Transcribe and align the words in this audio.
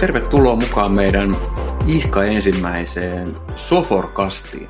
Tervetuloa 0.00 0.56
mukaan 0.56 0.92
meidän 0.92 1.28
ihka 1.86 2.24
ensimmäiseen 2.24 3.34
Soforkastiin. 3.56 4.68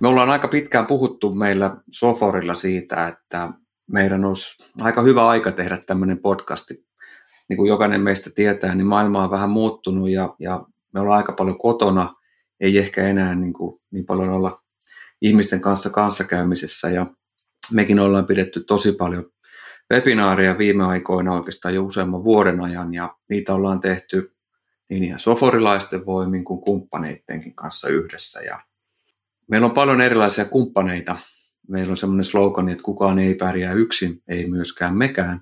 Me 0.00 0.08
ollaan 0.08 0.30
aika 0.30 0.48
pitkään 0.48 0.86
puhuttu 0.86 1.34
meillä 1.34 1.76
Soforilla 1.90 2.54
siitä, 2.54 3.08
että 3.08 3.52
meidän 3.92 4.24
olisi 4.24 4.62
aika 4.80 5.02
hyvä 5.02 5.28
aika 5.28 5.52
tehdä 5.52 5.78
tämmöinen 5.86 6.18
podcasti. 6.18 6.84
Niin 7.48 7.56
kuin 7.56 7.68
jokainen 7.68 8.00
meistä 8.00 8.30
tietää, 8.34 8.74
niin 8.74 8.86
maailma 8.86 9.24
on 9.24 9.30
vähän 9.30 9.50
muuttunut 9.50 10.10
ja, 10.10 10.34
ja 10.38 10.64
me 10.94 11.00
ollaan 11.00 11.16
aika 11.16 11.32
paljon 11.32 11.58
kotona, 11.58 12.14
ei 12.60 12.78
ehkä 12.78 13.08
enää 13.08 13.34
niin, 13.34 13.52
kuin, 13.52 13.80
niin 13.90 14.06
paljon 14.06 14.28
olla 14.28 14.62
ihmisten 15.22 15.60
kanssa 15.60 15.90
kanssakäymisessä 15.90 16.90
ja 16.90 17.06
mekin 17.72 18.00
ollaan 18.00 18.26
pidetty 18.26 18.64
tosi 18.64 18.92
paljon 18.92 19.24
webinaareja 19.90 20.58
viime 20.58 20.84
aikoina 20.84 21.34
oikeastaan 21.34 21.74
jo 21.74 21.84
useamman 21.84 22.24
vuoden 22.24 22.60
ajan 22.60 22.94
ja 22.94 23.14
niitä 23.28 23.54
ollaan 23.54 23.80
tehty 23.80 24.32
niin 24.88 25.04
ihan 25.04 25.20
soforilaisten 25.20 26.06
voimin 26.06 26.44
kuin 26.44 26.60
kumppaneittenkin 26.60 27.54
kanssa 27.54 27.88
yhdessä. 27.88 28.40
Ja 28.40 28.60
meillä 29.50 29.64
on 29.64 29.74
paljon 29.74 30.00
erilaisia 30.00 30.44
kumppaneita. 30.44 31.16
Meillä 31.68 31.90
on 31.90 31.96
semmoinen 31.96 32.24
slogan, 32.24 32.68
että 32.68 32.82
kukaan 32.82 33.18
ei 33.18 33.34
pärjää 33.34 33.72
yksin, 33.72 34.22
ei 34.28 34.50
myöskään 34.50 34.96
mekään. 34.96 35.40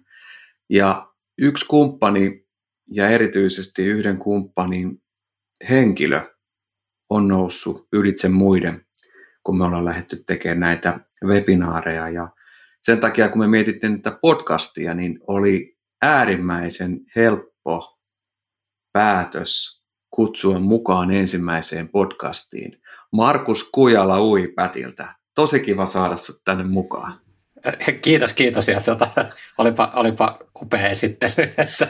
Ja 0.68 1.08
yksi 1.38 1.66
kumppani 1.66 2.46
ja 2.90 3.08
erityisesti 3.08 3.84
yhden 3.84 4.18
kumppanin 4.18 5.02
henkilö 5.68 6.20
on 7.10 7.28
noussut 7.28 7.88
ylitse 7.92 8.28
muiden, 8.28 8.86
kun 9.42 9.58
me 9.58 9.64
ollaan 9.64 9.84
lähdetty 9.84 10.24
tekemään 10.26 10.60
näitä 10.60 11.00
webinaareja. 11.24 12.08
Ja 12.08 12.28
sen 12.82 13.00
takia, 13.00 13.28
kun 13.28 13.38
me 13.38 13.46
mietittiin 13.46 14.02
tätä 14.02 14.18
podcastia, 14.20 14.94
niin 14.94 15.20
oli 15.26 15.76
äärimmäisen 16.02 17.00
helppo 17.16 17.98
päätös 18.92 19.82
kutsua 20.10 20.58
mukaan 20.58 21.10
ensimmäiseen 21.10 21.88
podcastiin 21.88 22.82
Markus 23.12 23.70
Kujala 23.70 24.22
Uipätiltä. 24.22 25.14
Tosi 25.34 25.60
kiva 25.60 25.86
saada 25.86 26.16
sinut 26.16 26.40
tänne 26.44 26.64
mukaan. 26.64 27.20
Kiitos, 28.02 28.34
kiitos. 28.34 28.68
Ja 28.68 28.80
tuota, 28.80 29.08
olipa, 29.58 29.92
olipa 29.94 30.38
upea 30.62 30.88
esittely, 30.88 31.52
että 31.58 31.88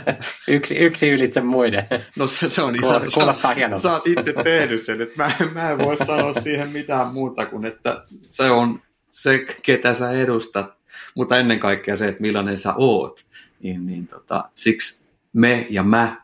yksi, 0.49 0.79
yksi 0.79 1.11
ylitse 1.11 1.41
muiden. 1.41 1.85
No 2.19 2.29
se, 2.29 2.51
se 2.51 2.63
on 2.63 2.77
ihan, 2.85 3.03
Kuulostaa 3.15 3.55
hienolta. 3.55 3.83
Sä 3.83 3.93
oot 3.93 4.07
itse 4.07 4.33
tehnyt 4.45 4.83
sen, 4.83 5.01
että 5.01 5.15
mä, 5.17 5.31
mä 5.55 5.71
en 5.71 5.79
voi 5.79 5.97
sanoa 6.07 6.35
siihen 6.35 6.69
mitään 6.69 7.07
muuta 7.07 7.47
kuin, 7.47 7.65
että 7.65 8.03
se 8.31 8.51
on 8.51 8.83
se, 9.11 9.47
ketä 9.63 9.95
sä 9.95 10.11
edustat 10.11 10.78
mutta 11.19 11.39
ennen 11.39 11.61
kaikkea 11.61 11.97
se, 11.97 12.09
että 12.09 12.21
millainen 12.21 12.59
sä 12.59 12.75
oot, 12.77 13.27
niin, 13.63 13.87
niin 13.87 14.07
tota, 14.07 14.51
siksi 14.55 15.05
me 15.33 15.67
ja 15.71 15.83
mä 15.83 16.17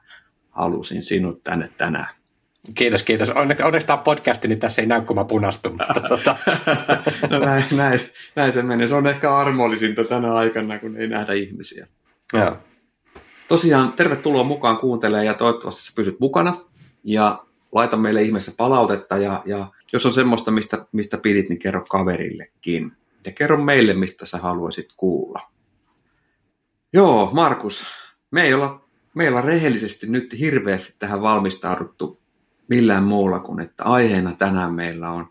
halusin 0.50 1.04
sinut 1.04 1.44
tänne 1.44 1.70
tänään. 1.78 2.08
Kiitos, 2.74 3.02
kiitos. 3.02 3.30
Onneksi 3.30 3.86
tämä 3.86 3.96
podcasti, 3.96 4.48
niin 4.48 4.60
tässä 4.60 4.82
ei 4.82 4.86
näy, 4.86 5.00
kun 5.00 5.16
mä 5.16 5.24
punastun. 5.24 5.72
Mutta 5.72 6.08
tota. 6.08 6.36
no 7.30 7.38
näin, 7.38 7.64
näin, 7.76 8.00
näin, 8.36 8.52
se 8.52 8.62
menee. 8.62 8.88
Se 8.88 8.94
on 8.94 9.06
ehkä 9.06 9.36
armollisinta 9.36 10.04
tänä 10.04 10.34
aikana, 10.34 10.78
kun 10.78 10.96
ei 10.96 11.08
nähdä 11.08 11.32
ihmisiä. 11.32 11.86
Joo. 12.32 12.56
Tosiaan, 13.48 13.92
tervetuloa 13.92 14.44
mukaan 14.44 14.76
kuuntelemaan 14.78 15.26
ja 15.26 15.34
toivottavasti 15.34 15.82
sä 15.82 15.92
pysyt 15.96 16.20
mukana. 16.20 16.54
Ja 17.04 17.44
laita 17.72 17.96
meille 17.96 18.22
ihmeessä 18.22 18.52
palautetta 18.56 19.18
ja, 19.18 19.42
ja 19.46 19.66
jos 19.92 20.06
on 20.06 20.12
semmoista, 20.12 20.50
mistä, 20.50 20.86
mistä 20.92 21.18
pidit, 21.18 21.48
niin 21.48 21.58
kerro 21.58 21.84
kaverillekin 21.90 22.92
ja 23.26 23.32
kerro 23.32 23.64
meille, 23.64 23.94
mistä 23.94 24.26
sä 24.26 24.38
haluaisit 24.38 24.88
kuulla. 24.96 25.50
Joo, 26.92 27.30
Markus, 27.32 27.86
me 28.30 28.42
ei 28.42 28.54
olla, 28.54 28.88
me 29.14 29.24
ei 29.24 29.28
olla 29.28 29.40
rehellisesti 29.40 30.06
nyt 30.06 30.38
hirveästi 30.38 30.94
tähän 30.98 31.22
valmistauduttu 31.22 32.20
millään 32.68 33.04
muulla 33.04 33.40
kuin, 33.40 33.60
että 33.60 33.84
aiheena 33.84 34.32
tänään 34.32 34.74
meillä 34.74 35.10
on 35.10 35.28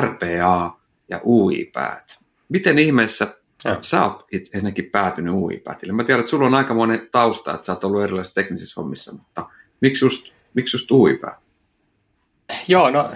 RPA 0.00 0.80
ja 1.08 1.20
UI-päät. 1.24 2.18
Miten 2.48 2.78
ihmeessä 2.78 3.34
ja. 3.64 3.78
sä 3.82 4.04
oot 4.04 4.26
ensinnäkin 4.32 4.84
päätynyt 4.84 5.34
UI-päätille? 5.34 5.92
Mä 5.92 6.04
tiedän, 6.04 6.20
että 6.20 6.30
sulla 6.30 6.46
on 6.46 6.54
aika 6.54 6.74
monen 6.74 7.08
tausta, 7.12 7.54
että 7.54 7.66
sä 7.66 7.72
oot 7.72 7.84
ollut 7.84 8.02
erilaisissa 8.02 8.34
teknisissä 8.34 8.80
hommissa, 8.80 9.12
mutta 9.12 9.48
miksi 9.80 10.04
just, 10.04 10.32
miksi 10.54 10.76
just 10.76 10.90
UI-päät? 10.90 11.38
Joo, 12.68 12.90
no 12.90 13.10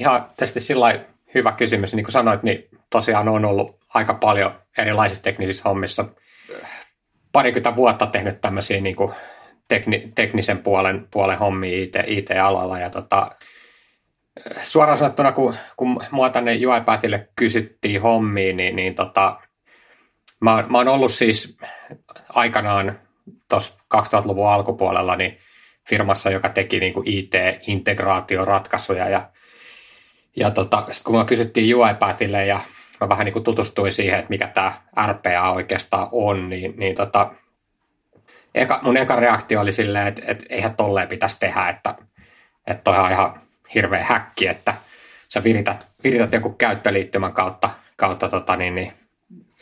ihan 0.00 0.30
tästä 0.36 0.60
sillä 0.60 1.04
hyvä 1.34 1.52
kysymys. 1.52 1.94
Niin 1.94 2.04
kuin 2.04 2.12
sanoit, 2.12 2.42
niin 2.42 2.68
tosiaan 2.90 3.28
on 3.28 3.44
ollut 3.44 3.78
aika 3.94 4.14
paljon 4.14 4.60
erilaisissa 4.78 5.22
teknisissä 5.22 5.62
hommissa. 5.64 6.04
Parikymmentä 7.32 7.76
vuotta 7.76 8.06
tehnyt 8.06 8.40
tämmöisiä 8.40 8.80
niin 8.80 8.96
kuin 8.96 9.12
tekni, 9.68 10.12
teknisen 10.14 10.58
puolen, 10.58 11.08
puolen 11.10 11.38
hommia 11.38 11.82
IT, 11.82 11.94
IT-alalla. 12.06 12.78
Ja 12.78 12.90
tota, 12.90 13.30
suoraan 14.62 14.98
sanottuna, 14.98 15.32
kun, 15.32 15.54
kun 15.76 16.00
mua 16.10 16.30
tänne 16.30 16.58
UiPathille 16.66 17.28
kysyttiin 17.36 18.02
hommia, 18.02 18.54
niin, 18.54 18.76
niin 18.76 18.94
tota, 18.94 19.40
mä, 20.40 20.64
mä 20.68 20.78
oon 20.78 20.88
ollut 20.88 21.12
siis 21.12 21.58
aikanaan 22.28 23.00
tuossa 23.48 23.78
2000-luvun 23.96 24.48
alkupuolella 24.48 25.16
niin 25.16 25.38
firmassa, 25.88 26.30
joka 26.30 26.48
teki 26.48 26.80
niin 26.80 26.92
kuin 26.92 27.08
IT-integraatioratkaisuja 27.08 29.08
ja 29.08 29.30
ja 30.36 30.50
tota, 30.50 30.84
sitten 30.90 31.04
kun 31.04 31.18
me 31.18 31.24
kysyttiin 31.24 31.76
UiPathille 31.76 32.46
ja 32.46 32.60
mä 33.00 33.08
vähän 33.08 33.24
niin 33.24 33.32
kuin 33.32 33.44
tutustuin 33.44 33.92
siihen, 33.92 34.18
että 34.18 34.30
mikä 34.30 34.48
tämä 34.48 34.72
RPA 35.06 35.50
oikeastaan 35.50 36.08
on, 36.12 36.48
niin, 36.48 36.74
niin 36.76 36.94
tota, 36.94 37.30
eka, 38.54 38.80
mun 38.82 38.96
eka 38.96 39.16
reaktio 39.16 39.60
oli 39.60 39.72
silleen, 39.72 40.06
että, 40.06 40.22
että 40.26 40.44
eihän 40.48 40.76
tolleen 40.76 41.08
pitäisi 41.08 41.40
tehdä, 41.40 41.68
että, 41.68 41.94
että 42.66 42.82
toi 42.84 42.98
on 42.98 43.10
ihan 43.10 43.40
hirveä 43.74 44.04
häkki, 44.04 44.46
että 44.46 44.74
sä 45.28 45.44
virität, 45.44 45.86
virität 46.04 46.32
joku 46.32 46.50
käyttöliittymän 46.50 47.32
kautta, 47.32 47.70
kautta 47.96 48.28
tota, 48.28 48.56
niin, 48.56 48.74
niin, 48.74 48.92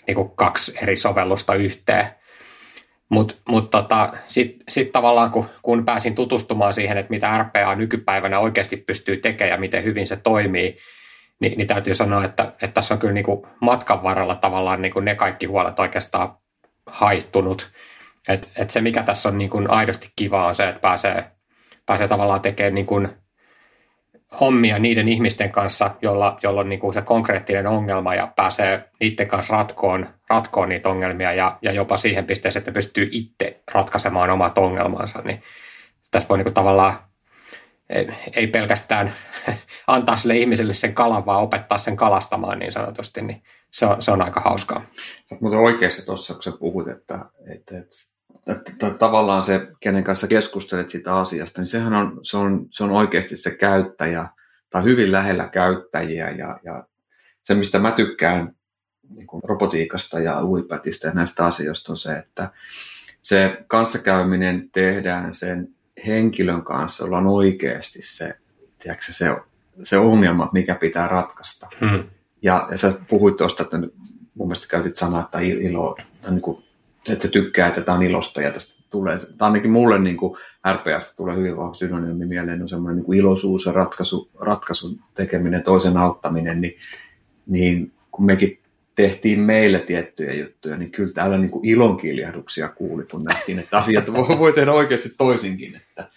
niin 0.07 0.15
kuin 0.15 0.31
kaksi 0.31 0.79
eri 0.83 0.97
sovellusta 0.97 1.55
yhteen. 1.55 2.07
Mutta 3.09 3.35
mut 3.49 3.71
tota, 3.71 4.13
sitten 4.27 4.65
sit 4.69 4.93
tavallaan 4.93 5.31
kun, 5.31 5.51
kun 5.63 5.85
pääsin 5.85 6.15
tutustumaan 6.15 6.75
siihen, 6.75 6.99
että 6.99 7.11
mitä 7.11 7.39
RPA 7.39 7.75
nykypäivänä 7.75 8.39
oikeasti 8.39 8.77
pystyy 8.77 9.17
tekemään 9.17 9.51
ja 9.51 9.57
miten 9.57 9.85
hyvin 9.85 10.07
se 10.07 10.17
toimii, 10.17 10.79
niin, 11.41 11.59
niin 11.59 11.69
täytyy 11.69 11.95
sanoa, 11.95 12.25
että, 12.25 12.43
että 12.43 12.75
tässä 12.75 12.95
on 12.95 13.01
kyllä 13.01 13.15
niin 13.15 13.25
kuin 13.25 13.47
matkan 13.61 14.03
varrella 14.03 14.35
tavallaan 14.35 14.83
niin 14.83 14.93
kuin 14.93 15.05
ne 15.05 15.15
kaikki 15.15 15.47
huolet 15.47 15.79
oikeastaan 15.79 16.37
haittunut. 16.87 17.71
Et, 18.29 18.51
et 18.57 18.71
se, 18.71 18.81
mikä 18.81 19.03
tässä 19.03 19.29
on 19.29 19.39
niin 19.39 19.51
kuin 19.51 19.71
aidosti 19.71 20.13
kiva, 20.17 20.47
on 20.47 20.55
se, 20.55 20.69
että 20.69 20.81
pääsee, 20.81 21.25
pääsee 21.87 22.09
tavallaan 22.09 22.41
tekemään 22.41 22.75
niin 22.75 22.87
kuin 22.87 23.09
hommia 24.41 24.79
niiden 24.79 25.09
ihmisten 25.09 25.51
kanssa, 25.51 25.91
jolla, 26.03 26.39
jolla 26.43 26.61
on 26.61 26.69
niin 26.69 26.81
kuin 26.81 26.95
se 26.95 27.03
konkreettinen 27.03 27.67
ongelma 27.67 28.15
ja 28.15 28.33
pääsee 28.37 28.89
niiden 29.01 29.29
kanssa 29.29 29.57
ratkoon, 29.57 30.09
ratkoon 30.31 30.69
niitä 30.69 30.89
ongelmia 30.89 31.33
ja, 31.33 31.59
ja 31.63 31.73
jopa 31.73 31.97
siihen 31.97 32.27
pisteeseen, 32.27 32.61
että 32.61 32.73
pystyy 32.73 33.09
itse 33.11 33.63
ratkaisemaan 33.75 34.31
omat 34.31 34.59
ongelmansa. 34.59 35.23
Niin 35.25 35.43
tässä 36.11 36.29
voi 36.29 36.39
niin 36.39 36.45
kuin 36.45 36.55
tavallaan 36.55 36.95
ei, 38.35 38.47
pelkästään 38.47 39.13
antaa 39.87 40.17
sille 40.17 40.37
ihmiselle 40.37 40.75
sen 40.75 40.95
kalan, 40.95 41.27
vaan 41.27 41.43
opettaa 41.43 41.79
sen 41.79 41.97
kalastamaan 41.97 42.59
niin 42.59 42.73
sanotusti, 42.73 43.23
niin 43.23 43.43
se 43.71 43.87
on, 43.87 44.03
se 44.03 44.11
on 44.11 44.23
aika 44.23 44.41
hauskaa. 44.41 44.87
Muuten 45.41 45.59
oikeassa 45.59 46.07
tuossa, 46.07 46.35
kun 46.35 46.43
sä 46.43 46.53
puhut, 46.53 46.89
että, 46.89 47.19
että, 47.55 47.79
että, 47.79 47.97
että, 48.47 48.91
tavallaan 48.91 49.43
se, 49.43 49.69
kenen 49.81 50.05
kanssa 50.05 50.27
keskustelet 50.27 50.91
siitä 50.91 51.17
asiasta, 51.17 51.61
niin 51.61 51.69
sehän 51.69 51.95
on, 51.95 52.21
se 52.23 52.37
on, 52.37 52.67
se 52.71 52.85
on 52.85 52.91
oikeasti 52.91 53.37
se 53.37 53.57
käyttäjä, 53.57 54.29
tai 54.71 54.85
hyvin 54.85 55.13
lähellä 55.13 55.49
käyttäjiä, 55.49 56.31
ja, 56.31 56.61
ja 56.65 56.85
se, 57.43 57.55
mistä 57.55 57.79
mä 57.79 57.93
tykkään 57.93 58.57
niin 59.17 59.27
kuin 59.27 59.43
robotiikasta 59.45 60.19
ja 60.19 60.45
uipatista 60.45 61.07
ja 61.07 61.13
näistä 61.13 61.47
asioista 61.47 61.93
on 61.93 61.99
se, 61.99 62.17
että 62.17 62.51
se 63.21 63.65
kanssakäyminen 63.67 64.71
tehdään 64.71 65.35
sen 65.35 65.74
henkilön 66.07 66.63
kanssa, 66.63 67.05
jolla 67.05 67.19
on 67.19 67.27
oikeasti 67.27 68.03
se, 68.03 68.37
tiedätkö, 68.79 69.13
se, 69.13 69.37
se 69.83 69.99
ongelma, 69.99 70.51
mikä 70.53 70.75
pitää 70.75 71.09
ratkaista. 71.09 71.69
Hmm. 71.81 72.05
Ja, 72.43 72.69
ja 72.71 72.79
sä 72.79 72.93
puhuit 73.09 73.37
tuosta, 73.37 73.63
että 73.63 73.79
mun 74.35 74.49
mielestä 74.49 74.69
käytit 74.69 74.97
sanaa, 74.97 75.23
että 75.23 75.41
ilo, 75.41 75.97
niin 76.31 76.41
kuin, 76.41 76.65
että 77.09 77.29
tykkää, 77.29 77.69
että 77.69 77.81
tämä 77.81 77.97
on 77.97 78.03
ilosta 78.03 78.43
ja 78.43 78.53
tästä 78.53 78.83
tulee, 78.91 79.19
tai 79.39 79.47
ainakin 79.47 79.71
mulle 79.71 79.99
niin 79.99 80.17
kuin 80.17 80.39
RPAsta 80.73 81.17
tulee 81.17 81.37
hyvin 81.37 81.57
vahva 81.57 81.75
synonyymi 81.75 82.27
mieleen, 82.27 82.63
on 82.63 82.69
semmoinen 82.69 82.97
niin 82.97 83.05
kuin 83.05 83.19
iloisuus 83.19 83.67
ja 83.67 83.73
ratkaisu, 83.73 84.31
ratkaisun 84.41 85.01
tekeminen, 85.15 85.63
toisen 85.63 85.97
auttaminen, 85.97 86.61
niin, 86.61 86.77
niin 87.47 87.93
kun 88.11 88.27
mekin 88.27 88.59
tehtiin 88.97 89.41
meille 89.41 89.79
tiettyjä 89.79 90.33
juttuja, 90.33 90.77
niin 90.77 90.91
kyllä 90.91 91.13
täällä 91.13 91.39
niin 91.39 91.51
kuin 91.51 91.67
ilonkiljahduksia 91.67 92.69
kuuli, 92.69 93.05
kun 93.05 93.25
nähtiin, 93.25 93.59
että 93.59 93.79
asiat 93.79 94.13
voi 94.13 94.53
tehdä 94.53 94.73
oikeasti 94.73 95.09
toisinkin. 95.19 95.77
Että, 95.77 96.09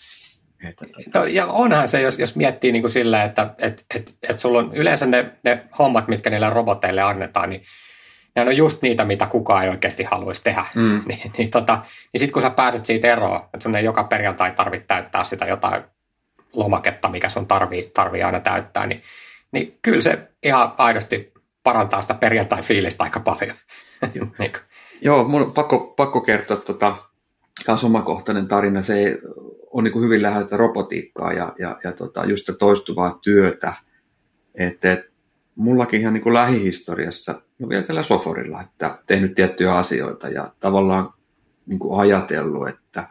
että... 0.69 0.85
No, 1.19 1.25
ja 1.25 1.45
onhan 1.45 1.89
se, 1.89 2.01
jos, 2.01 2.19
jos 2.19 2.35
miettii 2.35 2.71
niin 2.71 2.83
kuin 2.83 2.91
sillä, 2.91 3.23
että 3.23 3.55
et, 3.57 3.85
et, 3.95 4.15
et 4.29 4.39
sulla 4.39 4.59
on 4.59 4.71
yleensä 4.73 5.05
ne, 5.05 5.31
ne 5.43 5.63
hommat, 5.79 6.07
mitkä 6.07 6.29
niille 6.29 6.49
roboteille 6.49 7.01
annetaan, 7.01 7.49
niin 7.49 7.61
ne 8.35 8.41
on 8.41 8.57
just 8.57 8.81
niitä, 8.81 9.05
mitä 9.05 9.25
kukaan 9.25 9.63
ei 9.63 9.69
oikeasti 9.69 10.03
haluaisi 10.03 10.43
tehdä. 10.43 10.65
Mm. 10.75 11.01
niin, 11.07 11.31
niin, 11.37 11.49
tota, 11.49 11.81
niin 12.13 12.19
sitten 12.19 12.33
kun 12.33 12.41
sä 12.41 12.49
pääset 12.49 12.85
siitä 12.85 13.07
eroon, 13.07 13.39
että 13.39 13.59
sun 13.59 13.75
ei 13.75 13.83
joka 13.83 14.03
perjantai 14.03 14.51
tarvitse 14.51 14.87
täyttää 14.87 15.23
sitä 15.23 15.45
jotain 15.45 15.83
lomaketta, 16.53 17.09
mikä 17.09 17.29
sun 17.29 17.47
tarvii, 17.47 17.91
tarvii 17.93 18.23
aina 18.23 18.39
täyttää, 18.39 18.87
niin, 18.87 19.01
niin 19.51 19.77
kyllä 19.81 20.01
se 20.01 20.27
ihan 20.43 20.73
aidosti 20.77 21.36
parantaa 21.67 22.01
sitä 22.01 22.13
perjantai-fiilistä 22.13 23.03
aika 23.03 23.19
paljon. 23.19 23.55
niin. 24.39 24.51
Joo, 25.01 25.23
mun 25.23 25.41
on 25.41 25.51
pakko, 25.51 25.93
pakko 25.97 26.21
kertoa 26.21 26.57
tota, 26.57 26.95
taas 27.65 27.83
omakohtainen 27.83 28.47
tarina. 28.47 28.81
Se 28.81 29.19
on 29.71 29.83
niin 29.83 29.91
kuin 29.91 30.05
hyvin 30.05 30.21
läheltä 30.21 30.57
robotiikkaa 30.57 31.33
ja, 31.33 31.55
ja, 31.59 31.79
ja 31.83 31.91
tota, 31.91 32.25
just 32.25 32.49
toistuvaa 32.59 33.19
työtä. 33.21 33.73
Että 34.55 34.93
et, 34.93 34.99
mullakin 35.55 35.99
ihan 35.99 36.13
niin 36.13 36.23
kuin 36.23 36.33
lähihistoriassa, 36.33 37.41
no 37.59 37.69
vielä 37.69 37.83
tällä 37.83 38.03
Soforilla, 38.03 38.61
että 38.61 38.95
tehnyt 39.07 39.35
tiettyjä 39.35 39.75
asioita 39.75 40.29
ja 40.29 40.51
tavallaan 40.59 41.13
niin 41.65 41.79
kuin 41.79 41.99
ajatellut, 41.99 42.67
että 42.67 43.07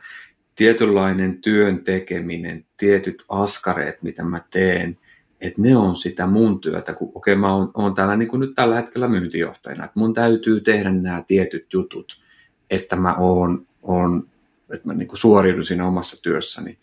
tietynlainen 0.54 1.38
työn 1.40 1.84
tekeminen, 1.84 2.64
tietyt 2.76 3.24
askareet, 3.28 4.02
mitä 4.02 4.24
mä 4.24 4.40
teen, 4.50 4.98
että 5.40 5.62
ne 5.62 5.76
on 5.76 5.96
sitä 5.96 6.26
mun 6.26 6.60
työtä, 6.60 6.94
kun 6.94 7.12
okei 7.14 7.34
okay, 7.34 7.40
mä 7.40 7.54
oon, 7.54 7.70
oon 7.74 7.94
täällä 7.94 8.16
niin 8.16 8.28
kuin 8.28 8.40
nyt 8.40 8.54
tällä 8.54 8.76
hetkellä 8.76 9.08
myyntijohtajana, 9.08 9.84
että 9.84 10.00
mun 10.00 10.14
täytyy 10.14 10.60
tehdä 10.60 10.90
nämä 10.90 11.24
tietyt 11.26 11.66
jutut, 11.72 12.22
että 12.70 12.96
mä 12.96 13.14
oon, 13.14 13.66
oon 13.82 14.28
että 14.70 14.86
mä 14.88 14.94
niin 14.94 15.08
kuin 15.08 15.18
suoriudun 15.18 15.64
siinä 15.64 15.86
omassa 15.86 16.22
työssäni. 16.22 16.78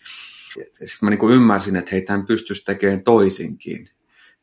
Sitten 0.72 0.98
mä 1.02 1.10
niin 1.10 1.18
kuin 1.18 1.34
ymmärsin, 1.34 1.76
että 1.76 1.90
hei, 1.92 2.02
tämän 2.02 2.26
pystyisi 2.26 2.64
tekemään 2.64 3.02
toisinkin. 3.02 3.88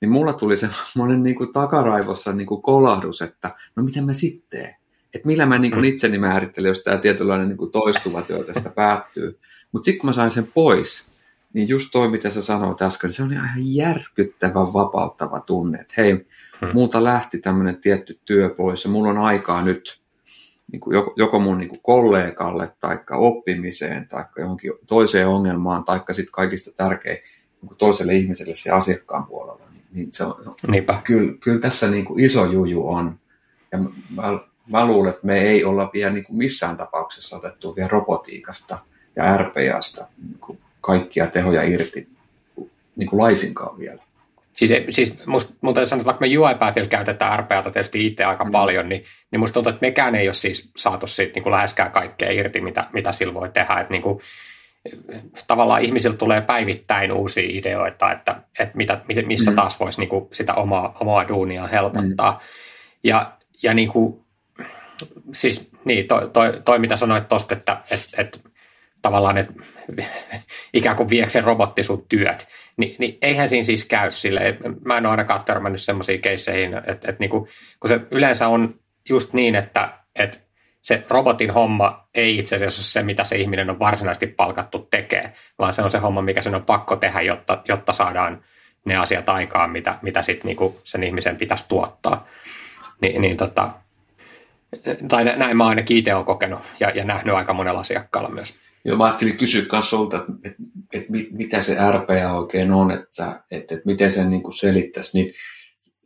Niin 0.01 0.11
mulla 0.11 0.33
tuli 0.33 0.57
semmoinen 0.57 1.23
niin 1.23 1.35
kuin 1.35 1.53
takaraivossa 1.53 2.33
niin 2.33 2.47
kuin 2.47 2.61
kolahdus, 2.61 3.21
että 3.21 3.55
no 3.75 3.83
mitä 3.83 4.01
mä 4.01 4.13
sitten 4.13 4.75
Että 5.13 5.27
millä 5.27 5.45
mä 5.45 5.57
niin 5.57 5.71
kuin 5.71 5.81
mm. 5.81 5.89
itseni 5.89 6.17
määrittelen, 6.17 6.69
jos 6.69 6.83
tämä 6.83 6.97
tietynlainen 6.97 7.47
niin 7.47 7.57
kuin 7.57 7.71
toistuva 7.71 8.21
työ 8.21 8.43
tästä 8.43 8.69
päättyy. 8.69 9.39
Mutta 9.71 9.85
sitten 9.85 9.99
kun 9.99 10.09
mä 10.09 10.13
sain 10.13 10.31
sen 10.31 10.47
pois, 10.53 11.10
niin 11.53 11.69
just 11.69 11.89
toi, 11.91 12.07
mitä 12.07 12.29
sä 12.29 12.41
sanoit 12.41 12.81
äsken, 12.81 13.07
niin 13.07 13.15
se 13.15 13.23
oli 13.23 13.33
ihan 13.33 13.75
järkyttävän 13.75 14.73
vapauttava 14.73 15.39
tunne, 15.39 15.79
että 15.79 15.93
hei, 15.97 16.11
hmm. 16.11 16.69
multa 16.73 17.03
lähti 17.03 17.37
tämmöinen 17.37 17.81
tietty 17.81 18.19
työ 18.25 18.49
pois 18.49 18.83
ja 18.83 18.89
mulla 18.89 19.09
on 19.09 19.17
aikaa 19.17 19.63
nyt 19.63 20.01
niin 20.71 20.79
kuin 20.79 20.95
joko, 20.95 21.13
joko 21.15 21.39
mun 21.39 21.57
niin 21.57 21.69
kuin 21.69 21.81
kollegalle 21.83 22.71
tai 22.79 22.99
oppimiseen 23.11 24.07
tai 24.07 24.25
johonkin 24.37 24.71
toiseen 24.87 25.27
ongelmaan 25.27 25.83
tai 25.83 25.99
sitten 26.11 26.31
kaikista 26.31 26.71
tärkein 26.71 27.17
niin 27.61 27.67
kuin 27.67 27.77
toiselle 27.77 28.15
ihmiselle 28.15 28.55
se 28.55 28.71
asiakkaan 28.71 29.25
puolella. 29.25 29.65
Niin, 29.71 29.83
niin 29.93 30.09
se 30.13 30.23
on, 30.23 30.55
Niinpä. 30.67 31.01
Kyllä, 31.03 31.33
kyllä 31.39 31.59
tässä 31.59 31.87
niin 31.87 32.05
kuin 32.05 32.19
iso 32.19 32.45
juju 32.45 32.87
on. 32.87 33.19
Ja 33.71 33.77
mä, 34.09 34.39
mä 34.67 34.85
luulen, 34.85 35.09
että 35.13 35.27
me 35.27 35.41
ei 35.41 35.63
olla 35.63 35.89
vielä 35.93 36.13
niin 36.13 36.23
kuin 36.23 36.37
missään 36.37 36.77
tapauksessa 36.77 37.37
otettu 37.37 37.75
vielä 37.75 37.89
robotiikasta 37.89 38.79
ja 39.15 39.37
RPAsta 39.37 40.07
niin 40.17 40.39
kuin 40.39 40.59
kaikkia 40.81 41.27
tehoja 41.27 41.63
irti 41.63 42.07
niin 42.95 43.09
kuin 43.09 43.21
laisinkaan 43.21 43.79
vielä. 43.79 44.03
Siis, 44.53 44.73
siis 44.89 45.25
musta, 45.25 45.53
mun 45.61 45.73
täytyy 45.73 45.89
sanoa, 45.89 46.01
että 46.01 46.05
vaikka 46.05 46.25
me 46.25 46.37
UI-päätillä 46.37 46.87
käytetään 46.87 47.39
RPAta 47.39 47.71
tietysti 47.71 48.05
itse 48.05 48.23
aika 48.23 48.43
mm. 48.43 48.51
paljon, 48.51 48.89
niin, 48.89 49.03
niin 49.31 49.39
musta 49.39 49.53
tuntuu, 49.53 49.69
että 49.69 49.85
mekään 49.85 50.15
ei 50.15 50.27
ole 50.27 50.33
siis 50.33 50.71
saatu 50.77 51.07
siitä 51.07 51.33
niin 51.35 51.43
kuin 51.43 51.51
läheskään 51.51 51.91
kaikkea 51.91 52.31
irti, 52.31 52.61
mitä, 52.61 52.87
mitä 52.93 53.11
sillä 53.11 53.33
voi 53.33 53.49
tehdä. 53.49 53.79
Että 53.79 53.91
niin 53.91 54.01
kuin, 54.01 54.19
tavallaan 55.47 55.81
ihmisillä 55.81 56.17
tulee 56.17 56.41
päivittäin 56.41 57.11
uusia 57.11 57.49
ideoita, 57.49 58.11
että, 58.11 58.41
että 58.59 58.77
mitä, 58.77 59.01
missä 59.25 59.51
mm. 59.51 59.55
taas 59.55 59.79
voisi 59.79 59.99
niin 59.99 60.09
kuin 60.09 60.27
sitä 60.31 60.53
omaa, 60.53 60.97
omaa 60.99 61.27
duunia 61.27 61.67
helpottaa. 61.67 62.31
Mm. 62.31 62.39
Ja, 63.03 63.31
ja 63.63 63.73
niin 63.73 63.87
kuin, 63.87 64.21
siis 65.33 65.71
niin, 65.85 66.07
toi, 66.07 66.29
toi, 66.33 66.61
toi 66.65 66.79
mitä 66.79 66.95
sanoit 66.95 67.27
tuosta, 67.27 67.53
että, 67.53 67.77
että, 67.91 68.21
että 68.21 68.39
tavallaan, 69.01 69.37
että 69.37 69.53
ikään 70.73 70.95
kuin 70.95 71.09
viekö 71.09 71.29
se 71.29 71.41
robotti 71.41 71.83
sun 71.83 72.05
työt, 72.09 72.47
niin, 72.77 72.95
niin 72.99 73.17
eihän 73.21 73.49
siinä 73.49 73.63
siis 73.63 73.85
käy 73.85 74.11
sille. 74.11 74.57
Mä 74.85 74.97
en 74.97 75.05
ole 75.05 75.11
ainakaan 75.11 75.45
törmännyt 75.45 75.81
semmoisiin 75.81 76.21
keisseihin, 76.21 76.73
että, 76.73 76.91
että 76.91 77.15
niin 77.19 77.29
kuin, 77.29 77.47
kun 77.79 77.89
se 77.89 77.99
yleensä 78.11 78.47
on 78.47 78.75
just 79.09 79.33
niin, 79.33 79.55
että, 79.55 79.93
että 80.15 80.37
se 80.81 81.03
robotin 81.09 81.51
homma 81.51 82.07
ei 82.15 82.37
itse 82.37 82.55
asiassa 82.55 82.79
ole 82.79 82.85
se, 82.85 83.03
mitä 83.03 83.23
se 83.23 83.35
ihminen 83.35 83.69
on 83.69 83.79
varsinaisesti 83.79 84.27
palkattu 84.27 84.87
tekee, 84.91 85.33
vaan 85.59 85.73
se 85.73 85.81
on 85.81 85.89
se 85.89 85.97
homma, 85.97 86.21
mikä 86.21 86.41
sen 86.41 86.55
on 86.55 86.65
pakko 86.65 86.95
tehdä, 86.95 87.21
jotta, 87.21 87.61
jotta 87.67 87.93
saadaan 87.93 88.43
ne 88.85 88.97
asiat 88.97 89.29
aikaan, 89.29 89.71
mitä, 89.71 89.99
mitä 90.01 90.21
sit 90.21 90.43
niinku 90.43 90.79
sen 90.83 91.03
ihmisen 91.03 91.37
pitäisi 91.37 91.65
tuottaa. 91.67 92.27
Ni, 93.01 93.19
niin 93.19 93.37
tota, 93.37 93.71
tai 95.07 95.23
näin 95.23 95.57
mä 95.57 95.67
ainakin 95.67 95.97
itse 95.97 96.13
olen 96.13 96.25
kokenut 96.25 96.59
ja, 96.79 96.89
ja 96.89 97.03
nähnyt 97.03 97.35
aika 97.35 97.53
monella 97.53 97.79
asiakkaalla 97.79 98.29
myös. 98.29 98.55
Joo, 98.85 98.97
mä 98.97 99.05
ajattelin 99.05 99.37
kysyä 99.37 99.65
myös 99.71 99.89
sulta, 99.89 100.17
että, 100.17 100.31
että, 100.43 100.63
että 100.93 101.11
mitä 101.31 101.61
se 101.61 101.77
RPA 101.91 102.33
oikein 102.33 102.71
on, 102.71 102.91
että, 102.91 103.43
että, 103.51 103.75
että 103.75 103.85
miten 103.85 104.11
sen 104.11 104.29
niin 104.29 104.43
kuin 104.43 104.53
selittäisi, 104.53 105.17
niin 105.17 105.33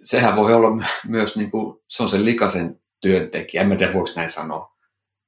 sehän 0.03 0.35
voi 0.35 0.53
olla 0.53 0.85
myös, 1.07 1.37
niin 1.37 1.51
kuin, 1.51 1.77
se 1.87 2.03
on 2.03 2.09
sen 2.09 2.25
likaisen 2.25 2.79
työntekijä, 3.01 3.61
en 3.61 3.67
mä 3.67 3.75
tiedä 3.75 3.93
voiko 3.93 4.09
näin 4.15 4.29
sanoa. 4.29 4.75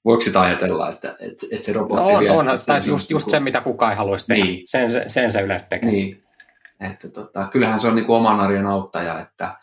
Voiko 0.05 0.21
sitä 0.21 0.41
ajatella, 0.41 0.89
että, 0.89 1.15
että, 1.19 1.45
että 1.51 1.65
se 1.65 1.73
robotti 1.73 2.25
no, 2.25 2.38
on, 2.38 2.49
on, 2.49 2.57
tai 2.65 2.81
just, 2.85 3.09
just 3.09 3.29
se, 3.29 3.39
mitä 3.39 3.61
kukaan 3.61 3.91
ei 3.91 3.97
haluaisi 3.97 4.27
tehdä. 4.27 4.45
Niin. 4.45 4.63
Sen, 4.65 5.09
sen 5.09 5.31
se 5.31 5.41
yleensä 5.41 5.67
tekee. 5.69 5.91
Niin. 5.91 6.23
Että 6.91 7.09
tota, 7.09 7.47
kyllähän 7.51 7.79
se 7.79 7.88
on 7.88 7.95
niin 7.95 8.05
kuin 8.05 8.17
oman 8.17 8.39
arjen 8.39 8.65
auttaja, 8.65 9.19
että, 9.19 9.55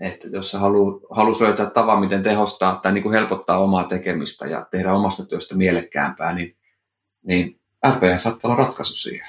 että 0.00 0.28
jos 0.28 0.50
sä 0.50 0.58
haluat 0.58 1.02
halus 1.10 1.40
löytää 1.40 1.70
tavan, 1.70 2.00
miten 2.00 2.22
tehostaa 2.22 2.76
tai 2.82 2.92
niin 2.92 3.02
kuin 3.02 3.12
helpottaa 3.12 3.58
omaa 3.58 3.84
tekemistä 3.84 4.46
ja 4.46 4.66
tehdä 4.70 4.94
omasta 4.94 5.26
työstä 5.26 5.54
mielekkäämpää, 5.54 6.34
niin 6.34 6.56
niin 7.22 7.60
RPA 7.94 8.18
saattaa 8.18 8.50
olla 8.50 8.64
ratkaisu 8.64 8.94
siihen. 8.94 9.28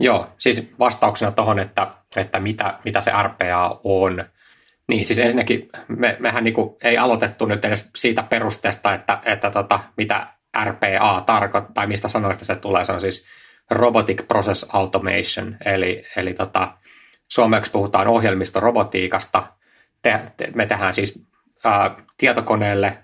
Joo, 0.00 0.30
siis 0.38 0.72
vastauksena 0.78 1.32
tuohon, 1.32 1.58
että, 1.58 1.90
että 2.16 2.40
mitä, 2.40 2.78
mitä 2.84 3.00
se 3.00 3.12
RPA 3.22 3.80
on. 3.84 4.24
Niin, 4.88 5.06
siis 5.06 5.18
ensinnäkin 5.18 5.68
me, 5.88 6.16
mehän 6.18 6.44
niinku 6.44 6.78
ei 6.82 6.98
aloitettu 6.98 7.46
nyt 7.46 7.64
edes 7.64 7.90
siitä 7.96 8.22
perusteesta, 8.22 8.94
että, 8.94 9.18
että 9.24 9.50
tota, 9.50 9.80
mitä 9.96 10.26
RPA 10.64 11.22
tarkoittaa, 11.26 11.72
tai 11.74 11.86
mistä 11.86 12.08
sanoista 12.08 12.44
se 12.44 12.56
tulee. 12.56 12.84
Se 12.84 12.92
on 12.92 13.00
siis 13.00 13.26
Robotic 13.70 14.28
Process 14.28 14.66
Automation, 14.72 15.56
eli, 15.64 16.04
eli 16.16 16.34
tota, 16.34 16.72
suomeksi 17.28 17.70
puhutaan 17.70 18.08
ohjelmistorobotiikasta. 18.08 19.46
Te, 20.02 20.20
te, 20.36 20.48
me 20.54 20.66
tehdään 20.66 20.94
siis 20.94 21.28
ää, 21.64 21.96
tietokoneelle, 22.18 22.98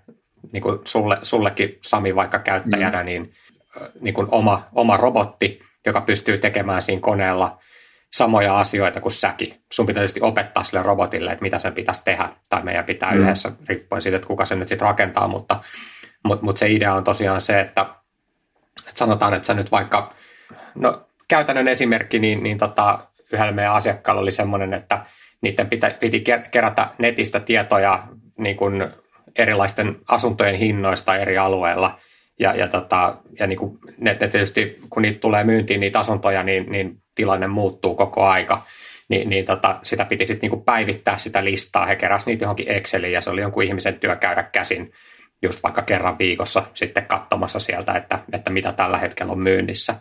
niin 0.53 0.63
kuin 0.63 0.79
sulle, 0.85 1.19
sullekin 1.23 1.79
Sami 1.81 2.15
vaikka 2.15 2.39
käyttäjänä, 2.39 2.99
mm. 3.01 3.07
niin 3.07 3.33
niin 4.01 4.15
kuin 4.15 4.27
oma, 4.31 4.69
oma 4.73 4.97
robotti, 4.97 5.61
joka 5.87 6.01
pystyy 6.01 6.39
tekemään 6.39 6.83
siinä 6.83 7.01
koneella 7.01 7.59
samoja 8.13 8.59
asioita 8.59 9.01
kuin 9.01 9.13
säkin. 9.13 9.63
Sun 9.73 9.87
pitää 9.87 10.01
tietysti 10.01 10.21
opettaa 10.21 10.65
sille 10.65 10.83
robotille, 10.83 11.33
että 11.33 11.43
mitä 11.43 11.59
sen 11.59 11.73
pitäisi 11.73 12.05
tehdä, 12.05 12.29
tai 12.49 12.63
meidän 12.63 12.85
pitää 12.85 13.13
mm. 13.13 13.21
yhdessä, 13.21 13.53
riippuen 13.69 14.03
siitä, 14.03 14.17
että 14.17 14.29
kuka 14.29 14.45
sen 14.45 14.59
nyt 14.59 14.69
sitten 14.69 14.87
rakentaa, 14.87 15.29
mutta, 15.29 15.61
mutta, 16.25 16.45
mutta 16.45 16.59
se 16.59 16.71
idea 16.71 16.95
on 16.95 17.05
tosiaan 17.05 17.41
se, 17.41 17.61
että, 17.61 17.87
että 18.79 18.99
sanotaan, 18.99 19.35
että 19.35 19.47
sä 19.47 19.55
nyt 19.55 19.71
vaikka, 19.71 20.15
no 20.75 21.07
käytännön 21.29 21.69
esimerkki, 21.69 22.19
niin, 22.19 22.43
niin 22.43 22.59
tota, 22.59 22.99
yhdellä 23.33 23.53
meidän 23.53 23.75
asiakkaalla 23.75 24.23
oli 24.23 24.33
semmoinen, 24.33 24.75
että 24.75 25.07
niiden 25.41 25.69
pitä, 25.69 25.91
piti 26.01 26.25
kerätä 26.51 26.89
netistä 26.99 27.41
tietoja 27.41 28.03
niin 28.39 28.57
kuin 28.57 28.89
erilaisten 29.39 29.97
asuntojen 30.09 30.57
hinnoista 30.57 31.17
eri 31.17 31.39
alueilla– 31.39 31.99
ja, 32.39 32.55
ja, 32.55 32.69
tota, 32.69 33.17
ja 33.39 33.47
niin 33.47 33.59
kuin 33.59 33.79
ne, 33.99 34.17
ne 34.21 34.29
tietysti, 34.29 34.79
kun 34.91 35.03
niitä 35.03 35.21
tulee 35.21 35.45
myyntiin 35.45 35.81
niitä 35.81 35.99
asuntoja, 35.99 36.43
niin, 36.43 36.73
niin 36.73 37.03
tilanne 37.15 37.47
muuttuu 37.47 37.95
koko 37.95 38.25
aika. 38.25 38.67
Ni, 39.09 39.25
niin 39.25 39.45
tota, 39.45 39.79
sitä 39.83 40.05
piti 40.05 40.27
sitten 40.27 40.51
niin 40.51 40.65
päivittää 40.65 41.19
sitä 41.19 41.45
listaa. 41.45 41.87
He 41.87 41.97
keräsivät 41.97 42.27
niitä 42.27 42.45
johonkin 42.45 42.69
Exceliin 42.69 43.13
ja 43.13 43.21
se 43.21 43.31
oli 43.31 43.41
jonkun 43.41 43.63
ihmisen 43.63 44.01
työ 44.01 44.17
käydä 44.17 44.43
käsin 44.43 44.93
just 45.43 45.63
vaikka 45.63 45.83
kerran 45.83 46.19
viikossa 46.19 46.63
sitten 46.75 47.07
katsomassa 47.07 47.61
sieltä, 47.61 47.93
että, 47.93 48.19
että 48.33 48.51
mitä 48.51 48.73
tällä 48.73 48.99
hetkellä 48.99 49.33
on 49.33 49.39
myynnissä. 49.39 49.95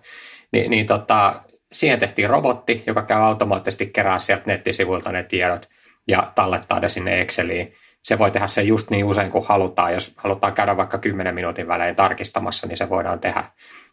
Ni, 0.54 0.68
niin 0.68 0.86
tota, 0.86 1.42
siihen 1.72 2.00
tehtiin 2.00 2.30
robotti, 2.30 2.84
joka 2.88 3.02
käy 3.02 3.22
automaattisesti 3.22 3.86
kerää 3.86 4.20
sieltä 4.20 4.44
nettisivuilta 4.46 5.12
ne 5.12 5.24
tiedot 5.24 5.70
ja 6.08 6.32
tallettaa 6.36 6.80
ne 6.80 6.90
sinne 6.90 7.22
Exceliin 7.22 7.74
se 8.04 8.20
voi 8.20 8.32
tehdä 8.32 8.48
se 8.48 8.62
just 8.62 8.90
niin 8.90 9.06
usein 9.06 9.32
kuin 9.32 9.46
halutaan. 9.48 9.94
Jos 9.94 10.14
halutaan 10.18 10.54
käydä 10.54 10.78
vaikka 10.78 10.98
10 10.98 11.36
minuutin 11.36 11.68
välein 11.68 11.96
tarkistamassa, 11.96 12.68
niin 12.68 12.78
se 12.78 12.90
voidaan 12.90 13.20
tehdä. 13.20 13.44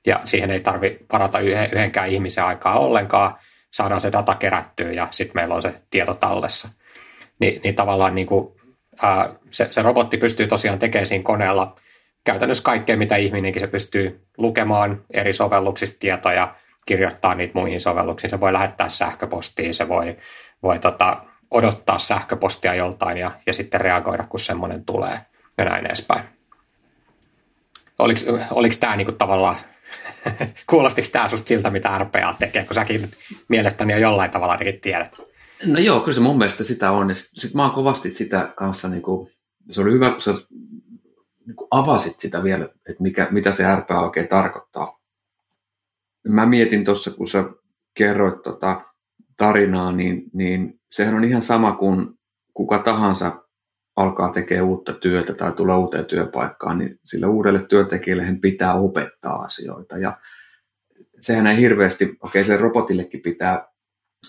Ja 0.07 0.21
siihen 0.25 0.51
ei 0.51 0.61
tarvi 0.61 0.99
parata 1.11 1.39
yhdenkään 1.41 2.09
ihmisen 2.09 2.45
aikaa 2.45 2.79
ollenkaan. 2.79 3.35
Saadaan 3.73 4.01
se 4.01 4.13
data 4.13 4.35
kerättyä 4.35 4.93
ja 4.93 5.09
sitten 5.11 5.35
meillä 5.35 5.55
on 5.55 5.63
se 5.63 5.75
tieto 5.91 6.15
tallessa. 6.15 6.69
Ni, 7.41 7.61
niin 7.65 7.75
tavallaan 7.75 8.15
niin 8.15 8.27
kuin, 8.27 8.55
ää, 9.03 9.35
se, 9.51 9.69
se 9.71 9.83
robotti 9.83 10.17
pystyy 10.17 10.47
tosiaan 10.47 10.79
tekemään 10.79 11.07
siinä 11.07 11.25
koneella 11.25 11.77
käytännössä 12.25 12.65
kaikkea, 12.65 12.97
mitä 12.97 13.17
ihminenkin 13.17 13.61
se 13.61 13.67
pystyy 13.67 14.27
lukemaan 14.39 15.05
eri 15.11 15.33
sovelluksista 15.33 15.99
tietoja, 15.99 16.55
kirjoittaa 16.87 17.35
niitä 17.35 17.59
muihin 17.59 17.81
sovelluksiin. 17.81 18.31
Se 18.31 18.41
voi 18.41 18.53
lähettää 18.53 18.89
sähköpostiin, 18.89 19.75
se 19.75 19.89
voi, 19.89 20.17
voi 20.63 20.79
tota, 20.79 21.25
odottaa 21.51 21.99
sähköpostia 21.99 22.75
joltain 22.75 23.17
ja, 23.17 23.31
ja 23.47 23.53
sitten 23.53 23.81
reagoida, 23.81 24.25
kun 24.25 24.41
semmoinen 24.41 24.85
tulee 24.85 25.21
ja 25.59 25.65
näin 25.65 25.87
edespäin. 25.87 26.25
Oliko, 27.99 28.21
oliko 28.51 28.75
tämä 28.81 28.97
niinku 28.97 29.13
tavallaan, 29.13 29.57
kuulostiko 30.71 31.09
tämä 31.13 31.29
susta 31.29 31.49
siltä, 31.49 31.71
mitä 31.71 31.99
RPA 31.99 32.35
tekee, 32.39 32.65
kun 32.65 32.75
säkin 32.75 33.11
mielestäni 33.49 33.93
jo 33.93 33.99
jollain 33.99 34.31
tavalla 34.31 34.53
ainakin 34.53 34.81
tiedät? 34.81 35.17
No 35.67 35.79
joo, 35.79 36.01
kyllä 36.01 36.15
se 36.15 36.21
mun 36.21 36.39
mielestä 36.39 36.65
sitä 36.65 36.91
on. 36.91 37.15
Sitten 37.15 37.57
mä 37.57 37.63
oon 37.63 37.75
kovasti 37.75 38.11
sitä 38.11 38.53
kanssa, 38.57 38.89
niin 38.89 39.03
kuin, 39.03 39.31
se 39.71 39.81
oli 39.81 39.93
hyvä, 39.93 40.11
kun 40.11 40.23
sä 40.23 40.35
niin 41.47 41.57
kuin 41.57 41.69
avasit 41.71 42.21
sitä 42.21 42.43
vielä, 42.43 42.65
että 42.65 43.03
mikä, 43.03 43.29
mitä 43.31 43.53
se 43.53 43.77
RPA 43.77 44.01
oikein 44.01 44.29
tarkoittaa. 44.29 44.99
Mä 46.29 46.47
mietin 46.47 46.85
tuossa, 46.85 47.11
kun 47.11 47.29
sä 47.29 47.45
kerroit 47.95 48.43
tota 48.43 48.81
tarinaa, 49.39 49.93
niin, 49.93 50.25
niin 50.33 50.81
sehän 50.91 51.15
on 51.15 51.25
ihan 51.25 51.43
sama 51.43 51.73
kuin 51.73 52.09
kuka 52.55 52.79
tahansa 52.79 53.45
alkaa 53.97 54.33
tekemään 54.33 54.69
uutta 54.69 54.93
työtä 54.93 55.35
tai 55.35 55.53
tulee 55.53 55.77
uuteen 55.77 56.05
työpaikkaan, 56.05 56.79
niin 56.79 56.99
sille 57.05 57.27
uudelle 57.27 57.63
työntekijälle 57.63 58.25
hän 58.25 58.41
pitää 58.41 58.75
opettaa 58.75 59.37
asioita. 59.37 59.99
Ja 59.99 60.19
sehän 61.21 61.47
ei 61.47 61.57
hirveästi, 61.57 62.05
okei 62.05 62.19
okay, 62.23 62.45
sille 62.45 62.57
robotillekin 62.57 63.21
pitää, 63.21 63.69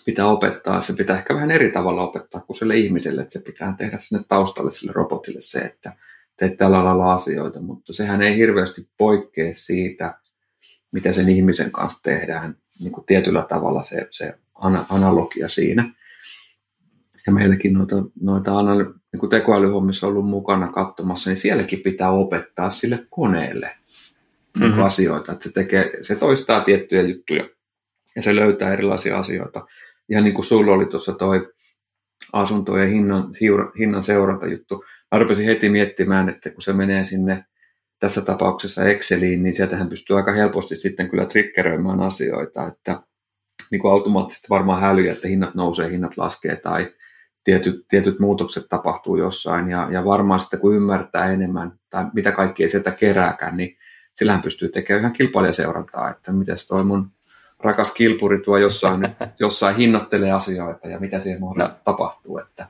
pitää 0.06 0.26
opettaa, 0.26 0.82
se 0.82 0.94
pitää 0.94 1.18
ehkä 1.18 1.36
vähän 1.36 1.52
eri 1.52 1.72
tavalla 1.72 2.02
opettaa 2.02 2.42
kuin 2.42 2.58
sille 2.58 2.78
ihmiselle, 2.78 3.22
että 3.22 3.34
se 3.34 3.42
pitää 3.46 3.76
tehdä 3.78 3.98
sinne 4.00 4.24
taustalle 4.28 4.72
sille 4.72 4.92
robotille 4.94 5.42
se, 5.42 5.60
että 5.60 5.94
teet 6.38 6.58
tällä 6.58 6.84
lailla 6.84 7.14
asioita, 7.14 7.62
mutta 7.62 7.94
sehän 7.94 8.22
ei 8.22 8.38
hirveästi 8.38 8.90
poikkea 8.98 9.54
siitä, 9.54 10.20
mitä 10.92 11.12
sen 11.12 11.30
ihmisen 11.30 11.72
kanssa 11.72 12.04
tehdään 12.04 12.56
niin 12.80 12.92
kuin 12.92 13.06
tietyllä 13.06 13.46
tavalla 13.50 13.84
se, 13.84 14.08
se 14.12 14.34
analogia 14.90 15.48
siinä. 15.48 15.94
Ja 17.28 17.34
meilläkin 17.34 17.74
noita, 17.74 17.96
noita 18.22 18.52
niin 19.12 19.20
kuin 19.20 19.30
tekoälyhommissa 19.30 20.08
ollut 20.08 20.30
mukana 20.30 20.72
katsomassa, 20.72 21.30
niin 21.30 21.38
sielläkin 21.38 21.80
pitää 21.80 22.12
opettaa 22.12 22.70
sille 22.70 23.06
koneelle 23.10 23.76
mm-hmm. 24.60 24.84
asioita. 24.84 25.32
Että 25.32 25.44
se, 25.44 25.54
tekee, 25.54 25.92
se 26.02 26.16
toistaa 26.16 26.62
tiettyjä 26.62 27.02
juttuja 27.02 27.50
ja 28.16 28.22
se 28.24 28.36
löytää 28.36 28.74
erilaisia 28.74 29.20
asioita. 29.20 29.66
Ihan 30.10 30.24
niin 30.24 30.34
kuin 30.34 30.46
sulla 30.46 30.72
oli 30.72 30.86
tuossa 30.86 31.14
toi 31.14 31.54
asuntojen 32.34 32.90
hinnan, 32.90 33.34
hinnan 33.80 34.04
seuranta 34.04 34.48
juttu. 34.48 34.84
Mä 35.12 35.20
rupesin 35.20 35.46
heti 35.46 35.70
miettimään, 35.70 36.30
että 36.30 36.50
kun 36.50 36.62
se 36.62 36.74
menee 36.74 37.06
sinne 37.06 37.46
tässä 38.00 38.22
tapauksessa 38.22 38.86
Exceliin, 38.86 39.44
niin 39.44 39.54
sieltähän 39.54 39.90
pystyy 39.90 40.18
aika 40.18 40.34
helposti 40.34 40.76
sitten 40.76 41.10
kyllä 41.10 41.26
triggeröimään 41.26 42.00
asioita, 42.00 42.68
että 42.68 43.02
niin 43.72 43.82
kuin 43.82 43.92
automaattisesti 43.92 44.48
varmaan 44.50 44.82
hälyy, 44.82 45.10
että 45.10 45.28
hinnat 45.28 45.56
nousee, 45.56 45.92
hinnat 45.92 46.18
laskee 46.18 46.56
tai 46.56 46.94
tietyt, 47.44 47.86
tietyt 47.88 48.20
muutokset 48.20 48.66
tapahtuu 48.70 49.16
jossain 49.16 49.70
ja, 49.70 49.88
ja 49.92 50.06
varmaan 50.06 50.40
sitten 50.40 50.60
kun 50.60 50.76
ymmärtää 50.76 51.34
enemmän 51.34 51.72
tai 51.90 52.06
mitä 52.14 52.32
kaikkea 52.32 52.68
sieltä 52.68 52.92
kerääkään, 52.92 53.58
niin 53.58 53.78
sillähän 54.14 54.42
pystyy 54.42 54.70
tekemään 54.70 55.02
ihan 55.02 55.14
kilpailijaseurantaa, 55.14 56.10
että 56.10 56.32
miten 56.32 56.58
toi 56.68 56.84
mun 56.84 57.12
rakas 57.60 57.94
kilpuri 57.94 58.42
tuo 58.42 58.58
jossain, 58.58 59.16
jossain 59.40 59.76
hinnoittelee 59.76 60.32
asioita 60.32 60.88
ja 60.88 61.00
mitä 61.00 61.20
siihen 61.20 61.42
mahdollisesti 61.42 61.80
no. 61.80 61.94
tapahtuu. 61.94 62.38
Että, 62.38 62.68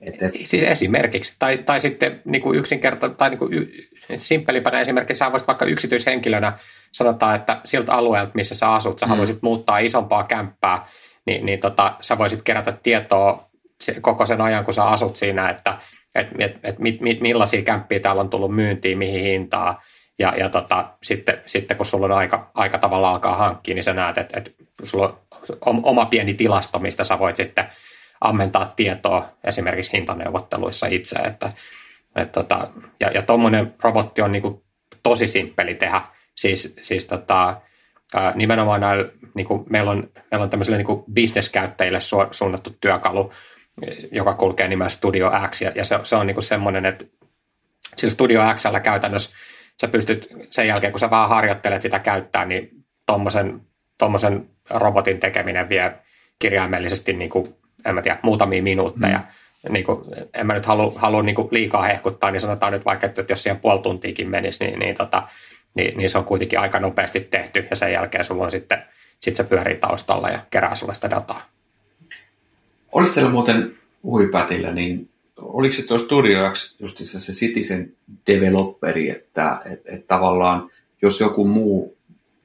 et, 0.00 0.22
et. 0.22 0.34
Siis 0.34 0.62
esimerkiksi, 0.62 1.36
tai, 1.38 1.58
tai 1.58 1.80
sitten 1.80 2.20
niin 2.24 2.42
kuin 2.42 2.58
yksinkerta, 2.58 3.08
tai 3.08 3.30
niin 3.30 3.38
kuin 3.38 3.54
y, 3.54 3.68
simppelimpänä 4.16 4.80
esimerkiksi, 4.80 5.18
sä 5.18 5.32
voisit 5.32 5.48
vaikka 5.48 5.64
yksityishenkilönä 5.64 6.52
sanotaan, 6.92 7.36
että 7.36 7.60
siltä 7.64 7.92
alueelta, 7.92 8.32
missä 8.34 8.54
sä 8.54 8.72
asut, 8.72 8.98
sä 8.98 9.06
mm. 9.06 9.10
haluaisit 9.10 9.42
muuttaa 9.42 9.78
isompaa 9.78 10.24
kämppää, 10.24 10.86
niin, 11.26 11.46
niin 11.46 11.60
tota, 11.60 11.94
sä 12.00 12.18
voisit 12.18 12.42
kerätä 12.42 12.72
tietoa 12.82 13.48
se, 13.80 13.96
koko 14.00 14.26
sen 14.26 14.40
ajan, 14.40 14.64
kun 14.64 14.74
sä 14.74 14.84
asut 14.84 15.16
siinä, 15.16 15.50
että 15.50 15.78
et, 16.14 16.28
et, 16.38 16.56
et, 16.62 16.78
mit, 16.78 17.00
mit, 17.00 17.20
millaisia 17.20 17.62
kämppiä 17.62 18.00
täällä 18.00 18.20
on 18.20 18.30
tullut 18.30 18.54
myyntiin, 18.54 18.98
mihin 18.98 19.24
hintaan, 19.24 19.76
ja, 20.18 20.34
ja 20.36 20.48
tota, 20.48 20.88
sitten, 21.02 21.42
sitten 21.46 21.76
kun 21.76 21.86
sulla 21.86 22.06
on 22.06 22.12
aika, 22.12 22.50
aika 22.54 22.78
tavalla 22.78 23.10
alkaa 23.10 23.36
hankkia, 23.36 23.74
niin 23.74 23.84
sä 23.84 23.94
näet, 23.94 24.18
että, 24.18 24.38
että 24.38 24.50
sulla 24.82 25.20
on 25.66 25.80
oma 25.82 26.06
pieni 26.06 26.34
tilasto, 26.34 26.78
mistä 26.78 27.04
sä 27.04 27.18
voit 27.18 27.36
sitten 27.36 27.64
ammentaa 28.28 28.72
tietoa 28.76 29.28
esimerkiksi 29.44 29.92
hintaneuvotteluissa 29.92 30.86
itse. 30.86 31.16
Että, 31.16 31.52
et 32.16 32.32
tota, 32.32 32.68
ja 33.00 33.10
ja 33.10 33.22
tuommoinen 33.22 33.74
robotti 33.82 34.22
on 34.22 34.32
niinku 34.32 34.64
tosi 35.02 35.28
simppeli 35.28 35.74
tehdä. 35.74 36.02
Siis, 36.34 36.76
siis 36.82 37.06
tota, 37.06 37.60
nimenomaan 38.34 38.80
näillä, 38.80 39.10
niinku, 39.34 39.66
meillä, 39.70 39.90
on, 39.90 40.10
meillä 40.30 40.44
on 40.44 40.50
tämmöisille 40.50 40.78
niinku 40.78 41.04
bisneskäyttäjille 41.12 42.00
su, 42.00 42.16
suunnattu 42.30 42.76
työkalu, 42.80 43.32
joka 44.12 44.34
kulkee 44.34 44.68
nimellä 44.68 44.88
Studio 44.88 45.32
X, 45.50 45.62
ja, 45.62 45.72
ja 45.74 45.84
se, 45.84 45.98
se 46.02 46.16
on 46.16 46.26
niinku 46.26 46.42
semmoinen, 46.42 46.86
että 46.86 47.04
sillä 47.96 48.10
Studio 48.10 48.42
Xllä 48.54 48.80
käytännössä 48.80 49.36
sä 49.80 49.88
pystyt 49.88 50.28
sen 50.50 50.66
jälkeen, 50.66 50.92
kun 50.92 51.00
sä 51.00 51.10
vaan 51.10 51.28
harjoittelet 51.28 51.82
sitä 51.82 51.98
käyttää, 51.98 52.44
niin 52.44 52.70
tuommoisen 53.98 54.50
robotin 54.70 55.20
tekeminen 55.20 55.68
vie 55.68 55.92
kirjaimellisesti 56.38 57.12
niin 57.12 57.30
kuin, 57.30 57.46
en 57.84 57.94
mä 57.94 58.02
tiedä, 58.02 58.18
muutamia 58.22 58.62
minuutteja. 58.62 59.18
Mm. 59.18 59.72
Niin 59.72 59.84
kuin, 59.84 60.00
en 60.34 60.46
mä 60.46 60.54
nyt 60.54 60.66
halua, 60.66 60.92
halua 60.96 61.22
niin 61.22 61.34
kuin 61.34 61.48
liikaa 61.50 61.82
hehkuttaa, 61.82 62.30
niin 62.30 62.40
sanotaan 62.40 62.72
nyt 62.72 62.84
vaikka, 62.84 63.06
että 63.06 63.24
jos 63.28 63.42
siihen 63.42 63.60
puoli 63.60 63.80
tuntiikin 63.80 64.30
menisi, 64.30 64.64
niin, 64.64 64.78
niin, 64.78 64.94
tota, 64.94 65.22
niin, 65.74 65.98
niin 65.98 66.10
se 66.10 66.18
on 66.18 66.24
kuitenkin 66.24 66.58
aika 66.58 66.80
nopeasti 66.80 67.20
tehty 67.20 67.66
ja 67.70 67.76
sen 67.76 67.92
jälkeen 67.92 68.24
sulla 68.24 68.44
on 68.44 68.50
sitten, 68.50 68.82
sit 69.20 69.36
se 69.36 69.44
pyörii 69.44 69.76
taustalla 69.76 70.28
ja 70.28 70.38
kerää 70.50 70.74
sulle 70.74 70.94
sitä 70.94 71.10
dataa. 71.10 71.42
Olisi 72.92 73.14
siellä 73.14 73.30
muuten 73.30 73.74
huipätillä, 74.02 74.72
niin 74.72 75.08
oliko 75.36 75.74
se 75.74 75.86
tuo 75.86 75.98
Studio 75.98 76.50
X 76.52 76.80
justissa 76.80 77.20
se 77.20 77.32
Citizen 77.32 77.92
developeri, 78.26 79.10
että 79.10 79.62
et, 79.64 79.80
et 79.84 80.06
tavallaan 80.06 80.70
jos 81.02 81.20
joku 81.20 81.44
muu 81.44 81.96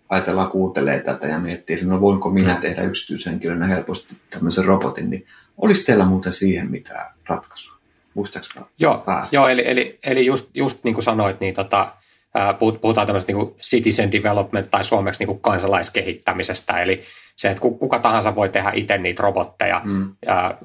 ajatellaan 0.10 0.52
kuuntelee 0.52 1.00
tätä 1.00 1.28
ja 1.28 1.40
miettii, 1.40 1.74
että 1.74 1.88
no 1.88 2.02
voinko 2.02 2.30
minä 2.30 2.56
mm. 2.56 2.62
tehdä 2.62 2.84
yksityishenkilönä 2.84 3.68
helposti 3.68 4.18
tämmöisen 4.30 4.66
robotin, 4.66 5.10
niin 5.10 5.26
olisi 5.58 5.86
teillä 5.86 6.06
muuten 6.06 6.34
siihen 6.34 6.72
mitään 6.72 7.14
ratkaisua? 7.28 7.80
Muistaakseni? 8.14 8.66
Joo, 8.80 9.04
joo 9.32 9.48
eli, 9.48 9.64
eli, 9.66 10.00
eli 10.04 10.26
just, 10.26 10.50
just 10.54 10.84
niin 10.84 10.94
kuin 10.94 11.04
sanoit, 11.04 11.40
niin 11.40 11.54
tota, 11.54 11.92
puhutaan 12.82 13.08
tämmöisestä 13.08 13.34
niin 13.34 13.56
citizen 13.62 14.12
development 14.12 14.72
tai 14.72 14.84
suomeksi 14.84 15.20
niin 15.20 15.28
kuin 15.28 15.40
kansalaiskehittämisestä, 15.40 16.82
eli 16.82 17.02
se, 17.36 17.50
että 17.50 17.62
kuka 17.62 18.00
tahansa 18.00 18.36
voi 18.36 18.50
tehdä 18.50 18.72
itse 18.74 18.98
niitä 18.98 19.24
robotteja, 19.24 19.82
mm. 19.84 20.16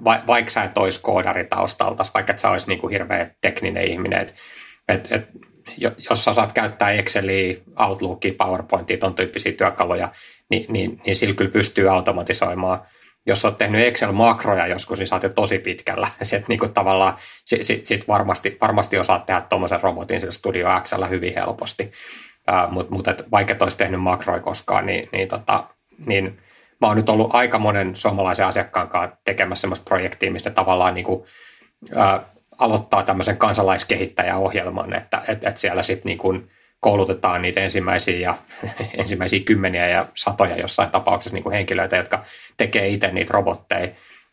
va, 0.04 0.22
vaikka 0.26 0.50
sä 0.50 0.64
et 0.64 0.78
olisi 0.78 1.00
koodari 1.02 1.44
taustalta, 1.44 2.04
vaikka 2.14 2.32
et 2.32 2.38
sä 2.38 2.50
olisi 2.50 2.68
niin 2.68 2.78
kuin 2.78 2.90
hirveä 2.90 3.30
tekninen 3.40 3.84
ihminen, 3.84 4.20
et, 4.20 4.34
et, 4.88 5.08
et, 5.12 5.28
jos 6.10 6.24
sä 6.24 6.30
osaat 6.30 6.52
käyttää 6.52 6.90
Exceliä, 6.90 7.56
Outlookia, 7.78 8.34
PowerPointia, 8.38 8.98
ton 8.98 9.14
tyyppisiä 9.14 9.52
työkaluja, 9.52 10.08
niin, 10.50 10.66
niin, 10.68 11.00
niin 11.06 11.16
sillä 11.16 11.34
kyllä 11.34 11.50
pystyy 11.50 11.88
automatisoimaan. 11.88 12.82
Jos 13.26 13.44
olet 13.44 13.58
tehnyt 13.58 13.86
Excel-makroja 13.86 14.66
joskus, 14.66 14.98
niin 14.98 15.06
sä 15.06 15.14
oot 15.14 15.22
jo 15.22 15.28
tosi 15.28 15.58
pitkällä. 15.58 16.08
Sitten 16.22 16.44
niin 16.48 16.74
tavallaan 16.74 17.16
sit, 17.44 17.64
sit, 17.64 17.86
sit 17.86 18.08
varmasti, 18.08 18.58
varmasti 18.60 18.98
osaat 18.98 19.26
tehdä 19.26 19.40
tuommoisen 19.40 19.82
robotin 19.82 20.20
sillä 20.20 20.32
Studio 20.32 20.68
Xllä 20.80 21.06
hyvin 21.06 21.34
helposti. 21.34 21.92
Uh, 22.50 22.72
Mutta 22.72 22.94
mut, 22.94 23.06
vaikka 23.30 23.52
et 23.52 23.62
olisi 23.62 23.78
tehnyt 23.78 24.00
makroja 24.00 24.40
koskaan, 24.40 24.86
niin, 24.86 25.08
niin, 25.12 25.28
tota, 25.28 25.64
niin 26.06 26.40
mä 26.80 26.86
oon 26.86 26.96
nyt 26.96 27.08
ollut 27.08 27.34
aika 27.34 27.58
monen 27.58 27.96
suomalaisen 27.96 28.46
asiakkaan 28.46 28.88
kanssa 28.88 29.16
tekemässä 29.24 29.60
sellaista 29.60 29.84
projektia, 29.84 30.32
mistä 30.32 30.50
tavallaan 30.50 30.94
niin 30.94 31.04
kuin, 31.04 31.20
uh, 31.82 32.33
aloittaa 32.58 33.02
tämmöisen 33.02 33.36
kansalaiskehittäjäohjelman, 33.36 34.94
että 34.94 35.22
et, 35.28 35.44
et 35.44 35.56
siellä 35.56 35.82
sitten 35.82 36.08
niin 36.08 36.18
kuin 36.18 36.50
koulutetaan 36.80 37.42
niitä 37.42 37.60
ensimmäisiä, 37.60 38.18
ja, 38.18 38.36
ensimmäisiä 38.98 39.40
kymmeniä 39.40 39.88
ja 39.88 40.06
satoja 40.14 40.56
jossain 40.56 40.90
tapauksessa 40.90 41.34
niin 41.34 41.42
kuin 41.42 41.54
henkilöitä, 41.54 41.96
jotka 41.96 42.22
tekee 42.56 42.88
itse 42.88 43.12
niitä 43.12 43.32
robotteja, 43.32 43.88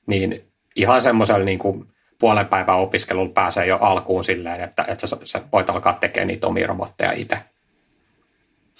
niin 0.05 0.43
ihan 0.75 1.01
semmoisella 1.01 1.45
niin 1.45 1.59
kuin 1.59 1.87
puolen 2.19 2.47
päivän 2.47 2.79
opiskelulla 2.79 3.33
pääsee 3.33 3.65
jo 3.65 3.77
alkuun 3.77 4.23
silleen, 4.23 4.61
että, 4.61 4.85
että 4.87 5.07
sä, 5.07 5.17
sä 5.23 5.41
voit 5.51 5.69
alkaa 5.69 5.93
tekemään 5.93 6.27
niitä 6.27 6.47
omia 6.47 6.67
robotteja 6.67 7.11
itse. 7.11 7.37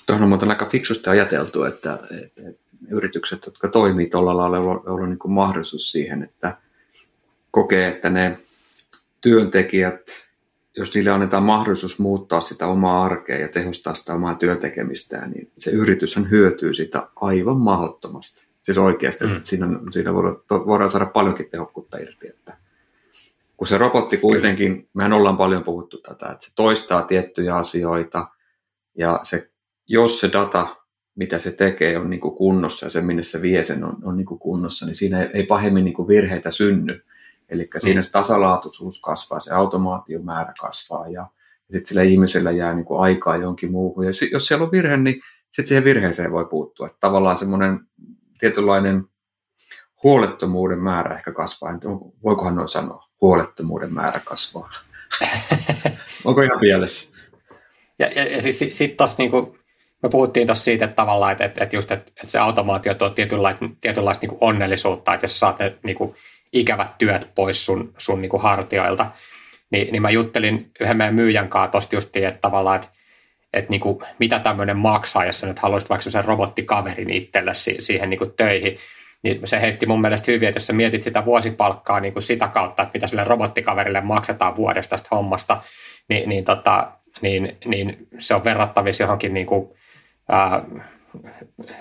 Tuohon 0.06 0.24
on 0.24 0.30
muuten 0.30 0.50
aika 0.50 0.66
fiksusti 0.66 1.10
ajateltu, 1.10 1.64
että, 1.64 2.00
että, 2.24 2.42
että 2.50 2.62
yritykset, 2.90 3.46
jotka 3.46 3.68
toimii 3.68 4.10
tuolla 4.10 4.38
lailla, 4.38 4.58
on 4.58 4.90
ollut 4.90 5.10
niin 5.10 5.20
kuin 5.20 5.32
mahdollisuus 5.32 5.92
siihen, 5.92 6.24
että 6.24 6.58
kokee, 7.52 7.88
että 7.88 8.10
ne 8.10 8.38
työntekijät, 9.22 10.02
jos 10.78 10.96
niille 10.96 11.12
annetaan 11.12 11.44
mahdollisuus 11.44 12.00
muuttaa 12.00 12.42
sitä 12.42 12.68
omaa 12.68 13.04
arkea 13.04 13.38
ja 13.38 13.48
tehostaa 13.48 13.96
sitä 13.96 14.14
omaa 14.14 14.36
työtekemistään, 14.36 15.32
niin 15.32 15.52
se 15.58 15.72
yritys 15.72 16.20
hyötyy 16.32 16.74
sitä 16.74 17.08
aivan 17.16 17.58
mahdottomasti. 17.58 18.48
Siis 18.64 18.78
oikeasti, 18.78 19.26
mm. 19.26 19.36
että 19.36 19.50
siinä, 19.50 19.68
siinä 19.92 20.14
voidaan, 20.14 20.38
voidaan 20.50 20.92
saada 20.92 21.06
paljonkin 21.06 21.50
tehokkuutta 21.50 21.98
irti. 21.98 22.28
Että 22.28 22.58
kun 23.58 23.68
se 23.68 23.78
robotti 23.78 24.18
kuitenkin, 24.18 24.90
mehän 24.94 25.14
ollaan 25.14 25.38
paljon 25.38 25.64
puhuttu 25.64 25.98
tätä, 25.98 26.32
että 26.32 26.46
se 26.46 26.52
toistaa 26.56 27.02
tiettyjä 27.02 27.56
asioita 27.56 28.28
ja 28.98 29.20
se, 29.24 29.50
jos 29.88 30.20
se 30.20 30.30
data, 30.34 30.76
mitä 31.16 31.40
se 31.40 31.52
tekee, 31.52 31.98
on 31.98 32.10
niin 32.10 32.20
kuin 32.20 32.36
kunnossa 32.36 32.86
ja 32.86 32.90
se, 32.90 33.02
minne 33.02 33.24
se 33.24 33.42
vie 33.42 33.64
sen 33.64 33.84
on, 33.84 33.98
on 34.04 34.18
niin 34.18 34.26
kuin 34.26 34.40
kunnossa, 34.40 34.86
niin 34.86 34.96
siinä 34.96 35.24
ei, 35.24 35.30
ei 35.34 35.44
pahemmin 35.46 35.86
niin 35.86 35.94
kuin 35.94 36.08
virheitä 36.08 36.52
synny 36.52 37.04
Eli 37.52 37.68
siinä 37.78 38.02
se 38.02 38.12
tasalaatuisuus 38.12 39.02
kasvaa, 39.02 39.40
se 39.40 39.54
automaatiomäärä 39.54 40.54
kasvaa 40.62 41.08
ja, 41.08 41.22
ja 41.22 41.28
sitten 41.72 41.86
sillä 41.86 42.02
ihmisellä 42.02 42.52
jää 42.52 42.74
niin 42.74 42.86
kuin 42.86 43.02
aikaa 43.02 43.38
johonkin 43.38 43.72
muuhun. 43.72 44.06
Ja 44.06 44.12
jos 44.32 44.46
siellä 44.46 44.66
on 44.66 44.72
virhe, 44.72 44.98
niin 44.98 45.22
sitten 45.46 45.68
siihen 45.68 45.84
virheeseen 45.84 46.32
voi 46.32 46.46
puuttua. 46.46 46.88
Että 46.88 46.98
tavallaan 47.00 47.38
semmoinen 47.38 47.80
tietynlainen 48.40 49.04
huolettomuuden 50.04 50.80
määrä 50.80 51.18
ehkä 51.18 51.32
kasvaa. 51.32 51.72
Voikohan 52.24 52.56
noin 52.56 52.70
sanoa? 52.70 53.08
Huolettomuuden 53.22 53.94
määrä 53.94 54.22
kasvaa. 54.26 54.70
Onko 56.26 56.42
ihan 56.42 56.60
pielessä? 56.60 57.18
Ja, 58.00 58.08
ja, 58.16 58.32
ja 58.32 58.42
siis 58.42 58.60
sitten 58.60 58.98
tuossa 58.98 59.16
niinku, 59.18 59.58
me 60.04 60.10
puhuttiin 60.10 60.48
tuossa 60.48 60.64
siitä 60.64 60.86
että 60.86 60.96
tavallaan, 60.96 61.32
että, 61.32 61.46
että, 61.46 61.76
just, 61.76 61.92
että, 61.92 62.12
että 62.16 62.32
se 62.32 62.40
automaatio 62.40 62.94
tuo 62.94 63.10
tietynlaista, 63.10 63.66
tietynlaista 63.82 64.22
niinku 64.22 64.38
onnellisuutta, 64.42 65.14
että 65.14 65.24
jos 65.24 65.34
sä 65.34 65.40
saat 65.40 65.60
ne 65.60 65.78
niinku, 65.84 66.16
ikävät 66.54 66.98
työt 66.98 67.30
pois 67.36 67.66
sun, 67.66 67.94
sun 67.98 68.22
niinku 68.22 68.38
hartioilta, 68.38 69.06
niin, 69.72 69.92
niin 69.92 70.02
mä 70.02 70.10
juttelin 70.10 70.72
yhden 70.80 70.98
meidän 70.98 71.16
myyjän 71.16 71.50
kanssa 71.50 71.72
tuosta 71.72 71.96
justiin, 71.96 72.28
että 72.28 72.42
tavallaan, 72.42 72.76
että, 72.76 72.88
että 73.54 73.70
niinku, 73.70 74.04
mitä 74.20 74.40
tämmöinen 74.40 74.78
maksaa, 74.78 75.26
jos 75.26 75.40
sä 75.40 75.48
nyt 75.48 75.60
haluaisit 75.60 75.90
vaikka 75.90 76.10
sen 76.10 76.26
robottikaverin 76.26 77.10
itselle 77.10 77.52
siihen 77.80 78.10
niinku 78.10 78.26
töihin, 78.26 78.78
niin 79.24 79.40
se 79.44 79.62
heitti 79.62 79.86
mun 79.86 80.02
mielestä 80.02 80.32
hyvin, 80.32 80.48
että 80.48 80.58
jos 80.58 80.68
sä 80.68 80.74
mietit 80.74 81.04
sitä 81.04 81.26
vuosipalkkaa 81.26 82.00
niin 82.00 82.14
kuin 82.14 82.24
sitä 82.24 82.48
kautta, 82.48 82.84
että 82.84 82.94
mitä 82.94 83.08
sille 83.08 83.24
robottikaverille 83.24 84.02
maksetaan 84.02 84.56
vuodesta 84.56 84.90
tästä 84.90 85.16
hommasta, 85.16 85.58
niin, 86.10 86.30
niin, 86.30 86.44
tota, 86.44 86.92
niin, 87.22 87.58
niin 87.66 88.08
se 88.20 88.36
on 88.36 88.44
verrattavissa 88.44 89.04
johonkin 89.04 89.34
niin 89.34 89.46
kuin, 89.46 89.70
ää, 90.30 90.62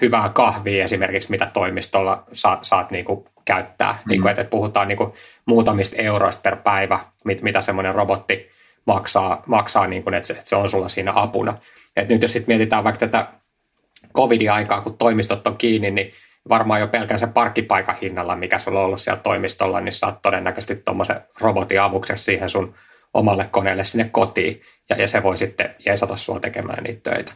hyvää 0.00 0.28
kahvia 0.28 0.84
esimerkiksi, 0.84 1.30
mitä 1.30 1.50
toimistolla 1.52 2.24
sa, 2.32 2.58
saat 2.62 2.90
niin 2.90 3.04
kuin, 3.04 3.24
käyttää. 3.44 3.92
Mm. 3.92 4.10
Niin 4.10 4.22
kuin, 4.22 4.30
että 4.30 4.44
puhutaan 4.44 4.88
niin 4.88 4.98
kuin, 4.98 5.12
muutamista 5.46 5.96
euroista 5.96 6.40
per 6.42 6.56
päivä, 6.56 7.00
mit, 7.24 7.42
mitä 7.42 7.60
semmoinen 7.60 7.94
robotti 7.94 8.50
maksaa, 8.86 9.42
maksaa 9.46 9.86
niin 9.86 10.02
kuin, 10.02 10.14
että, 10.14 10.26
se, 10.26 10.32
että 10.32 10.48
se 10.48 10.56
on 10.56 10.70
sulla 10.70 10.88
siinä 10.88 11.12
apuna. 11.14 11.58
Et 11.96 12.08
nyt 12.08 12.22
jos 12.22 12.32
sitten 12.32 12.56
mietitään 12.56 12.84
vaikka 12.84 12.98
tätä 13.06 13.26
covid-aikaa, 14.16 14.80
kun 14.80 14.98
toimistot 14.98 15.46
on 15.46 15.56
kiinni, 15.56 15.90
niin 15.90 16.12
varmaan 16.48 16.80
jo 16.80 16.88
pelkän 16.88 17.18
sen 17.18 17.32
parkkipaikan 17.32 17.96
hinnalla, 18.02 18.36
mikä 18.36 18.58
sulla 18.58 18.80
on 18.80 18.86
ollut 18.86 19.00
siellä 19.00 19.20
toimistolla, 19.22 19.80
niin 19.80 19.92
saat 19.92 20.22
todennäköisesti 20.22 20.76
tuommoisen 20.76 21.20
robotin 21.40 21.80
avuksi 21.80 22.12
siihen 22.16 22.50
sun 22.50 22.74
omalle 23.14 23.48
koneelle 23.50 23.84
sinne 23.84 24.08
kotiin, 24.12 24.62
ja, 24.88 24.96
ja 24.96 25.08
se 25.08 25.22
voi 25.22 25.38
sitten 25.38 25.74
jeesata 25.86 26.16
sua 26.16 26.40
tekemään 26.40 26.84
niitä 26.84 27.10
töitä. 27.10 27.32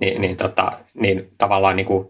Ni, 0.00 0.18
niin, 0.18 0.36
tota, 0.36 0.72
niin 0.94 1.30
tavallaan 1.38 1.76
niin 1.76 1.86
kuin, 1.86 2.08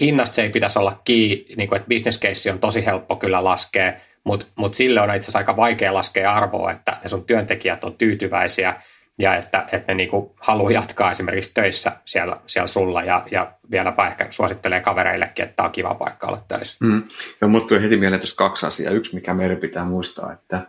hinnasta 0.00 0.34
se 0.34 0.42
ei 0.42 0.50
pitäisi 0.50 0.78
olla 0.78 1.00
kiinni, 1.04 1.54
niin 1.56 1.68
kuin, 1.68 1.76
että 1.76 1.88
business 1.88 2.20
case 2.20 2.52
on 2.52 2.58
tosi 2.58 2.86
helppo 2.86 3.16
kyllä 3.16 3.44
laskea, 3.44 3.92
mutta 4.24 4.46
mut 4.54 4.74
sille 4.74 5.00
on 5.00 5.08
itse 5.08 5.18
asiassa 5.18 5.38
aika 5.38 5.56
vaikea 5.56 5.94
laskea 5.94 6.32
arvoa, 6.32 6.70
että 6.70 6.98
ne 7.02 7.08
sun 7.08 7.24
työntekijät 7.24 7.84
on 7.84 7.94
tyytyväisiä, 7.94 8.74
ja 9.18 9.36
että, 9.36 9.66
että 9.72 9.92
ne 9.92 9.96
niin 9.96 10.08
kuin 10.08 10.30
haluaa 10.40 10.72
jatkaa 10.72 11.10
esimerkiksi 11.10 11.54
töissä 11.54 11.92
siellä, 12.04 12.40
siellä 12.46 12.66
sulla 12.66 13.02
ja, 13.02 13.26
ja 13.30 13.52
vieläpä 13.70 14.06
ehkä 14.06 14.26
suosittelee 14.30 14.80
kavereillekin, 14.80 15.44
että 15.44 15.56
tämä 15.56 15.66
on 15.66 15.72
kiva 15.72 15.94
paikka 15.94 16.26
olla 16.26 16.44
töissä. 16.48 16.76
Mm. 16.80 17.02
Ja 17.40 17.46
mulle 17.46 17.66
tuli 17.66 17.82
heti 17.82 17.96
mieleen 17.96 18.20
tuossa 18.20 18.36
kaksi 18.36 18.66
asiaa. 18.66 18.92
Yksi, 18.92 19.14
mikä 19.14 19.34
meidän 19.34 19.56
pitää 19.56 19.84
muistaa, 19.84 20.32
että 20.32 20.60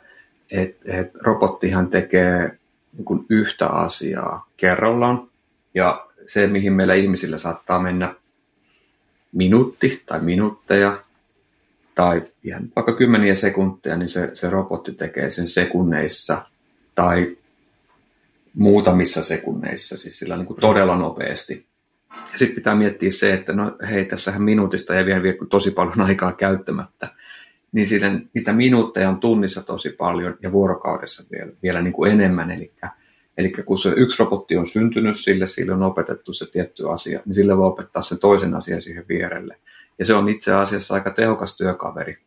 et, 0.51 0.77
et 0.85 1.15
robottihan 1.15 1.87
tekee 1.87 2.57
niin 2.97 3.05
kuin 3.05 3.25
yhtä 3.29 3.67
asiaa 3.67 4.47
kerrallaan 4.57 5.27
ja 5.73 6.06
se, 6.27 6.47
mihin 6.47 6.73
meillä 6.73 6.93
ihmisillä 6.93 7.37
saattaa 7.37 7.79
mennä 7.79 8.15
minuutti 9.31 10.03
tai 10.05 10.21
minuutteja 10.21 11.03
tai 11.95 12.21
ihan 12.43 12.63
vaikka 12.75 12.95
kymmeniä 12.95 13.35
sekunteja, 13.35 13.97
niin 13.97 14.09
se, 14.09 14.31
se 14.33 14.49
robotti 14.49 14.93
tekee 14.93 15.31
sen 15.31 15.49
sekunneissa 15.49 16.45
tai 16.95 17.37
muutamissa 18.53 19.23
sekunneissa, 19.23 19.97
siis 19.97 20.19
sillä 20.19 20.37
niin 20.37 20.45
kuin 20.45 20.59
todella 20.59 20.95
nopeasti. 20.95 21.65
Sitten 22.35 22.55
pitää 22.55 22.75
miettiä 22.75 23.11
se, 23.11 23.33
että 23.33 23.53
no 23.53 23.77
hei, 23.89 24.05
tässähän 24.05 24.43
minuutista 24.43 24.95
ei 24.95 25.05
vielä 25.05 25.21
tosi 25.49 25.71
paljon 25.71 26.01
aikaa 26.01 26.33
käyttämättä, 26.33 27.07
niin 27.71 27.87
siinä, 27.87 28.19
niitä 28.33 28.53
minuutteja 28.53 29.09
on 29.09 29.19
tunnissa 29.19 29.63
tosi 29.63 29.89
paljon 29.89 30.37
ja 30.41 30.51
vuorokaudessa 30.51 31.23
vielä, 31.31 31.51
vielä 31.63 31.81
niin 31.81 31.93
kuin 31.93 32.11
enemmän. 32.11 32.51
Eli, 32.51 32.71
eli 33.37 33.49
kun 33.65 33.79
se 33.79 33.89
yksi 33.89 34.23
robotti 34.23 34.57
on 34.57 34.67
syntynyt 34.67 35.19
sille, 35.19 35.47
sille 35.47 35.73
on 35.73 35.83
opetettu 35.83 36.33
se 36.33 36.45
tietty 36.51 36.91
asia, 36.91 37.19
niin 37.25 37.35
sille 37.35 37.57
voi 37.57 37.67
opettaa 37.67 38.01
sen 38.01 38.19
toisen 38.19 38.55
asian 38.55 38.81
siihen 38.81 39.05
vierelle. 39.09 39.57
Ja 39.99 40.05
se 40.05 40.13
on 40.13 40.29
itse 40.29 40.53
asiassa 40.53 40.93
aika 40.93 41.11
tehokas 41.11 41.57
työkaveri 41.57 42.17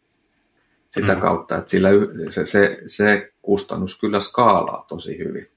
sitä 0.91 1.15
mm. 1.15 1.21
kautta, 1.21 1.59
että 1.59 1.71
sillä 1.71 1.89
se, 2.31 2.47
se, 2.47 2.79
se 2.87 3.33
kustannus 3.43 4.01
kyllä 4.01 4.21
skaalaa 4.21 4.85
tosi 4.89 5.19
hyvin. 5.19 5.49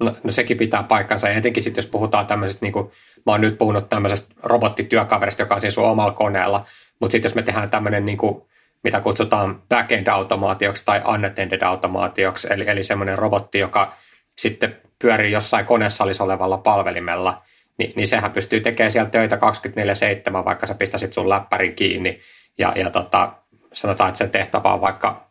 No, 0.00 0.14
no 0.24 0.30
sekin 0.30 0.56
pitää 0.56 0.82
paikkansa, 0.82 1.28
ja 1.28 1.34
etenkin 1.34 1.62
sitten 1.62 1.82
jos 1.82 1.90
puhutaan 1.90 2.26
tämmöisestä, 2.26 2.66
niin 2.66 2.72
kuin 2.72 2.90
mä 3.26 3.32
oon 3.32 3.40
nyt 3.40 3.58
puhunut 3.58 3.88
tämmöisestä 3.88 4.34
robottityökaverista, 4.42 5.42
joka 5.42 5.54
on 5.54 5.60
siinä 5.60 5.70
sun 5.70 5.84
omalla 5.84 6.12
koneella, 6.12 6.64
mutta 7.00 7.12
sitten 7.12 7.28
jos 7.28 7.34
me 7.34 7.42
tehdään 7.42 7.70
tämmöinen, 7.70 8.06
niin 8.06 8.18
kuin, 8.18 8.42
mitä 8.84 9.00
kutsutaan 9.00 9.62
backend-automaatioksi 9.68 10.84
tai 10.84 11.02
unattended 11.14 11.62
automaatioksi, 11.62 12.48
eli, 12.50 12.64
eli 12.68 12.82
semmoinen 12.82 13.18
robotti, 13.18 13.58
joka 13.58 13.92
sitten 14.38 14.76
pyörii 14.98 15.32
jossain 15.32 15.66
konesalissa 15.66 16.24
olevalla 16.24 16.58
palvelimella, 16.58 17.42
niin, 17.78 17.92
niin 17.96 18.08
sehän 18.08 18.32
pystyy 18.32 18.60
tekemään 18.60 18.92
siellä 18.92 19.10
töitä 19.10 19.36
24-7, 19.36 20.44
vaikka 20.44 20.66
sä 20.66 20.74
pistäisit 20.74 21.12
sun 21.12 21.28
läppärin 21.28 21.76
kiinni, 21.76 22.20
ja, 22.58 22.72
ja 22.76 22.90
tota, 22.90 23.32
sanotaan, 23.72 24.08
että 24.08 24.18
sen 24.18 24.30
tehtävä 24.30 24.74
on 24.74 24.80
vaikka 24.80 25.30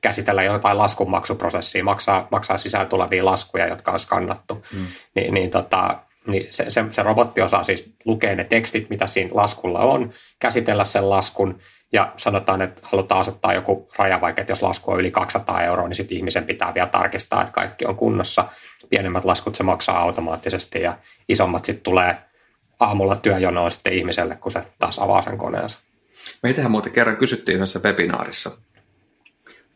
käsitellä 0.00 0.42
jotain 0.42 0.78
laskunmaksuprosessia, 0.78 1.84
maksaa, 1.84 2.28
maksaa 2.30 2.58
sisään 2.58 2.86
tulevia 2.86 3.24
laskuja, 3.24 3.66
jotka 3.66 3.92
on 3.92 3.98
skannattu, 3.98 4.54
mm. 4.54 4.86
niin, 5.14 5.34
niin, 5.34 5.50
tota, 5.50 5.98
niin 6.26 6.46
se, 6.50 6.70
se, 6.70 6.84
se 6.90 7.02
robotti 7.02 7.40
osaa 7.40 7.62
siis 7.62 7.94
lukea 8.04 8.34
ne 8.34 8.44
tekstit, 8.44 8.90
mitä 8.90 9.06
siinä 9.06 9.30
laskulla 9.34 9.78
on, 9.78 10.12
käsitellä 10.38 10.84
sen 10.84 11.10
laskun, 11.10 11.58
ja 11.92 12.12
sanotaan, 12.16 12.62
että 12.62 12.82
halutaan 12.84 13.20
asettaa 13.20 13.54
joku 13.54 13.88
raja, 13.98 14.20
vaikka 14.20 14.40
että 14.40 14.50
jos 14.50 14.62
lasku 14.62 14.90
on 14.90 15.00
yli 15.00 15.10
200 15.10 15.62
euroa, 15.62 15.88
niin 15.88 15.96
sitten 15.96 16.16
ihmisen 16.16 16.44
pitää 16.44 16.74
vielä 16.74 16.88
tarkistaa, 16.88 17.40
että 17.40 17.52
kaikki 17.52 17.86
on 17.86 17.96
kunnossa. 17.96 18.44
Pienemmät 18.88 19.24
laskut 19.24 19.54
se 19.54 19.62
maksaa 19.62 19.98
automaattisesti 19.98 20.80
ja 20.80 20.98
isommat 21.28 21.64
sitten 21.64 21.82
tulee 21.82 22.16
aamulla 22.80 23.16
työjonoon 23.16 23.70
sitten 23.70 23.92
ihmiselle, 23.92 24.36
kun 24.36 24.52
se 24.52 24.62
taas 24.78 24.98
avaa 24.98 25.22
sen 25.22 25.38
koneensa. 25.38 25.78
Meitähän 26.42 26.70
muuten 26.70 26.92
kerran 26.92 27.16
kysyttiin 27.16 27.56
yhdessä 27.56 27.80
webinaarissa 27.84 28.50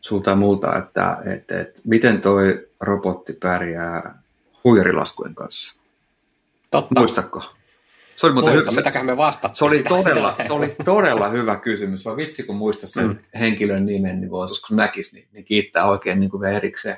sulta 0.01 0.29
ja 0.29 0.35
multa, 0.35 0.77
että, 0.77 1.17
että, 1.35 1.61
että 1.61 1.81
miten 1.85 2.21
toi 2.21 2.67
robotti 2.79 3.33
pärjää 3.33 4.19
huijarilaskujen 4.63 5.35
kanssa. 5.35 5.75
Totta. 6.71 6.99
Muistatko? 6.99 7.43
Se 8.15 8.25
oli 8.25 8.33
muuten 8.33 8.53
Muista, 8.53 8.89
hyvä. 8.89 9.03
me 9.03 9.17
vastattiin. 9.17 9.57
Se 9.57 9.65
oli, 9.65 9.83
todella, 9.83 10.35
se 10.47 10.53
oli 10.53 10.75
todella 10.85 11.29
hyvä 11.29 11.55
kysymys. 11.55 12.05
Vai 12.05 12.15
vitsi, 12.15 12.43
kun 12.43 12.55
muista 12.55 12.87
sen 12.87 13.07
mm. 13.07 13.17
henkilön 13.39 13.85
nimen, 13.85 14.21
niin 14.21 14.31
voisi, 14.31 14.61
kun 14.67 14.77
näkisi, 14.77 15.15
niin, 15.15 15.27
niin 15.33 15.45
kiittää 15.45 15.85
oikein 15.85 16.19
niin 16.19 16.29
kuin 16.29 16.41
vielä 16.41 16.57
erikseen. 16.57 16.97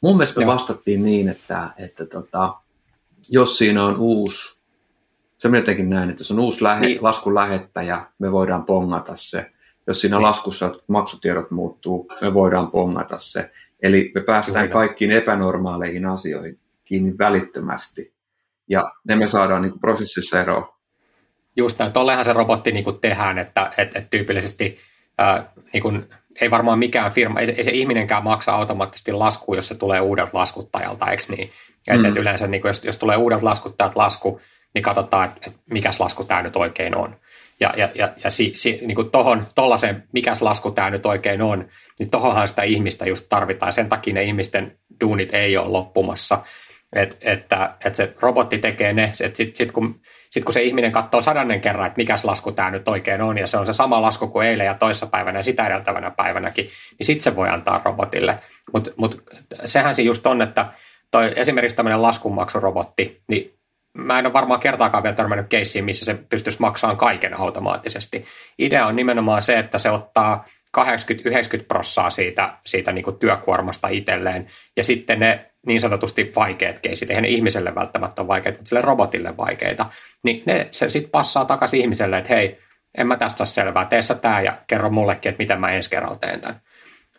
Mun 0.00 0.16
mielestä 0.16 0.40
me 0.40 0.46
vastattiin 0.46 1.04
niin, 1.04 1.28
että, 1.28 1.70
että 1.78 2.06
tota, 2.06 2.54
jos 3.28 3.58
siinä 3.58 3.84
on 3.84 3.96
uusi, 3.96 4.62
se 5.38 5.48
jotenkin 5.48 5.90
näin, 5.90 6.10
että 6.10 6.20
jos 6.20 6.30
on 6.30 6.40
uusi 6.40 6.62
lähe, 6.62 6.86
niin. 6.86 6.98
laskun 7.02 7.34
lähettäjä, 7.34 8.06
me 8.18 8.32
voidaan 8.32 8.64
pongata 8.64 9.12
se 9.16 9.52
jos 9.86 10.00
siinä 10.00 10.16
niin. 10.16 10.22
laskussa 10.22 10.74
maksutiedot 10.86 11.50
muuttuu, 11.50 12.08
me 12.20 12.34
voidaan 12.34 12.70
pongata 12.70 13.18
se. 13.18 13.50
Eli 13.82 14.12
me 14.14 14.20
päästään 14.20 14.68
Kyllä. 14.68 14.72
kaikkiin 14.72 15.12
epänormaaleihin 15.12 16.06
asioihin 16.06 16.58
kiinni 16.84 17.18
välittömästi. 17.18 18.12
Ja 18.72 18.92
ne 19.08 19.16
me 19.16 19.28
saadaan 19.28 19.62
niin 19.62 19.70
kuin 19.70 19.80
prosessissa 19.80 20.40
eroon. 20.40 20.68
Just 21.56 21.78
näin, 21.78 21.92
tollehan 21.92 22.24
se 22.24 22.32
robotti 22.32 22.72
niin 22.72 22.84
kuin 22.84 23.00
tehdään, 23.00 23.38
että 23.38 23.70
et, 23.78 23.96
et 23.96 24.10
tyypillisesti 24.10 24.78
ää, 25.18 25.52
niin 25.72 25.82
kuin, 25.82 26.08
ei 26.40 26.50
varmaan 26.50 26.78
mikään 26.78 27.12
firma, 27.12 27.40
ei 27.40 27.46
se, 27.46 27.52
ei 27.52 27.64
se 27.64 27.70
ihminenkään 27.70 28.24
maksa 28.24 28.54
automaattisesti 28.54 29.12
lasku, 29.12 29.54
jos 29.54 29.68
se 29.68 29.74
tulee 29.74 30.00
uudelta 30.00 30.38
laskuttajalta, 30.38 31.10
eikö 31.10 31.22
niin? 31.28 31.50
Ja 31.86 31.94
mm. 31.94 32.04
et, 32.04 32.10
et 32.10 32.16
yleensä 32.16 32.46
niin 32.46 32.60
kuin, 32.60 32.68
jos, 32.68 32.84
jos 32.84 32.98
tulee 32.98 33.16
uudelta 33.16 33.44
laskuttajalta 33.44 34.00
lasku, 34.00 34.40
niin 34.74 34.82
katsotaan, 34.82 35.24
että 35.28 35.40
et 35.46 35.56
mikäs 35.70 36.00
lasku 36.00 36.24
tämä 36.24 36.42
nyt 36.42 36.56
oikein 36.56 36.96
on. 36.96 37.16
Ja, 37.60 37.74
ja, 37.76 37.88
ja, 37.94 38.12
ja 38.24 38.30
si, 38.30 38.52
si, 38.54 38.78
niin 38.82 38.94
kuin 38.94 39.10
tohon, 39.10 39.46
tollaiseen, 39.54 40.04
mikäs 40.12 40.42
lasku 40.42 40.70
tämä 40.70 40.90
nyt 40.90 41.06
oikein 41.06 41.42
on, 41.42 41.68
niin 41.98 42.10
tohonhan 42.10 42.48
sitä 42.48 42.62
ihmistä 42.62 43.06
just 43.06 43.26
tarvitaan. 43.28 43.72
Sen 43.72 43.88
takia 43.88 44.14
ne 44.14 44.22
ihmisten 44.22 44.78
duunit 45.00 45.34
ei 45.34 45.56
ole 45.56 45.68
loppumassa. 45.68 46.38
Et, 46.96 47.18
että, 47.20 47.74
että 47.84 47.96
se 47.96 48.14
robotti 48.20 48.58
tekee 48.58 48.92
ne, 48.92 49.04
että 49.04 49.36
sitten 49.36 49.56
sit 49.56 49.72
kun, 49.72 50.00
sit 50.30 50.44
kun 50.44 50.52
se 50.52 50.62
ihminen 50.62 50.92
katsoo 50.92 51.20
sadannen 51.20 51.60
kerran, 51.60 51.86
että 51.86 51.96
mikäs 51.96 52.24
lasku 52.24 52.52
tämä 52.52 52.70
nyt 52.70 52.88
oikein 52.88 53.22
on, 53.22 53.38
ja 53.38 53.46
se 53.46 53.56
on 53.56 53.66
se 53.66 53.72
sama 53.72 54.02
lasku 54.02 54.28
kuin 54.28 54.46
eilen 54.46 54.66
ja 54.66 54.74
toissapäivänä 54.74 55.38
ja 55.38 55.42
sitä 55.42 55.66
edeltävänä 55.66 56.10
päivänäkin, 56.10 56.64
niin 56.98 57.06
sitten 57.06 57.22
se 57.22 57.36
voi 57.36 57.48
antaa 57.48 57.80
robotille. 57.84 58.38
Mutta 58.72 58.90
mut, 58.96 59.22
sehän 59.64 59.94
se 59.94 60.02
just 60.02 60.26
on, 60.26 60.42
että 60.42 60.66
toi, 61.10 61.32
esimerkiksi 61.36 61.76
tämmöinen 61.76 62.02
laskunmaksurobotti, 62.02 63.22
niin 63.28 63.58
mä 63.98 64.18
en 64.18 64.26
ole 64.26 64.32
varmaan 64.32 64.60
kertaakaan 64.60 65.02
vielä 65.02 65.16
törmännyt 65.16 65.48
keissiin, 65.48 65.84
missä 65.84 66.04
se 66.04 66.14
pystyisi 66.14 66.60
maksamaan 66.60 66.96
kaiken 66.96 67.34
automaattisesti. 67.34 68.24
Idea 68.58 68.86
on 68.86 68.96
nimenomaan 68.96 69.42
se, 69.42 69.58
että 69.58 69.78
se 69.78 69.90
ottaa 69.90 70.44
80-90 70.78 70.82
prossaa 71.68 72.10
siitä, 72.10 72.58
siitä 72.66 72.92
niin 72.92 73.04
kuin 73.04 73.18
työkuormasta 73.18 73.88
itselleen, 73.88 74.46
ja 74.76 74.84
sitten 74.84 75.20
ne 75.20 75.51
niin 75.66 75.80
sanotusti 75.80 76.32
vaikeat 76.36 76.78
keisit, 76.78 77.10
eihän 77.10 77.22
ne 77.22 77.28
ihmiselle 77.28 77.74
välttämättä 77.74 78.22
ole 78.22 78.28
vaikeita, 78.28 78.58
mutta 78.58 78.68
sille 78.68 78.82
robotille 78.82 79.36
vaikeita, 79.36 79.86
niin 80.24 80.42
ne, 80.46 80.68
se 80.70 80.90
sitten 80.90 81.10
passaa 81.10 81.44
takaisin 81.44 81.80
ihmiselle, 81.80 82.18
että 82.18 82.34
hei, 82.34 82.58
en 82.98 83.06
mä 83.06 83.16
tästä 83.16 83.44
selvää, 83.44 83.84
tee 83.84 84.02
sä 84.02 84.14
tää 84.14 84.42
ja 84.42 84.58
kerro 84.66 84.90
mullekin, 84.90 85.30
että 85.30 85.42
miten 85.42 85.60
mä 85.60 85.70
ensi 85.70 85.90
kerralla 85.90 86.16
teen 86.16 86.40
tämän. 86.40 86.60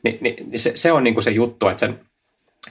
Ni, 0.03 0.17
niin 0.21 0.59
se, 0.59 0.71
se 0.75 0.91
on 0.91 1.03
niin 1.03 1.13
kuin 1.13 1.23
se 1.23 1.31
juttu, 1.31 1.67
että 1.67 1.79
sen, 1.79 1.99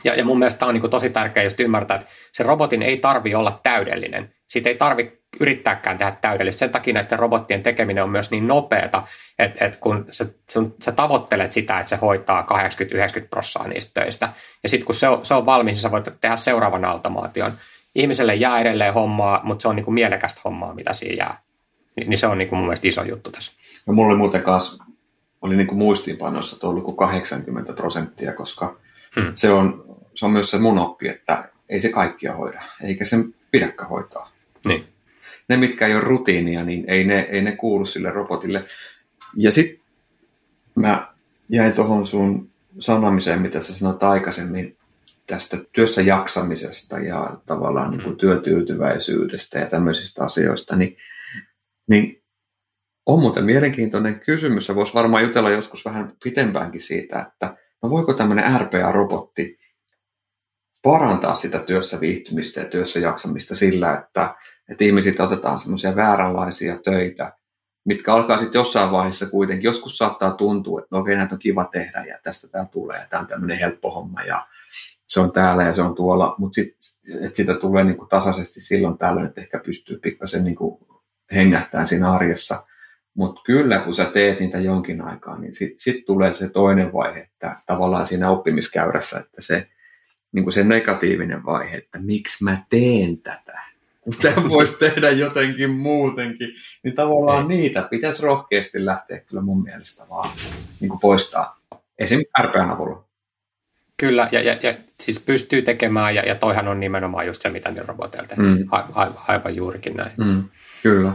ja, 0.05 0.15
ja 0.15 0.25
mun 0.25 0.39
mielestä 0.39 0.59
tämä 0.59 0.69
on 0.69 0.75
niin 0.75 0.81
kuin 0.81 0.91
tosi 0.91 1.11
tärkeää 1.11 1.45
just 1.45 1.61
ymmärtää, 1.61 1.97
että 1.97 2.11
se 2.33 2.43
robotin 2.43 2.83
ei 2.83 2.97
tarvi 2.97 3.35
olla 3.35 3.61
täydellinen. 3.63 4.35
Siitä 4.47 4.69
ei 4.69 4.77
tarvi 4.77 5.22
yrittääkään 5.41 5.99
tehdä 5.99 6.17
täydellistä. 6.21 6.59
Sen 6.59 6.71
takia 6.71 6.95
näiden 6.95 7.19
robottien 7.19 7.63
tekeminen 7.63 8.05
on 8.05 8.11
myös 8.11 8.31
niin 8.31 8.47
nopeata, 8.47 9.03
että, 9.39 9.65
että 9.65 9.79
kun 9.79 10.07
sä, 10.11 10.27
sun, 10.51 10.75
sä 10.83 10.93
tavoittelet 10.93 11.53
sitä, 11.53 11.79
että 11.79 11.91
se 11.91 11.97
hoitaa 11.97 12.47
80-90 13.23 13.27
prosenttia 13.31 13.73
niistä 13.73 14.01
töistä, 14.01 14.29
ja 14.63 14.69
sitten 14.69 14.87
kun 14.87 14.95
se 14.95 15.09
on, 15.09 15.25
se 15.25 15.35
on 15.35 15.47
valmis, 15.47 15.73
niin 15.73 15.81
sä 15.81 15.91
voit 15.91 16.09
tehdä 16.21 16.37
seuraavan 16.37 16.85
automaation. 16.85 17.53
Ihmiselle 17.95 18.35
jää 18.35 18.61
edelleen 18.61 18.95
hommaa, 18.95 19.41
mutta 19.45 19.63
se 19.63 19.69
on 19.69 19.77
niin 19.77 19.85
kuin 19.85 19.95
mielekästä 19.95 20.41
hommaa, 20.45 20.75
mitä 20.75 20.93
siinä 20.93 21.15
jää. 21.15 21.43
Ni, 21.97 22.05
niin 22.05 22.19
se 22.19 22.27
on 22.27 22.39
niin 22.39 22.49
kuin 22.49 22.57
mun 22.59 22.67
mielestä 22.67 22.89
iso 22.89 23.03
juttu 23.03 23.31
tässä. 23.31 23.53
No 23.87 23.95
mulla 23.95 24.09
oli 24.09 24.19
muuten 24.19 24.43
kanssa, 24.43 24.85
oli 25.43 25.57
niin 25.57 25.67
kuin 25.67 25.79
muistiinpanossa 25.79 26.61
tuo 26.61 26.73
luku 26.73 26.93
80 26.93 27.73
prosenttia, 27.73 28.33
koska 28.33 28.77
hmm. 29.17 29.33
se, 29.35 29.53
on, 29.53 29.85
se 30.15 30.27
on 30.27 30.33
myös 30.33 30.51
se 30.51 30.59
mun 30.59 30.79
oppi, 30.79 31.09
että 31.09 31.49
ei 31.69 31.81
se 31.81 31.89
kaikkia 31.89 32.35
hoida, 32.35 32.63
eikä 32.83 33.05
sen 33.05 33.35
pidäkään 33.51 33.89
hoitaa. 33.89 34.31
Niin 34.67 34.93
ne, 35.49 35.57
mitkä 35.57 35.87
ei 35.87 35.95
ole 35.95 36.05
rutiinia, 36.05 36.65
niin 36.65 36.85
ei 36.89 37.05
ne, 37.05 37.21
ei 37.31 37.43
ne 37.43 37.57
kuulu 37.57 37.87
sille 37.87 38.11
robotille. 38.11 38.65
Ja 39.37 39.53
sitten 39.53 39.81
mä 40.75 41.13
jäin 41.49 41.73
tuohon 41.73 42.07
sun 42.07 42.51
sanomiseen, 42.81 43.43
mitä 43.43 43.63
sä 43.63 43.75
sanoit 43.75 44.03
aikaisemmin, 44.03 44.77
tästä 45.27 45.57
työssä 45.73 46.03
jaksamisesta 46.03 46.99
ja 46.99 47.37
tavallaan 47.47 47.91
niin 47.91 48.03
kuin 48.03 48.13
mm. 48.13 48.19
työtyytyväisyydestä 48.19 49.59
ja 49.59 49.67
tämmöisistä 49.67 50.25
asioista, 50.25 50.77
niin, 50.77 50.97
niin 51.89 52.23
on 53.07 53.21
muuten 53.21 53.45
mielenkiintoinen 53.45 54.21
kysymys, 54.21 54.69
ja 54.69 54.75
voisi 54.75 54.95
varmaan 54.95 55.23
jutella 55.23 55.51
joskus 55.51 55.85
vähän 55.85 56.13
pitempäänkin 56.25 56.81
siitä, 56.81 57.21
että 57.21 57.57
no 57.83 57.91
voiko 57.91 58.15
tämmöinen 58.15 58.61
RPA-robotti 58.61 59.59
parantaa 60.83 61.35
sitä 61.35 61.59
työssä 61.59 62.01
viihtymistä 62.01 62.61
ja 62.61 62.67
työssä 62.67 63.01
jaksamista 63.01 63.55
sillä, 63.55 63.99
että 63.99 64.35
että 64.73 64.85
ihmisiltä 64.85 65.25
otetaan 65.25 65.59
semmoisia 65.59 65.97
vääränlaisia 65.97 66.79
töitä, 66.85 67.33
mitkä 67.85 68.15
alkaa 68.15 68.39
sitten 68.39 68.59
jossain 68.59 68.91
vaiheessa 68.91 69.31
kuitenkin, 69.31 69.65
joskus 69.65 69.99
saattaa 69.99 70.31
tuntua, 70.31 70.81
että 70.81 70.89
no 70.91 70.99
okei, 70.99 71.17
näitä 71.17 71.35
on 71.35 71.39
kiva 71.39 71.69
tehdä 71.73 72.05
ja 72.05 72.19
tästä 72.23 72.49
tämä 72.49 72.65
tulee, 72.65 73.07
tämä 73.11 73.21
on 73.21 73.27
tämmöinen 73.27 73.59
helppo 73.59 73.91
homma 73.91 74.23
ja 74.23 74.47
se 75.07 75.21
on 75.21 75.33
täällä 75.33 75.63
ja 75.63 75.75
se 75.75 75.83
on 75.83 75.95
tuolla, 75.95 76.35
mutta 76.39 76.55
sit, 76.55 76.77
että 77.21 77.37
sitä 77.37 77.55
tulee 77.55 77.85
niin 77.85 77.97
kuin 77.97 78.09
tasaisesti 78.09 78.61
silloin 78.61 78.99
tällöin, 78.99 79.27
että 79.27 79.41
ehkä 79.41 79.59
pystyy 79.59 79.99
pikkasen 79.99 80.45
niin 80.45 80.57
kuin 80.57 80.79
hengähtään 81.35 81.87
siinä 81.87 82.13
arjessa. 82.13 82.65
Mutta 83.15 83.41
kyllä, 83.45 83.79
kun 83.79 83.95
sä 83.95 84.05
teet 84.05 84.41
niitä 84.41 84.59
jonkin 84.59 85.01
aikaa, 85.01 85.39
niin 85.39 85.55
sitten 85.55 85.81
sit 85.81 86.05
tulee 86.05 86.35
se 86.35 86.49
toinen 86.49 86.93
vaihe, 86.93 87.21
että 87.21 87.57
tavallaan 87.67 88.07
siinä 88.07 88.31
oppimiskäyrässä, 88.31 89.19
että 89.19 89.41
se, 89.41 89.69
niin 90.33 90.45
kuin 90.45 90.53
se 90.53 90.65
negatiivinen 90.65 91.45
vaihe, 91.45 91.77
että 91.77 91.99
miksi 91.99 92.45
mä 92.45 92.65
teen 92.71 93.19
tätä 93.19 93.72
tämä 94.23 94.49
voisi 94.57 94.79
tehdä 94.79 95.11
jotenkin 95.11 95.71
muutenkin, 95.71 96.49
niin 96.83 96.95
tavallaan 96.95 97.51
Ei. 97.51 97.59
niitä 97.59 97.83
pitäisi 97.83 98.23
rohkeasti 98.23 98.85
lähteä 98.85 99.21
kyllä 99.21 99.43
mun 99.43 99.63
mielestä 99.63 100.05
vaan 100.11 100.31
niin 100.81 100.89
kuin 100.89 101.01
poistaa. 101.01 101.61
Esim. 101.99 102.21
RPn 102.43 102.71
avulla. 102.71 103.05
Kyllä, 103.97 104.29
ja, 104.33 104.41
ja, 104.41 104.57
ja 104.63 104.75
siis 105.01 105.21
pystyy 105.21 105.63
tekemään, 105.63 106.15
ja, 106.15 106.23
ja 106.23 106.35
toihan 106.35 106.69
on 106.69 106.81
nimenomaan 106.81 107.27
just 107.27 107.43
se, 107.43 107.49
mitä 107.49 107.71
ne 107.71 107.83
roboteilla 107.83 108.29
tehdään. 108.29 108.59
Mm. 108.59 108.69
A, 108.71 108.77
a, 108.95 109.13
aivan 109.29 109.57
juurikin 109.57 109.97
näin. 109.97 110.13
Mm, 110.17 110.45
kyllä. 110.83 111.13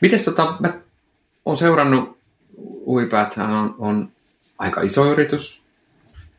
Miten 0.00 0.24
tota, 0.24 0.56
mä 0.60 0.72
oon 1.44 1.56
seurannut, 1.56 2.18
Uipääthän 2.86 3.50
on, 3.50 3.74
on 3.78 4.12
aika 4.58 4.82
iso 4.82 5.12
yritys, 5.12 5.68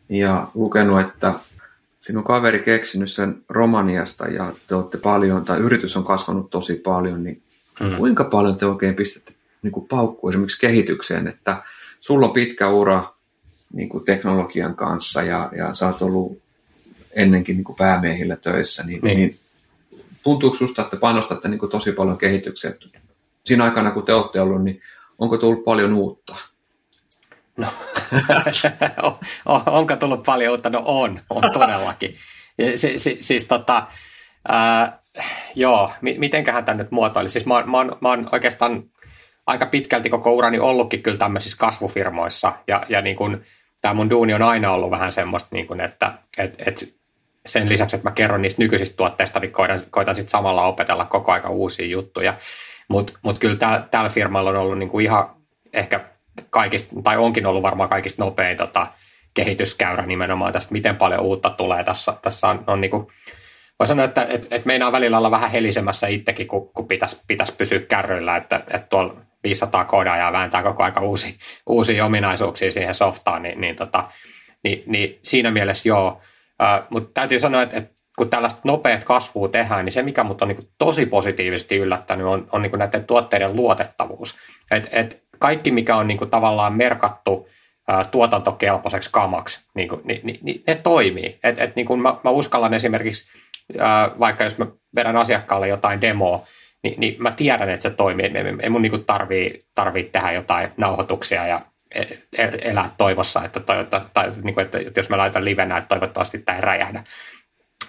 ja 0.10 0.47
lukenut, 0.54 1.02
että 1.02 1.34
sinun 1.99 2.23
kaveri 2.23 2.59
keksinyt 2.59 3.12
sen 3.12 3.43
Romaniasta 3.49 4.27
ja 4.27 4.53
te 4.67 4.75
olette 4.75 4.97
paljon, 4.97 5.45
tai 5.45 5.59
yritys 5.59 5.97
on 5.97 6.03
kasvanut 6.03 6.49
tosi 6.49 6.75
paljon, 6.75 7.23
niin 7.23 7.41
mm. 7.79 7.95
kuinka 7.95 8.23
paljon 8.23 8.57
te 8.57 8.65
oikein 8.65 8.95
pistätte 8.95 9.33
niin 9.62 9.71
kuin 9.71 9.88
paukku 9.88 10.29
esimerkiksi 10.29 10.59
kehitykseen, 10.59 11.27
että 11.27 11.63
sulla 11.99 12.27
on 12.27 12.33
pitkä 12.33 12.69
ura 12.69 13.13
niin 13.73 13.89
kuin 13.89 14.05
teknologian 14.05 14.75
kanssa 14.75 15.23
ja, 15.23 15.51
ja 15.57 15.73
sä 15.73 15.88
oot 15.88 16.01
ollut 16.01 16.41
ennenkin 17.15 17.55
niin 17.55 17.63
kuin 17.63 17.75
päämiehillä 17.77 18.35
töissä, 18.35 18.83
niin, 18.83 18.99
niin. 19.03 19.17
niin 19.17 19.38
tuntuuko 20.23 20.55
susta, 20.55 20.81
että 20.81 20.97
panostatte 20.97 21.47
niin 21.47 21.59
kuin 21.59 21.71
tosi 21.71 21.91
paljon 21.91 22.17
kehitykseen? 22.17 22.75
Siinä 23.45 23.63
aikana, 23.63 23.91
kun 23.91 24.05
te 24.05 24.13
olette 24.13 24.41
ollut, 24.41 24.63
niin 24.63 24.81
onko 25.19 25.38
tullut 25.38 25.63
paljon 25.63 25.93
uutta? 25.93 26.35
No, 27.57 27.67
onko 29.65 29.95
tullut 29.95 30.23
paljon 30.23 30.51
uutta? 30.51 30.69
No 30.69 30.81
on, 30.85 31.21
on 31.29 31.51
todellakin. 31.53 32.15
Si, 32.75 32.97
si, 32.97 33.17
siis 33.19 33.45
tota, 33.45 33.87
ää, 34.47 34.99
joo, 35.55 35.91
mitenköhän 36.01 36.65
tämä 36.65 36.77
nyt 36.77 36.91
muotoili? 36.91 37.29
Siis 37.29 37.45
mä, 37.45 37.63
mä, 37.65 37.77
oon, 37.77 37.97
mä 38.01 38.09
oon 38.09 38.29
oikeastaan 38.31 38.83
aika 39.47 39.65
pitkälti 39.65 40.09
koko 40.09 40.31
urani 40.31 40.59
ollutkin 40.59 41.03
kyllä 41.03 41.17
tämmöisissä 41.17 41.57
kasvufirmoissa, 41.57 42.53
ja, 42.67 42.83
ja 42.89 43.01
niin 43.01 43.15
kun, 43.15 43.41
tämä 43.81 43.93
mun 43.93 44.09
duuni 44.09 44.33
on 44.33 44.41
aina 44.41 44.71
ollut 44.71 44.91
vähän 44.91 45.11
semmoista, 45.11 45.49
niin 45.51 45.67
kun, 45.67 45.81
että 45.81 46.13
et, 46.37 46.55
et 46.67 46.99
sen 47.45 47.69
lisäksi, 47.69 47.95
että 47.95 48.09
mä 48.09 48.13
kerron 48.13 48.41
niistä 48.41 48.61
nykyisistä 48.61 48.97
tuotteista, 48.97 49.39
niin 49.39 49.51
koitan, 49.51 49.79
koitan 49.89 50.15
sitten 50.15 50.31
samalla 50.31 50.67
opetella 50.67 51.05
koko 51.05 51.31
aika 51.31 51.49
uusia 51.49 51.85
juttuja. 51.85 52.33
Mutta 52.87 53.13
mut 53.21 53.39
kyllä 53.39 53.55
tää, 53.55 53.87
tällä 53.91 54.09
firmalla 54.09 54.49
on 54.49 54.55
ollut 54.55 54.77
niin 54.77 54.89
kuin 54.89 55.05
ihan 55.05 55.35
ehkä 55.73 56.05
kaikista, 56.49 56.95
tai 57.04 57.17
onkin 57.17 57.45
ollut 57.45 57.63
varmaan 57.63 57.89
kaikista 57.89 58.23
nopein 58.23 58.58
tota, 58.58 58.88
kehityskäyrä 59.34 60.06
nimenomaan 60.06 60.54
tästä, 60.54 60.71
miten 60.71 60.95
paljon 60.95 61.21
uutta 61.21 61.49
tulee 61.49 61.84
tässä. 61.84 62.13
Tässä 62.21 62.47
on, 62.47 62.63
on 62.67 62.82
niin 62.82 62.91
kuin, 62.91 63.08
voi 63.80 63.88
sanoa, 63.88 64.06
että 64.06 64.28
et, 64.30 64.47
et 64.52 64.65
meinaa 64.65 64.91
välillä 64.91 65.17
olla 65.17 65.32
vähän 65.32 65.52
helisemässä 65.52 66.08
itsekin, 66.08 66.47
kun, 66.47 66.69
kun 66.73 66.88
pitäisi, 66.88 67.21
pitäisi 67.28 67.56
pysyä 67.58 67.80
kärryillä, 67.80 68.38
että, 68.38 68.63
että 68.67 68.88
tuolla 68.89 69.15
500 69.43 69.88
ja 70.17 70.32
vääntää 70.32 70.63
koko 70.63 70.84
aika 70.84 71.02
uusi, 71.02 71.38
uusia 71.67 72.06
ominaisuuksia 72.06 72.71
siihen 72.71 72.95
softaan, 72.95 73.43
niin, 73.43 73.62
niin, 73.62 73.75
tota, 73.75 74.04
niin, 74.63 74.84
niin 74.86 75.19
siinä 75.23 75.52
mielessä 75.52 75.89
joo. 75.89 76.21
Uh, 76.62 76.86
mutta 76.89 77.10
täytyy 77.13 77.39
sanoa, 77.39 77.62
että, 77.62 77.78
että 77.78 77.93
kun 78.17 78.30
tällaista 78.30 78.62
nopeat 78.63 79.04
kasvua 79.04 79.49
tehdään, 79.49 79.86
niin 79.86 79.93
se, 79.93 80.02
mikä 80.02 80.23
mut 80.23 80.41
on 80.41 80.47
niin 80.47 80.69
tosi 80.78 81.06
positiivisesti 81.06 81.75
yllättänyt, 81.75 82.28
on, 82.28 82.47
on 82.52 82.62
niin 82.62 82.80
näiden 82.80 83.06
tuotteiden 83.06 83.56
luotettavuus. 83.56 84.38
Et, 84.71 84.89
et 84.91 85.23
kaikki, 85.39 85.71
mikä 85.71 85.95
on 85.95 86.08
niin 86.08 86.17
kuin 86.17 86.30
tavallaan 86.30 86.73
merkattu 86.73 87.49
ää, 87.88 88.04
tuotantokelpoiseksi 88.04 89.10
kamaksi, 89.13 89.65
niin 89.75 89.89
kuin, 89.89 90.02
niin, 90.04 90.21
niin, 90.23 90.39
niin 90.41 90.63
ne 90.67 90.75
toimii. 90.75 91.39
Et, 91.43 91.60
et 91.60 91.75
niin 91.75 91.86
kuin 91.86 92.02
mä, 92.02 92.15
mä 92.23 92.30
uskallan 92.30 92.73
esimerkiksi, 92.73 93.32
vaikka 94.19 94.43
jos 94.43 94.58
mä 94.58 94.65
vedän 94.95 95.17
asiakkaalle 95.17 95.67
jotain 95.67 96.02
demoa, 96.02 96.43
niin, 96.84 96.99
niin 96.99 97.15
mä 97.19 97.32
tiedän, 97.32 97.69
että 97.69 97.89
se 97.89 97.95
toimii. 97.95 98.32
Ei, 98.62 98.69
mun 98.69 98.82
niin 98.82 99.06
tarvii, 99.06 99.65
tarvii 99.75 100.04
tehdä 100.04 100.32
jotain 100.32 100.69
nauhoituksia 100.78 101.47
ja 101.47 101.62
e, 101.95 102.02
e, 102.38 102.49
elää 102.62 102.91
toivossa, 102.97 103.43
että, 103.43 103.60
toivottaa, 103.60 104.10
tai, 104.13 104.32
niin 104.43 104.54
kuin, 104.54 104.65
että 104.65 104.80
jos 104.95 105.10
mä 105.10 105.17
laitan 105.17 105.45
livenä, 105.45 105.78
että 105.78 105.88
toivottavasti 105.88 106.38
tämä 106.38 106.56
ei 106.56 106.62
räjähdä. 106.62 107.04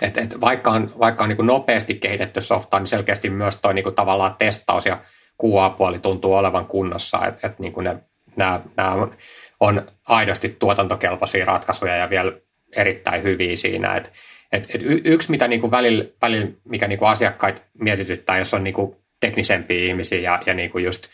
Et, 0.00 0.18
et 0.18 0.40
vaikka 0.40 0.70
on, 0.70 0.92
vaikka 0.98 1.24
on 1.24 1.28
niin 1.28 1.46
nopeasti 1.46 1.94
kehitetty 1.94 2.40
softa, 2.40 2.78
niin 2.78 2.86
selkeästi 2.86 3.30
myös 3.30 3.56
toi 3.56 3.74
niin 3.74 3.94
tavallaan 3.94 4.34
testaus 4.38 4.86
ja 4.86 4.98
QA-puoli 5.44 5.98
tuntuu 5.98 6.34
olevan 6.34 6.66
kunnossa, 6.66 7.26
että 7.26 7.46
et 7.46 7.58
niin 7.58 7.72
ne, 7.82 7.96
nämä, 8.36 8.60
nämä 8.76 8.92
on, 8.92 9.16
on 9.60 9.86
aidosti 10.08 10.56
tuotantokelpoisia 10.58 11.44
ratkaisuja 11.44 11.96
ja 11.96 12.10
vielä 12.10 12.32
erittäin 12.76 13.22
hyviä 13.22 13.56
siinä. 13.56 13.96
Et, 13.96 14.12
et, 14.52 14.66
et 14.74 14.82
yksi, 14.86 15.30
mitä 15.30 15.48
niin 15.48 15.60
kuin 15.60 15.70
välillä, 15.70 16.04
välillä, 16.22 16.48
mikä 16.64 16.88
niin 16.88 16.98
kuin 16.98 17.08
asiakkaita 17.08 17.62
mietityttää, 17.78 18.38
jos 18.38 18.54
on 18.54 18.64
niin 18.64 18.74
kuin 18.74 18.96
teknisempiä 19.20 19.84
ihmisiä 19.84 20.20
ja, 20.20 20.42
ja 20.46 20.54
niin 20.54 20.70
kuin 20.70 20.84
just 20.84 21.06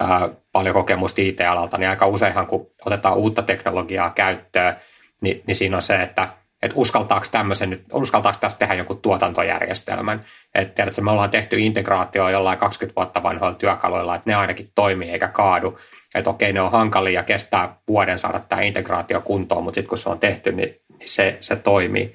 ää, 0.00 0.28
paljon 0.52 0.74
kokemusta 0.74 1.22
IT-alalta, 1.22 1.78
niin 1.78 1.90
aika 1.90 2.06
useinhan 2.06 2.46
kun 2.46 2.70
otetaan 2.86 3.16
uutta 3.16 3.42
teknologiaa 3.42 4.10
käyttöön, 4.10 4.76
niin, 5.20 5.42
niin 5.46 5.56
siinä 5.56 5.76
on 5.76 5.82
se, 5.82 6.02
että 6.02 6.28
että 6.62 6.76
uskaltaako 6.76 7.26
tämmöisen 7.32 7.70
nyt, 7.70 7.84
uskaltaako 7.92 8.38
tästä 8.40 8.58
tehdä 8.58 8.74
jonkun 8.74 9.00
tuotantojärjestelmän. 9.00 10.24
Että 10.54 10.74
tiedätkö, 10.74 11.02
me 11.02 11.10
ollaan 11.10 11.30
tehty 11.30 11.58
integraatio 11.58 12.28
jollain 12.28 12.58
20 12.58 12.96
vuotta 12.96 13.22
vanhoilla 13.22 13.58
työkaluilla, 13.58 14.14
että 14.14 14.30
ne 14.30 14.34
ainakin 14.34 14.68
toimii 14.74 15.10
eikä 15.10 15.28
kaadu. 15.28 15.78
Että 16.14 16.30
okei, 16.30 16.52
ne 16.52 16.60
on 16.60 16.70
hankalia 16.70 17.20
ja 17.20 17.24
kestää 17.24 17.76
vuoden 17.88 18.18
saada 18.18 18.40
tämä 18.48 18.62
integraatio 18.62 19.20
kuntoon, 19.20 19.64
mutta 19.64 19.74
sitten 19.74 19.88
kun 19.88 19.98
se 19.98 20.08
on 20.08 20.18
tehty, 20.18 20.52
niin, 20.52 20.80
niin 20.98 21.08
se, 21.08 21.36
se 21.40 21.56
toimii. 21.56 22.14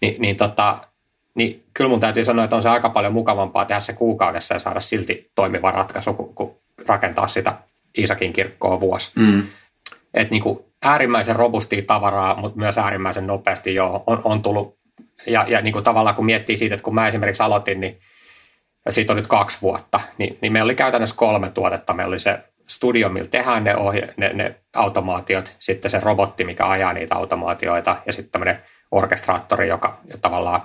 Ni, 0.00 0.16
niin, 0.18 0.36
tota, 0.36 0.78
niin 1.34 1.64
kyllä 1.74 1.90
mun 1.90 2.00
täytyy 2.00 2.24
sanoa, 2.24 2.44
että 2.44 2.56
on 2.56 2.62
se 2.62 2.68
aika 2.68 2.88
paljon 2.88 3.12
mukavampaa 3.12 3.64
tehdä 3.64 3.80
se 3.80 3.92
kuukaudessa 3.92 4.54
ja 4.54 4.58
saada 4.58 4.80
silti 4.80 5.30
toimiva 5.34 5.70
ratkaisu, 5.70 6.14
kuin, 6.14 6.34
kuin 6.34 6.50
rakentaa 6.86 7.26
sitä 7.26 7.54
Iisakin 7.98 8.32
kirkkoa 8.32 8.80
vuosi. 8.80 9.10
Mm. 9.16 9.42
että 10.14 10.32
niin 10.32 10.42
kuin 10.42 10.64
äärimmäisen 10.84 11.36
robustia 11.36 11.82
tavaraa, 11.82 12.36
mutta 12.36 12.58
myös 12.58 12.78
äärimmäisen 12.78 13.26
nopeasti 13.26 13.74
jo 13.74 14.04
on, 14.06 14.20
on 14.24 14.42
tullut. 14.42 14.78
Ja, 15.26 15.44
ja 15.48 15.60
niin 15.60 15.72
kuin 15.72 15.84
tavallaan 15.84 16.16
kun 16.16 16.26
miettii 16.26 16.56
siitä, 16.56 16.74
että 16.74 16.84
kun 16.84 16.94
mä 16.94 17.06
esimerkiksi 17.06 17.42
aloitin, 17.42 17.80
niin 17.80 18.00
siitä 18.90 19.12
on 19.12 19.16
nyt 19.16 19.26
kaksi 19.26 19.58
vuotta, 19.62 20.00
niin, 20.18 20.38
niin 20.40 20.52
meillä 20.52 20.66
oli 20.66 20.74
käytännössä 20.74 21.16
kolme 21.16 21.50
tuotetta. 21.50 21.92
Meillä 21.92 22.10
oli 22.10 22.18
se 22.18 22.38
studio, 22.68 23.08
millä 23.08 23.28
tehdään 23.28 23.64
ne, 23.64 23.76
ohje, 23.76 24.14
ne, 24.16 24.32
ne 24.32 24.54
automaatiot, 24.74 25.56
sitten 25.58 25.90
se 25.90 26.00
robotti, 26.00 26.44
mikä 26.44 26.68
ajaa 26.68 26.92
niitä 26.92 27.14
automaatioita, 27.14 27.96
ja 28.06 28.12
sitten 28.12 28.32
tämmöinen 28.32 28.62
orkestraattori, 28.90 29.68
joka 29.68 30.00
tavallaan 30.20 30.60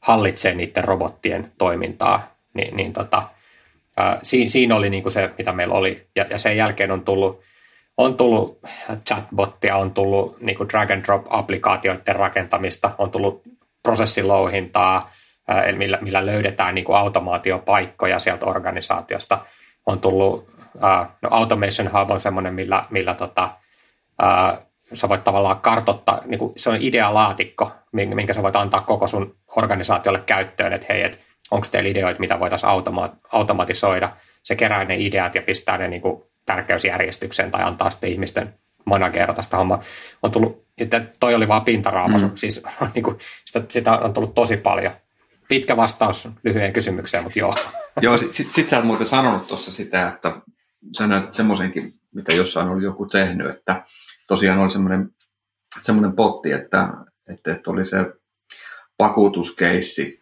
hallitsee 0.00 0.54
niiden 0.54 0.84
robottien 0.84 1.52
toimintaa. 1.58 2.34
Ni, 2.54 2.70
niin 2.72 2.92
tota, 2.92 3.22
ää, 3.96 4.18
siinä, 4.22 4.48
siinä 4.48 4.76
oli 4.76 4.90
niin 4.90 5.02
kuin 5.02 5.12
se, 5.12 5.30
mitä 5.38 5.52
meillä 5.52 5.74
oli. 5.74 6.06
Ja, 6.16 6.26
ja 6.30 6.38
sen 6.38 6.56
jälkeen 6.56 6.90
on 6.90 7.04
tullut, 7.04 7.42
on 7.96 8.16
tullut 8.16 8.60
chatbottia, 9.08 9.76
on 9.76 9.94
tullut 9.94 10.40
niin 10.40 10.56
kuin 10.56 10.68
drag 10.68 10.90
and 10.90 11.04
drop 11.04 11.26
applikaatioiden 11.30 12.16
rakentamista, 12.16 12.90
on 12.98 13.10
tullut 13.10 13.42
prosessilouhintaa, 13.82 15.10
eli 15.66 15.78
millä, 15.78 15.98
millä 16.00 16.26
löydetään 16.26 16.74
niin 16.74 16.84
kuin 16.84 16.96
automaatiopaikkoja 16.96 18.18
sieltä 18.18 18.46
organisaatiosta. 18.46 19.38
On 19.86 20.00
tullut, 20.00 20.48
no 21.22 21.28
Automation 21.30 21.92
Hub 21.92 22.10
on 22.10 22.20
semmoinen, 22.20 22.54
millä, 22.54 22.84
millä 22.90 23.14
tota, 23.14 23.50
sä 24.94 25.08
voit 25.08 25.24
tavallaan 25.24 25.60
kartoittaa, 25.60 26.20
niin 26.24 26.38
kuin 26.38 26.52
se 26.56 26.70
on 26.70 26.76
idealaatikko, 26.80 27.70
minkä 27.92 28.32
sä 28.32 28.42
voit 28.42 28.56
antaa 28.56 28.80
koko 28.80 29.06
sun 29.06 29.36
organisaatiolle 29.56 30.20
käyttöön, 30.26 30.72
että 30.72 30.86
hei, 30.88 31.02
et 31.02 31.20
onko 31.50 31.66
teillä 31.70 31.90
ideoita, 31.90 32.20
mitä 32.20 32.40
voitaisiin 32.40 32.70
automa- 32.70 33.16
automatisoida. 33.32 34.10
Se 34.42 34.56
kerää 34.56 34.84
ne 34.84 34.96
ideat 34.98 35.34
ja 35.34 35.42
pistää 35.42 35.78
ne 35.78 35.88
niin 35.88 36.02
kuin 36.02 36.22
tärkeysjärjestykseen 36.46 37.50
tai 37.50 37.62
antaa 37.62 37.90
sitten 37.90 38.10
ihmisten 38.10 38.54
managerata 38.84 39.42
sitä 39.42 39.56
hommaa. 39.56 39.82
On 40.22 40.30
tullut, 40.30 40.66
että 40.78 41.06
toi 41.20 41.34
oli 41.34 41.48
vaan 41.48 41.64
pintaraapasu, 41.64 42.26
mm. 42.26 42.36
siis 42.36 42.62
niin 42.94 43.02
kuin, 43.02 43.18
sitä, 43.44 43.64
sitä, 43.68 43.92
on 43.92 44.12
tullut 44.12 44.34
tosi 44.34 44.56
paljon. 44.56 44.92
Pitkä 45.48 45.76
vastaus 45.76 46.28
lyhyen 46.44 46.72
kysymykseen, 46.72 47.24
mutta 47.24 47.38
joo. 47.38 47.54
Joo, 48.00 48.18
sit, 48.18 48.32
sit, 48.32 48.52
sit 48.52 48.68
sä 48.68 48.76
oot 48.76 48.86
muuten 48.86 49.06
sanonut 49.06 49.48
tuossa 49.48 49.72
sitä, 49.72 50.08
että 50.08 50.40
sä 50.98 51.06
näytät 51.06 51.34
semmoisenkin, 51.34 51.94
mitä 52.14 52.34
jossain 52.34 52.68
oli 52.68 52.82
joku 52.82 53.06
tehnyt, 53.06 53.50
että 53.50 53.84
tosiaan 54.28 54.58
oli 54.58 54.70
semmoinen, 54.70 55.08
semmoinen 55.82 56.12
potti, 56.12 56.52
että, 56.52 56.88
että, 57.28 57.52
että 57.52 57.70
oli 57.70 57.86
se 57.86 57.98
vakuutuskeissi, 58.98 60.20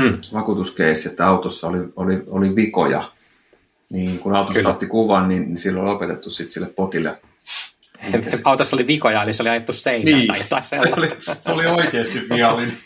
hmm. 0.00 0.18
vakuutuskeissi, 0.32 1.08
että 1.08 1.28
autossa 1.28 1.68
oli, 1.68 1.78
oli, 1.96 2.22
oli 2.26 2.56
vikoja. 2.56 3.12
Niin 3.92 4.18
kun 4.18 4.34
autossa 4.34 4.68
otti 4.68 4.86
kuvan, 4.86 5.28
niin, 5.28 5.42
niin 5.42 5.58
silloin 5.58 5.86
oli 5.86 5.94
opetettu 5.94 6.30
sit 6.30 6.52
sille 6.52 6.66
potille 6.66 7.18
Autossa 8.44 8.76
oli 8.76 8.86
vikoja, 8.86 9.22
eli 9.22 9.32
se 9.32 9.42
oli 9.42 9.50
ajettu 9.50 9.72
seinään 9.72 10.18
niin, 10.18 10.26
tai 10.26 10.38
jotain 10.38 10.64
sellaista. 10.64 11.22
Se 11.22 11.30
oli, 11.30 11.38
se 11.40 11.52
oli 11.52 11.66
oikeasti 11.82 12.20
viallinen. 12.34 12.76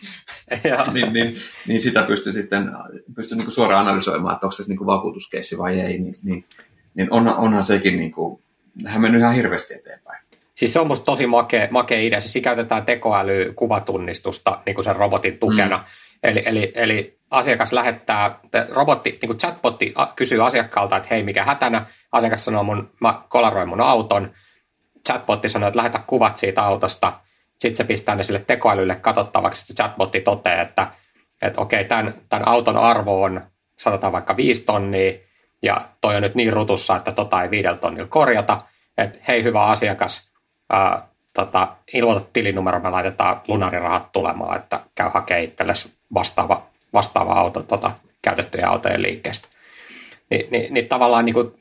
niin, 0.92 1.12
niin, 1.12 1.36
niin, 1.66 1.80
sitä 1.80 2.02
pystyi 2.02 2.32
sitten 2.32 2.70
pystyi 3.14 3.38
niin 3.38 3.52
suoraan 3.52 3.86
analysoimaan, 3.86 4.34
että 4.34 4.46
onko 4.46 4.52
se 4.52 4.64
niin 4.68 4.86
vakuutuskeissi 4.86 5.58
vai 5.58 5.80
ei. 5.80 5.98
Niin, 5.98 6.14
niin, 6.24 6.44
niin 6.94 7.12
on, 7.12 7.28
onhan 7.28 7.64
sekin 7.64 7.96
niin 7.96 8.12
kuin, 8.12 8.40
hän 8.86 9.02
mennyt 9.02 9.20
ihan 9.20 9.34
hirveästi 9.34 9.74
eteenpäin. 9.74 10.26
Siis 10.54 10.72
se 10.72 10.80
on 10.80 10.86
musta 10.86 11.04
tosi 11.04 11.26
makea, 11.26 11.68
makea 11.70 12.00
idea. 12.00 12.20
Siis 12.20 12.44
käytetään 12.44 12.84
tekoäly 12.84 13.52
kuvatunnistusta 13.56 14.58
niin 14.66 14.74
kuin 14.74 14.84
sen 14.84 14.96
robotin 14.96 15.38
tukena. 15.38 15.76
Mm. 15.76 15.84
Eli, 16.22 16.42
eli, 16.46 16.72
eli 16.74 17.18
asiakas 17.30 17.72
lähettää, 17.72 18.40
robotti, 18.68 19.10
niin 19.10 19.28
kuin 19.28 19.38
chatbotti 19.38 19.94
kysyy 20.16 20.46
asiakkaalta, 20.46 20.96
että 20.96 21.08
hei 21.10 21.22
mikä 21.22 21.44
hätänä. 21.44 21.86
Asiakas 22.12 22.44
sanoo, 22.44 22.62
mun, 22.62 22.90
mä 23.00 23.22
kolaroin 23.28 23.68
mun 23.68 23.80
auton. 23.80 24.30
Chatbotti 25.06 25.48
sanoo, 25.48 25.68
että 25.68 25.78
lähetä 25.78 26.00
kuvat 26.06 26.36
siitä 26.36 26.62
autosta. 26.62 27.12
Sitten 27.58 27.76
se 27.76 27.84
pistää 27.84 28.14
ne 28.14 28.22
sille 28.22 28.44
tekoälylle 28.46 28.96
katsottavaksi. 28.96 29.60
Sitten 29.60 29.76
chatbotti 29.76 30.20
toteaa, 30.20 30.62
että, 30.62 30.86
että 31.42 31.60
okei, 31.60 31.84
tämän, 31.84 32.14
tämän 32.28 32.48
auton 32.48 32.76
arvo 32.76 33.22
on 33.22 33.40
sanotaan 33.78 34.12
vaikka 34.12 34.36
5 34.36 34.64
tonnia, 34.64 35.12
ja 35.62 35.88
toi 36.00 36.16
on 36.16 36.22
nyt 36.22 36.34
niin 36.34 36.52
rutussa, 36.52 36.96
että 36.96 37.12
tota 37.12 37.42
ei 37.42 37.50
viidellä 37.50 37.78
tonnilla 37.78 38.08
korjata. 38.08 38.60
Että 38.98 39.18
hei 39.28 39.42
hyvä 39.42 39.64
asiakas, 39.64 40.32
tota, 41.36 41.68
ilmoita 41.92 42.26
tilinumero, 42.32 42.80
me 42.80 42.90
laitetaan 42.90 43.40
lunarirahat 43.48 44.12
tulemaan, 44.12 44.56
että 44.56 44.80
käy 44.94 45.10
hakemaan 45.14 45.44
itsellesi 45.44 45.94
vastaava, 46.14 46.66
vastaava 46.92 47.32
auto 47.32 47.62
tota, 47.62 47.90
käytettyjä 48.22 48.68
autojen 48.68 49.02
liikkeestä. 49.02 49.48
Ni, 50.30 50.48
niin, 50.50 50.74
niin 50.74 50.88
tavallaan 50.88 51.24
niin 51.24 51.34
kuin, 51.34 51.52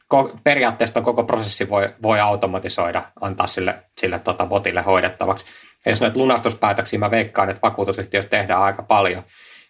periaatteessa 0.43 1.01
koko 1.01 1.23
prosessi 1.23 1.69
voi, 1.69 1.89
voi 2.03 2.19
automatisoida, 2.19 3.03
antaa 3.21 3.47
sille, 3.47 3.75
sille 3.97 4.19
tota, 4.19 4.45
botille 4.45 4.81
hoidettavaksi. 4.81 5.45
Ja 5.85 5.91
jos 5.91 6.01
näitä 6.01 6.19
lunastuspäätöksiä 6.19 6.99
mä 6.99 7.11
veikkaan, 7.11 7.49
että 7.49 7.61
vakuutusyhtiössä 7.61 8.29
tehdään 8.29 8.61
aika 8.61 8.83
paljon, 8.83 9.23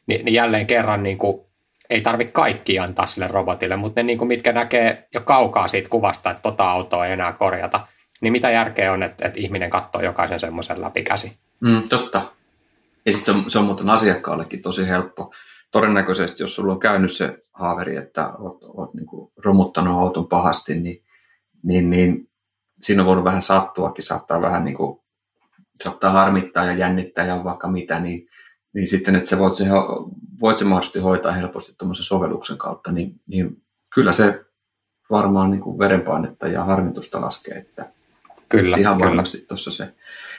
niin, 0.07 0.25
niin 0.25 0.33
jälleen 0.33 0.67
kerran 0.67 1.03
niin 1.03 1.17
kuin, 1.17 1.45
ei 1.89 2.01
tarvitse 2.01 2.31
kaikki 2.31 2.79
antaa 2.79 3.05
sille 3.05 3.27
robotille, 3.27 3.75
mutta 3.75 3.99
ne, 3.99 4.03
niin 4.03 4.17
kuin, 4.17 4.27
mitkä 4.27 4.51
näkee 4.51 5.07
jo 5.13 5.21
kaukaa 5.21 5.67
siitä 5.67 5.89
kuvasta, 5.89 6.29
että 6.29 6.41
tota 6.41 6.71
autoa 6.71 7.05
ei 7.05 7.13
enää 7.13 7.33
korjata, 7.33 7.87
niin 8.25 8.31
mitä 8.31 8.49
järkeä 8.49 8.93
on, 8.93 9.03
että, 9.03 9.27
että 9.27 9.39
ihminen 9.39 9.69
katsoo 9.69 10.01
jokaisen 10.01 10.39
semmoisen 10.39 10.81
läpikäsi? 10.81 11.38
Mm, 11.61 11.83
totta. 11.89 12.31
Ja 13.05 13.11
sitten 13.11 13.33
se 13.33 13.39
on, 13.39 13.51
se 13.51 13.59
on 13.59 13.65
muuten 13.65 13.89
asiakkaallekin 13.89 14.61
tosi 14.61 14.88
helppo. 14.88 15.33
Todennäköisesti, 15.71 16.43
jos 16.43 16.55
sulla 16.55 16.73
on 16.73 16.79
käynyt 16.79 17.13
se 17.13 17.38
haaveri, 17.53 17.95
että 17.95 18.33
olet, 18.33 18.63
olet 18.63 18.93
niin 18.93 19.05
kuin 19.05 19.31
romuttanut 19.38 20.01
auton 20.01 20.27
pahasti, 20.27 20.79
niin, 20.79 21.03
niin, 21.63 21.89
niin 21.89 22.29
siinä 22.81 23.01
on 23.01 23.07
voinut 23.07 23.25
vähän 23.25 23.41
sattuakin, 23.41 24.03
saattaa 24.03 24.41
vähän 24.41 24.65
niin 24.65 24.77
kuin, 24.77 24.99
saattaa 25.83 26.11
harmittaa 26.11 26.65
ja 26.65 26.73
jännittää 26.73 27.25
ja 27.25 27.43
vaikka 27.43 27.67
mitä, 27.67 27.99
niin, 27.99 28.27
niin 28.73 28.88
sitten, 28.88 29.15
että 29.15 29.29
sä 29.29 29.39
voit 29.39 29.55
se, 29.55 29.65
voit 30.41 30.57
se 30.57 30.65
mahdollisesti 30.65 30.99
hoitaa 30.99 31.31
helposti 31.31 31.75
tuommoisen 31.77 32.05
sovelluksen 32.05 32.57
kautta, 32.57 32.91
niin, 32.91 33.15
niin 33.29 33.57
kyllä 33.93 34.13
se 34.13 34.45
varmaan 35.09 35.51
niin 35.51 35.61
kuin 35.61 35.79
verenpainetta 35.79 36.47
ja 36.47 36.63
harmitusta 36.63 37.21
laskee, 37.21 37.57
että 37.57 37.94
Kyllä, 38.49 38.77
ihan 38.77 38.97
kyllä. 38.97 39.10
varmasti 39.10 39.45
tuossa 39.47 39.71
se. 39.71 39.93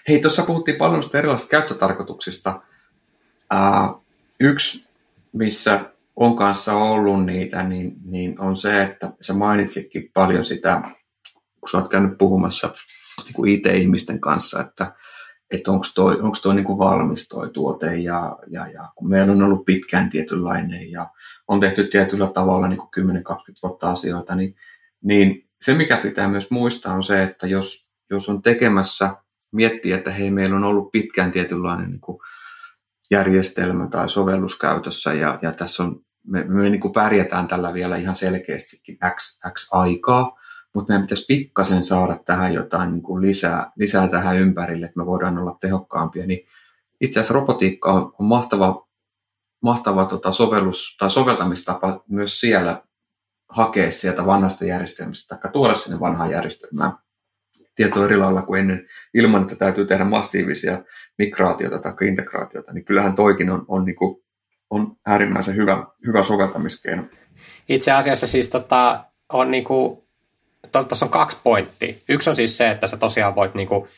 Hei, 0.09 0.21
tuossa 0.21 0.43
puhuttiin 0.43 0.77
paljon 0.77 1.03
erilaisista 1.15 1.51
käyttötarkoituksista. 1.51 2.61
Ää, 3.51 3.95
yksi, 4.41 4.89
missä 5.33 5.81
on 6.17 6.37
kanssa 6.37 6.75
ollut 6.75 7.27
niitä, 7.27 7.63
niin, 7.63 7.97
niin 8.05 8.41
on 8.41 8.57
se, 8.57 8.83
että 8.83 9.13
sä 9.21 9.35
mainitsitkin 9.35 10.11
paljon 10.15 10.45
sitä, 10.45 10.83
kun 11.61 11.69
sä 11.71 11.79
oot 11.79 11.89
käynyt 11.89 12.19
puhumassa 12.19 12.75
niin 13.25 13.49
IT-ihmisten 13.49 14.21
kanssa, 14.21 14.61
että, 14.61 14.93
että 15.51 15.71
onko 15.71 15.85
toi, 15.95 16.21
onks 16.21 16.43
toi 16.43 16.55
niin 16.55 16.79
valmis 16.79 17.29
toi 17.29 17.51
tuote 17.51 17.97
ja, 17.97 18.39
ja, 18.47 18.67
ja 18.67 18.89
kun 18.95 19.09
meillä 19.09 19.33
on 19.33 19.43
ollut 19.43 19.65
pitkään 19.65 20.11
tietynlainen 20.11 20.91
ja 20.91 21.11
on 21.49 21.61
tehty 21.61 21.85
tietyllä 21.85 22.27
tavalla 22.27 22.69
niin 22.69 22.79
kuin 22.79 23.07
10-20 23.17 23.59
vuotta 23.63 23.91
asioita, 23.91 24.35
niin, 24.35 24.57
niin 25.03 25.49
se 25.61 25.75
mikä 25.75 25.97
pitää 25.97 26.29
myös 26.29 26.51
muistaa 26.51 26.95
on 26.95 27.05
se, 27.05 27.23
että 27.23 27.47
jos, 27.47 27.86
jos 28.11 28.29
on 28.29 28.43
tekemässä, 28.43 29.17
miettii, 29.53 29.93
että 29.93 30.11
hei, 30.11 30.31
meillä 30.31 30.57
on 30.57 30.65
ollut 30.65 30.93
pitkään 30.93 31.33
tietynlainen 31.33 31.91
niin 31.91 32.01
kuin 32.01 32.19
järjestelmä 33.11 33.89
tai 33.89 34.09
sovellus 34.09 34.59
käytössä 34.59 35.15
ja, 35.15 35.39
ja 35.43 35.53
tässä 35.53 35.83
on, 35.83 36.01
me, 36.27 36.45
me 36.45 36.71
niin 36.71 36.81
kuin 36.81 36.93
pärjätään 36.93 37.49
tällä 37.49 37.75
vielä 37.75 37.97
ihan 37.97 38.17
selkeästikin 38.17 38.99
X, 39.17 39.41
X 39.55 39.69
aikaa, 39.73 40.39
mutta 40.75 40.93
meidän 40.93 41.03
pitäisi 41.07 41.27
pikkasen 41.27 41.85
saada 41.85 42.19
tähän 42.25 42.55
jotain 42.55 42.93
niin 42.93 43.03
kuin 43.03 43.23
lisää, 43.23 43.73
lisää 43.77 44.09
tähän 44.09 44.37
ympärille, 44.37 44.87
että 44.87 45.01
me 45.01 45.07
voidaan 45.07 45.39
olla 45.39 45.57
tehokkaampia, 45.61 46.27
niin 46.27 46.47
itse 47.01 47.21
asiassa 47.21 47.35
robotiikka 47.35 47.93
on, 47.93 48.15
on 48.19 48.27
mahtava, 48.27 48.87
mahtava 49.63 50.05
tota 50.05 50.33
sovellus 50.33 50.97
tai 50.99 51.11
soveltamistapa 51.11 52.05
myös 52.09 52.41
siellä 52.41 52.83
hakea 53.49 53.91
sieltä 53.91 54.27
vanhasta 54.27 54.65
järjestelmästä 54.65 55.37
tai 55.37 55.53
tuoda 55.53 55.75
sinne 55.75 56.01
vanhaan 56.01 56.31
järjestelmään 56.31 56.93
tietoa 57.77 58.05
eri 58.05 58.17
lailla 58.17 58.43
kuin 58.43 58.61
ennen, 58.61 58.89
ilman 59.15 59.43
että 59.43 59.57
täytyy 59.57 59.87
tehdä 59.87 60.05
massiivisia 60.05 60.83
migraatiota 61.19 61.79
tai 61.79 62.09
integraatiota, 62.09 62.73
niin 62.73 62.85
kyllähän 62.85 63.15
toikin 63.15 63.51
on, 63.51 63.65
on, 63.69 63.85
niin 63.85 63.97
kuin, 63.97 64.23
on 64.71 64.97
äärimmäisen 65.07 65.57
hyvä, 65.57 65.87
hyvä 66.07 66.23
soveltamiskeino. 66.23 67.03
Itse 67.69 67.93
asiassa 67.93 68.27
siis 68.27 68.49
tota, 68.49 69.05
on 69.33 69.51
niin 69.51 69.65
kuin, 69.65 70.03
tuossa 70.73 71.07
on 71.07 71.11
kaksi 71.11 71.37
pointtia. 71.45 71.95
Yksi 72.09 72.31
on 72.31 72.37
siis 72.37 72.57
se, 72.57 72.71
että 72.71 72.87
sä 72.87 72.97
tosiaan 72.97 73.35
voit 73.35 73.55
niin 73.55 73.69
kuin, 73.69 73.89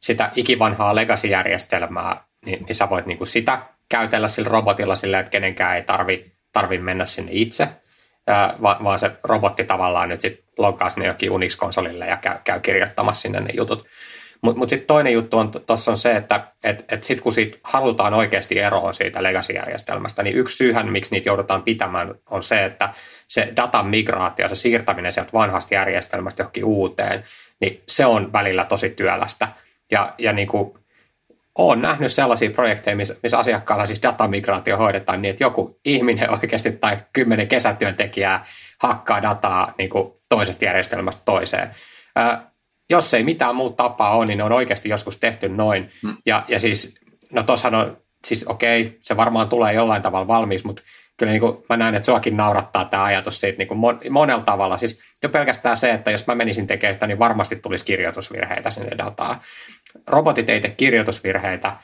sitä 0.00 0.32
ikivanhaa 0.36 0.94
legacy-järjestelmää, 0.94 2.24
niin, 2.44 2.64
niin 2.64 2.74
sä 2.74 2.90
voit 2.90 3.06
niin 3.06 3.18
kuin 3.18 3.28
sitä 3.28 3.62
käytellä 3.88 4.28
sillä 4.28 4.48
robotilla 4.48 4.94
silleen, 4.94 5.20
että 5.20 5.30
kenenkään 5.30 5.76
ei 5.76 5.82
tarvi, 5.82 6.32
tarvi 6.52 6.78
mennä 6.78 7.06
sinne 7.06 7.30
itse– 7.34 7.68
vaan 8.62 8.98
se 8.98 9.10
robotti 9.24 9.64
tavallaan 9.64 10.08
nyt 10.08 10.20
sitten 10.20 10.44
loggaa 10.58 10.90
sinne 10.90 11.06
jokin 11.06 11.30
Unix-konsolille 11.30 12.06
ja 12.06 12.16
käy, 12.16 12.36
käy 12.44 12.60
kirjoittamassa 12.60 13.22
sinne 13.22 13.40
ne 13.40 13.50
jutut. 13.52 13.86
Mutta 14.42 14.58
mut 14.58 14.68
sitten 14.68 14.86
toinen 14.86 15.12
juttu 15.12 15.38
on 15.38 15.50
tuossa 15.66 15.90
on 15.90 15.98
se, 15.98 16.16
että 16.16 16.46
et, 16.64 16.84
et 16.88 17.04
sitten 17.04 17.22
kun 17.22 17.32
siitä 17.32 17.58
halutaan 17.62 18.14
oikeasti 18.14 18.58
eroon 18.58 18.94
siitä 18.94 19.22
legacy-järjestelmästä, 19.22 20.22
niin 20.22 20.36
yksi 20.36 20.56
syyhän, 20.56 20.92
miksi 20.92 21.10
niitä 21.10 21.28
joudutaan 21.28 21.62
pitämään, 21.62 22.14
on 22.30 22.42
se, 22.42 22.64
että 22.64 22.88
se 23.28 23.52
datan 23.56 23.86
migraatio, 23.86 24.48
se 24.48 24.54
siirtäminen 24.54 25.12
sieltä 25.12 25.32
vanhasta 25.32 25.74
järjestelmästä 25.74 26.42
johonkin 26.42 26.64
uuteen, 26.64 27.22
niin 27.60 27.82
se 27.88 28.06
on 28.06 28.32
välillä 28.32 28.64
tosi 28.64 28.90
työlästä. 28.90 29.48
Ja, 29.90 30.14
ja 30.18 30.32
niin 30.32 30.48
kuin 30.48 30.79
olen 31.66 31.82
nähnyt 31.82 32.12
sellaisia 32.12 32.50
projekteja, 32.50 32.96
missä, 32.96 33.16
missä 33.22 33.38
asiakkaalla 33.38 33.86
siis 33.86 34.02
datamigraatio 34.02 34.76
hoidetaan 34.76 35.22
niin, 35.22 35.30
että 35.30 35.44
joku 35.44 35.80
ihminen 35.84 36.30
oikeasti 36.40 36.72
tai 36.72 36.98
kymmenen 37.12 37.48
kesätyöntekijää 37.48 38.44
hakkaa 38.78 39.22
dataa 39.22 39.74
niin 39.78 39.90
kuin 39.90 40.12
toisesta 40.28 40.64
järjestelmästä 40.64 41.22
toiseen. 41.24 41.70
Ää, 42.16 42.50
jos 42.90 43.14
ei 43.14 43.24
mitään 43.24 43.56
muuta 43.56 43.76
tapaa 43.76 44.16
ole, 44.16 44.26
niin 44.26 44.38
ne 44.38 44.44
on 44.44 44.52
oikeasti 44.52 44.88
joskus 44.88 45.18
tehty 45.18 45.48
noin. 45.48 45.92
Hmm. 46.02 46.16
Ja, 46.26 46.44
ja 46.48 46.58
siis, 46.58 47.00
no 47.32 47.42
tossahan 47.42 47.80
on, 47.80 47.96
siis 48.30 48.46
okei, 48.48 48.96
se 49.00 49.16
varmaan 49.16 49.48
tulee 49.48 49.72
jollain 49.72 50.02
tavalla 50.02 50.28
valmiiksi, 50.28 50.66
mutta 50.66 50.82
kyllä 51.16 51.32
niin 51.32 51.40
kuin 51.40 51.64
mä 51.68 51.76
näen, 51.76 51.94
että 51.94 52.06
suakin 52.06 52.36
naurattaa 52.36 52.84
tämä 52.84 53.04
ajatus 53.04 53.40
siitä 53.40 53.58
niin 53.58 53.68
kuin 53.68 53.78
mon, 53.78 54.00
monella 54.10 54.42
tavalla. 54.42 54.76
Siis 54.76 55.00
jo 55.22 55.28
pelkästään 55.28 55.76
se, 55.76 55.92
että 55.92 56.10
jos 56.10 56.26
mä 56.26 56.34
menisin 56.34 56.66
tekemään 56.66 56.94
sitä, 56.94 57.06
niin 57.06 57.18
varmasti 57.18 57.56
tulisi 57.56 57.84
kirjoitusvirheitä 57.84 58.70
sinne 58.70 58.98
dataa. 58.98 59.40
Robotit 60.06 60.50
ei 60.50 60.60
tee 60.60 60.70
kirjoitusvirheitä. 60.70 61.76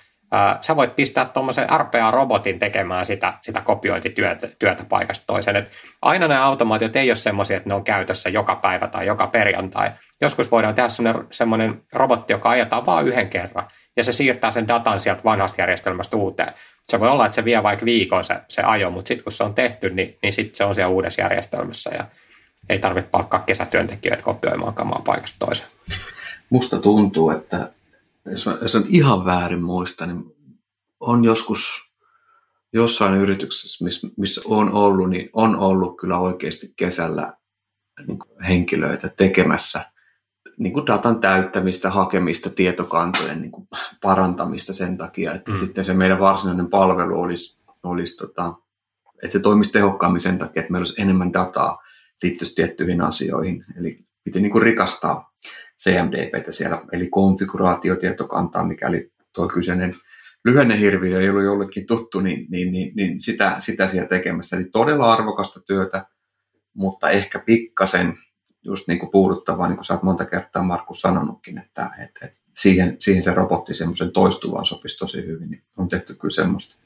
Sä 0.60 0.76
voit 0.76 0.96
pistää 0.96 1.26
tuommoisen 1.28 1.68
RPA-robotin 1.70 2.58
tekemään 2.58 3.06
sitä, 3.06 3.34
sitä 3.42 3.60
kopiointityötä 3.60 4.48
työtä 4.58 4.84
paikasta 4.88 5.26
toiseen. 5.26 5.56
Et 5.56 5.70
aina 6.02 6.28
nämä 6.28 6.44
automaatiot 6.44 6.96
ei 6.96 7.10
ole 7.10 7.16
semmoisia, 7.16 7.56
että 7.56 7.68
ne 7.68 7.74
on 7.74 7.84
käytössä 7.84 8.28
joka 8.28 8.56
päivä 8.56 8.88
tai 8.88 9.06
joka 9.06 9.26
perjantai. 9.26 9.90
Joskus 10.20 10.50
voidaan 10.50 10.74
tehdä 10.74 10.88
semmoinen 11.30 11.82
robotti, 11.92 12.32
joka 12.32 12.50
ajetaan 12.50 12.86
vain 12.86 13.06
yhden 13.06 13.30
kerran, 13.30 13.68
ja 13.96 14.04
se 14.04 14.12
siirtää 14.12 14.50
sen 14.50 14.68
datan 14.68 15.00
sieltä 15.00 15.24
vanhasta 15.24 15.62
järjestelmästä 15.62 16.16
uuteen. 16.16 16.52
Se 16.88 17.00
voi 17.00 17.08
olla, 17.08 17.26
että 17.26 17.34
se 17.34 17.44
vie 17.44 17.62
vaikka 17.62 17.84
viikon 17.84 18.24
se, 18.24 18.36
se 18.48 18.62
ajo, 18.62 18.90
mutta 18.90 19.08
sitten 19.08 19.24
kun 19.24 19.32
se 19.32 19.44
on 19.44 19.54
tehty, 19.54 19.90
niin, 19.90 20.18
niin 20.22 20.32
sitten 20.32 20.56
se 20.56 20.64
on 20.64 20.74
siellä 20.74 20.94
uudessa 20.94 21.22
järjestelmässä, 21.22 21.90
ja 21.90 22.04
ei 22.68 22.78
tarvitse 22.78 23.10
palkkaa 23.10 23.40
kesätyöntekijöitä 23.40 24.22
kopioimaan 24.22 24.74
kamaa 24.74 25.02
paikasta 25.04 25.46
toiseen. 25.46 25.68
Musta 26.50 26.78
tuntuu, 26.78 27.30
että 27.30 27.72
jos, 28.30 28.46
mä, 28.46 28.58
jos 28.62 28.74
mä 28.74 28.82
ihan 28.88 29.24
väärin 29.24 29.62
muista, 29.62 30.06
niin 30.06 30.24
on 31.00 31.24
joskus 31.24 31.92
jossain 32.72 33.14
yrityksessä, 33.14 33.84
missä, 33.84 34.08
missä 34.16 34.40
on 34.44 34.72
ollut, 34.72 35.10
niin 35.10 35.30
on 35.32 35.56
ollut 35.56 35.96
kyllä 35.96 36.18
oikeasti 36.18 36.72
kesällä 36.76 37.32
niin 38.06 38.18
henkilöitä 38.48 39.08
tekemässä 39.08 39.90
niin 40.58 40.72
kuin 40.72 40.86
datan 40.86 41.20
täyttämistä, 41.20 41.90
hakemista, 41.90 42.50
tietokantojen 42.50 43.40
niin 43.40 43.50
kuin 43.50 43.68
parantamista 44.02 44.72
sen 44.72 44.96
takia, 44.98 45.34
että 45.34 45.50
mm. 45.50 45.56
sitten 45.56 45.84
se 45.84 45.94
meidän 45.94 46.20
varsinainen 46.20 46.70
palvelu 46.70 47.20
olisi, 47.20 47.58
olisi 47.82 48.16
tota, 48.16 48.54
että 49.22 49.32
se 49.32 49.40
toimisi 49.40 49.72
tehokkaammin 49.72 50.20
sen 50.20 50.38
takia, 50.38 50.60
että 50.60 50.72
meillä 50.72 50.84
olisi 50.84 51.02
enemmän 51.02 51.32
dataa 51.32 51.82
liittyisi 52.22 52.54
tiettyihin 52.54 53.00
asioihin. 53.00 53.64
Eli 53.78 53.96
piti 54.24 54.40
niin 54.40 54.52
kuin 54.52 54.62
rikastaa 54.62 55.32
CMDPtä 55.82 56.52
siellä, 56.52 56.82
eli 56.92 57.08
konfiguraatiotietokantaa, 57.08 58.64
mikäli 58.64 59.12
tuo 59.34 59.48
kyseinen 59.48 59.94
lyhennehirviö 60.44 61.20
ei 61.20 61.30
ollut 61.30 61.44
jollekin 61.44 61.86
tuttu, 61.86 62.20
niin, 62.20 62.46
niin, 62.50 62.72
niin, 62.72 62.92
niin 62.96 63.20
sitä, 63.20 63.56
sitä 63.58 63.88
siellä 63.88 64.08
tekemässä. 64.08 64.56
Eli 64.56 64.64
todella 64.64 65.12
arvokasta 65.12 65.60
työtä, 65.60 66.06
mutta 66.74 67.10
ehkä 67.10 67.38
pikkasen 67.38 68.18
just 68.66 68.88
niin 68.88 68.98
kuin 68.98 69.10
puuduttavaa, 69.10 69.68
niin 69.68 69.76
kuin 69.76 69.84
sä 69.84 69.94
oot 69.94 70.02
monta 70.02 70.26
kertaa 70.26 70.62
Markus 70.62 71.00
sanonutkin, 71.00 71.58
että, 71.58 71.90
että, 72.04 72.28
siihen, 72.56 72.96
siihen 72.98 73.22
se 73.22 73.34
robotti 73.34 73.74
semmoisen 73.74 74.12
toistuvaan 74.12 74.66
sopisi 74.66 74.98
tosi 74.98 75.26
hyvin, 75.26 75.50
niin 75.50 75.62
on 75.76 75.88
tehty 75.88 76.14
kyllä 76.14 76.34
semmoista. 76.34 76.76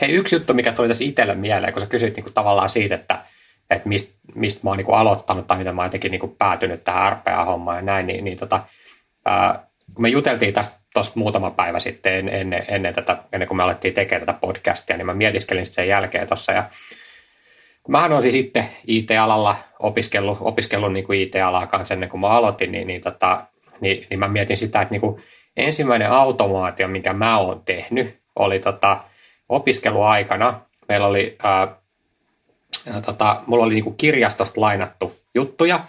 Hei, 0.00 0.10
yksi 0.10 0.36
juttu, 0.36 0.54
mikä 0.54 0.72
tuli 0.72 0.88
tässä 0.88 1.04
itselle 1.04 1.34
mieleen, 1.34 1.72
kun 1.72 1.82
sä 1.82 1.88
kysyit 1.88 2.16
niin 2.16 2.24
kuin 2.24 2.34
tavallaan 2.34 2.70
siitä, 2.70 2.94
että 2.94 3.24
että 3.70 3.88
mistä 3.88 4.16
mist 4.34 4.62
mä 4.62 4.70
oon 4.70 4.78
niin 4.78 4.94
aloittanut 4.94 5.46
tai 5.46 5.58
miten 5.58 5.74
mä 5.74 5.82
oon 5.82 5.86
jotenkin 5.86 6.10
niin 6.10 6.36
päätynyt 6.38 6.84
tähän 6.84 7.12
RPA-hommaan 7.12 7.76
ja 7.76 7.82
näin, 7.82 8.06
niin, 8.06 8.24
niin 8.24 8.38
tota, 8.38 8.64
ää, 9.24 9.66
kun 9.94 10.02
me 10.02 10.08
juteltiin 10.08 10.54
tästä 10.54 10.78
tuossa 10.94 11.12
muutama 11.14 11.50
päivä 11.50 11.78
sitten 11.78 12.28
ennen, 12.28 12.64
ennen, 12.68 12.94
tätä, 12.94 13.22
ennen 13.32 13.48
kuin 13.48 13.56
me 13.56 13.62
alettiin 13.62 13.94
tekemään 13.94 14.26
tätä 14.26 14.38
podcastia, 14.38 14.96
niin 14.96 15.06
mä 15.06 15.14
mietiskelin 15.14 15.66
sen 15.66 15.88
jälkeen 15.88 16.26
tuossa 16.26 16.52
ja 16.52 16.70
Mähän 17.88 18.12
olen 18.12 18.22
siis 18.22 18.34
itse 18.34 18.68
IT-alalla 18.86 19.56
opiskellut, 19.78 20.38
opiskellut 20.40 20.92
niin 20.92 21.06
kuin 21.06 21.20
IT-alaa 21.20 21.66
kanssa 21.66 21.94
ennen 21.94 22.08
kuin 22.08 22.20
mä 22.20 22.28
aloitin, 22.28 22.72
niin, 22.72 22.86
niin, 22.86 23.00
tota, 23.00 23.46
niin, 23.80 24.06
niin 24.10 24.18
mä 24.18 24.28
mietin 24.28 24.56
sitä, 24.56 24.82
että 24.82 24.92
niin 24.92 25.00
kuin 25.00 25.22
ensimmäinen 25.56 26.10
automaatio, 26.10 26.88
minkä 26.88 27.12
mä 27.12 27.38
oon 27.38 27.62
tehnyt, 27.64 28.20
oli 28.36 28.58
tota, 28.58 29.00
opiskeluaikana. 29.48 30.60
Meillä 30.88 31.06
oli 31.06 31.36
ää, 31.42 31.76
ja 32.86 33.00
tota, 33.00 33.42
mulla 33.46 33.64
oli 33.64 33.74
niinku 33.74 33.90
kirjastosta 33.92 34.60
lainattu 34.60 35.16
juttuja, 35.34 35.80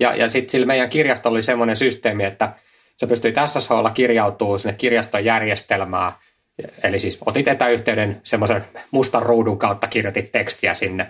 ja, 0.00 0.16
ja 0.16 0.28
sitten 0.28 0.50
sillä 0.50 0.66
meidän 0.66 0.90
kirjasto 0.90 1.28
oli 1.28 1.42
semmoinen 1.42 1.76
systeemi, 1.76 2.24
että 2.24 2.52
se 2.96 3.06
pystyi 3.06 3.34
SSHlla 3.46 3.90
kirjautuu 3.90 4.58
sinne 4.58 4.74
kirjaston 4.74 5.24
järjestelmään, 5.24 6.12
eli 6.82 6.98
siis 6.98 7.18
otit 7.26 7.48
etäyhteyden 7.48 8.20
semmoisen 8.22 8.64
mustan 8.90 9.22
ruudun 9.22 9.58
kautta, 9.58 9.86
kirjoitit 9.86 10.32
tekstiä 10.32 10.74
sinne, 10.74 11.08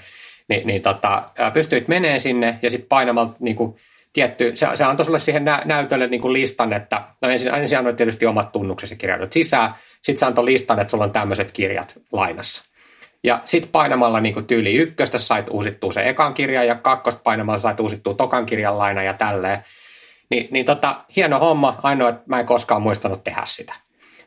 niin, 0.49 0.67
niin 0.67 0.83
tota, 0.83 1.23
pystyit 1.53 1.89
menee 1.89 2.19
sinne 2.19 2.59
ja 2.63 2.71
sitten 2.71 2.89
painamalla 2.89 3.37
niin 3.41 3.57
kuin, 3.57 3.77
tietty, 4.15 4.57
se, 4.57 4.67
se 4.75 4.85
antoi 4.85 5.07
sulle 5.07 5.19
siihen 5.19 5.45
nä, 5.45 5.63
näytölle 5.65 6.07
niin 6.07 6.21
kuin 6.21 6.33
listan, 6.33 6.73
että 6.73 7.03
no 7.23 7.29
ensin, 7.29 7.55
ensin 7.55 7.79
annoit 7.79 7.97
tietysti 7.97 8.27
omat 8.27 8.53
tunnuksesi 8.53 8.97
kirjoitut 8.97 9.33
sisään, 9.33 9.75
sitten 10.03 10.19
se 10.19 10.27
antoi 10.27 10.45
listan, 10.45 10.81
että 10.81 10.91
sulla 10.91 11.05
on 11.05 11.13
tämmöiset 11.13 11.53
kirjat 11.53 11.99
lainassa. 12.13 12.63
Ja 13.25 13.41
sitten 13.45 13.71
painamalla 13.71 14.21
niin 14.21 14.35
kuin 14.35 14.47
tyyli 14.47 14.75
ykköstä 14.75 15.19
sait 15.19 15.47
uusittua 15.51 15.93
se 15.93 16.09
ekan 16.09 16.35
kirjan 16.35 16.67
ja 16.67 16.75
kakkosta 16.75 17.21
painamalla 17.25 17.59
sait 17.59 17.81
uusittua 17.81 18.15
tokan 18.15 18.47
kirjan 18.47 18.79
laina 18.79 19.03
ja 19.03 19.15
tälleen. 19.15 19.59
Ni, 20.31 20.49
niin 20.51 20.65
tota, 20.65 21.05
hieno 21.17 21.39
homma, 21.39 21.81
ainoa, 21.83 22.09
että 22.09 22.23
mä 22.27 22.41
en 22.41 22.47
koskaan 22.47 22.83
muistanut 22.83 23.25
tehdä 23.25 23.43
sitä. 23.45 23.75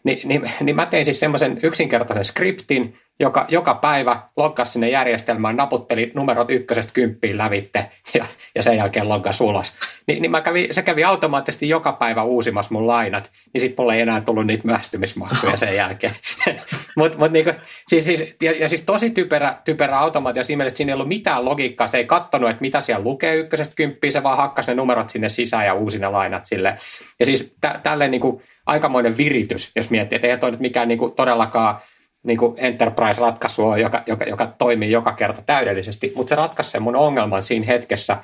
Ni, 0.03 0.21
niin, 0.23 0.51
niin 0.61 0.75
mä 0.75 0.85
tein 0.85 1.05
siis 1.05 1.19
semmoisen 1.19 1.59
yksinkertaisen 1.63 2.25
skriptin, 2.25 2.99
joka 3.19 3.45
joka 3.49 3.73
päivä 3.73 4.21
loggasi 4.35 4.71
sinne 4.71 4.89
järjestelmään, 4.89 5.55
naputteli 5.55 6.11
numerot 6.15 6.49
ykkösestä 6.49 6.93
kymppiin 6.93 7.37
lävitte 7.37 7.85
ja, 8.13 8.25
ja 8.55 8.63
sen 8.63 8.77
jälkeen 8.77 9.09
loggasi 9.09 9.43
ulos. 9.43 9.73
Ni, 10.07 10.19
niin 10.19 10.31
mä 10.31 10.41
kävi, 10.41 10.67
se 10.71 10.81
kävi 10.81 11.03
automaattisesti 11.03 11.69
joka 11.69 11.91
päivä 11.91 12.23
uusimassa 12.23 12.73
mun 12.73 12.87
lainat, 12.87 13.31
niin 13.53 13.61
sitten 13.61 13.83
mulle 13.83 13.95
ei 13.95 14.01
enää 14.01 14.21
tullut 14.21 14.45
niitä 14.45 14.65
myöhästymismaksuja 14.65 15.57
sen 15.57 15.75
jälkeen. 15.75 16.13
mut, 16.97 17.17
mut 17.17 17.31
niinku, 17.31 17.51
siis, 17.87 18.05
siis, 18.05 18.35
ja, 18.41 18.51
ja, 18.51 18.69
siis 18.69 18.81
tosi 18.81 19.09
typerä, 19.09 19.57
typerä 19.65 19.99
automaatio 19.99 20.43
siinä 20.43 20.57
mielessä, 20.57 20.73
että 20.73 20.77
siinä 20.77 20.91
ei 20.91 20.93
ollut 20.93 21.07
mitään 21.07 21.45
logiikkaa, 21.45 21.87
se 21.87 21.97
ei 21.97 22.05
katsonut, 22.05 22.49
että 22.49 22.61
mitä 22.61 22.81
siellä 22.81 23.03
lukee 23.03 23.35
ykkösestä 23.35 23.75
kymppiin, 23.75 24.13
se 24.13 24.23
vaan 24.23 24.37
hakkasi 24.37 24.71
ne 24.71 24.75
numerot 24.75 25.09
sinne 25.09 25.29
sisään 25.29 25.65
ja 25.65 25.73
uusi 25.73 25.99
ne 25.99 26.07
lainat 26.07 26.45
sille. 26.45 26.75
Ja 27.19 27.25
siis 27.25 27.55
tä, 27.61 27.79
tälleen 27.83 28.11
niinku, 28.11 28.41
aikamoinen 28.65 29.17
viritys, 29.17 29.71
jos 29.75 29.89
miettii, 29.89 30.15
että 30.15 30.27
ei 30.27 30.37
toi 30.37 30.51
nyt 30.51 30.59
mikään 30.59 30.87
niinku 30.87 31.09
todellakaan 31.09 31.81
niin 32.23 32.37
kuin 32.37 32.53
enterprise-ratkaisua, 32.57 33.77
joka, 33.77 34.03
joka, 34.07 34.25
joka 34.25 34.47
toimii 34.57 34.91
joka 34.91 35.13
kerta 35.13 35.41
täydellisesti, 35.45 36.13
mutta 36.15 36.29
se 36.29 36.35
ratkaisi 36.35 36.71
sen 36.71 36.81
mun 36.81 36.95
ongelman 36.95 37.43
siinä 37.43 37.65
hetkessä, 37.65 38.17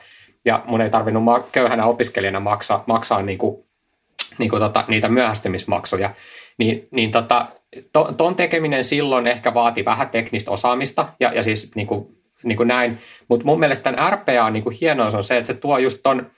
ja 0.45 0.63
mun 0.65 0.81
ei 0.81 0.89
tarvinnut 0.89 1.23
ma- 1.23 1.43
köyhänä 1.51 1.85
opiskelijana 1.85 2.39
maksaa, 2.39 2.83
maksaa 2.87 3.21
niin 3.21 3.37
kuin, 3.37 3.65
niin 4.37 4.49
kuin 4.49 4.59
tota, 4.59 4.85
niitä 4.87 5.09
myöhästymismaksuja. 5.09 6.09
Niin, 6.57 6.87
niin 6.91 7.11
tota, 7.11 7.47
to, 7.93 8.13
ton 8.17 8.35
tekeminen 8.35 8.83
silloin 8.83 9.27
ehkä 9.27 9.53
vaati 9.53 9.85
vähän 9.85 10.09
teknistä 10.09 10.51
osaamista, 10.51 11.09
ja, 11.19 11.33
ja 11.33 11.43
siis 11.43 11.75
niin 11.75 11.87
kuin, 11.87 12.07
niin 12.43 12.57
kuin 12.57 12.67
näin, 12.67 12.97
mutta 13.27 13.45
mun 13.45 13.59
mielestä 13.59 13.83
tämän 13.83 14.13
RPA 14.13 14.49
niin 14.49 14.63
kuin 14.63 14.77
hienous 14.81 15.15
on 15.15 15.23
se, 15.23 15.37
että 15.37 15.47
se 15.47 15.53
tuo 15.53 15.77
just 15.77 15.99
ton, 16.03 16.31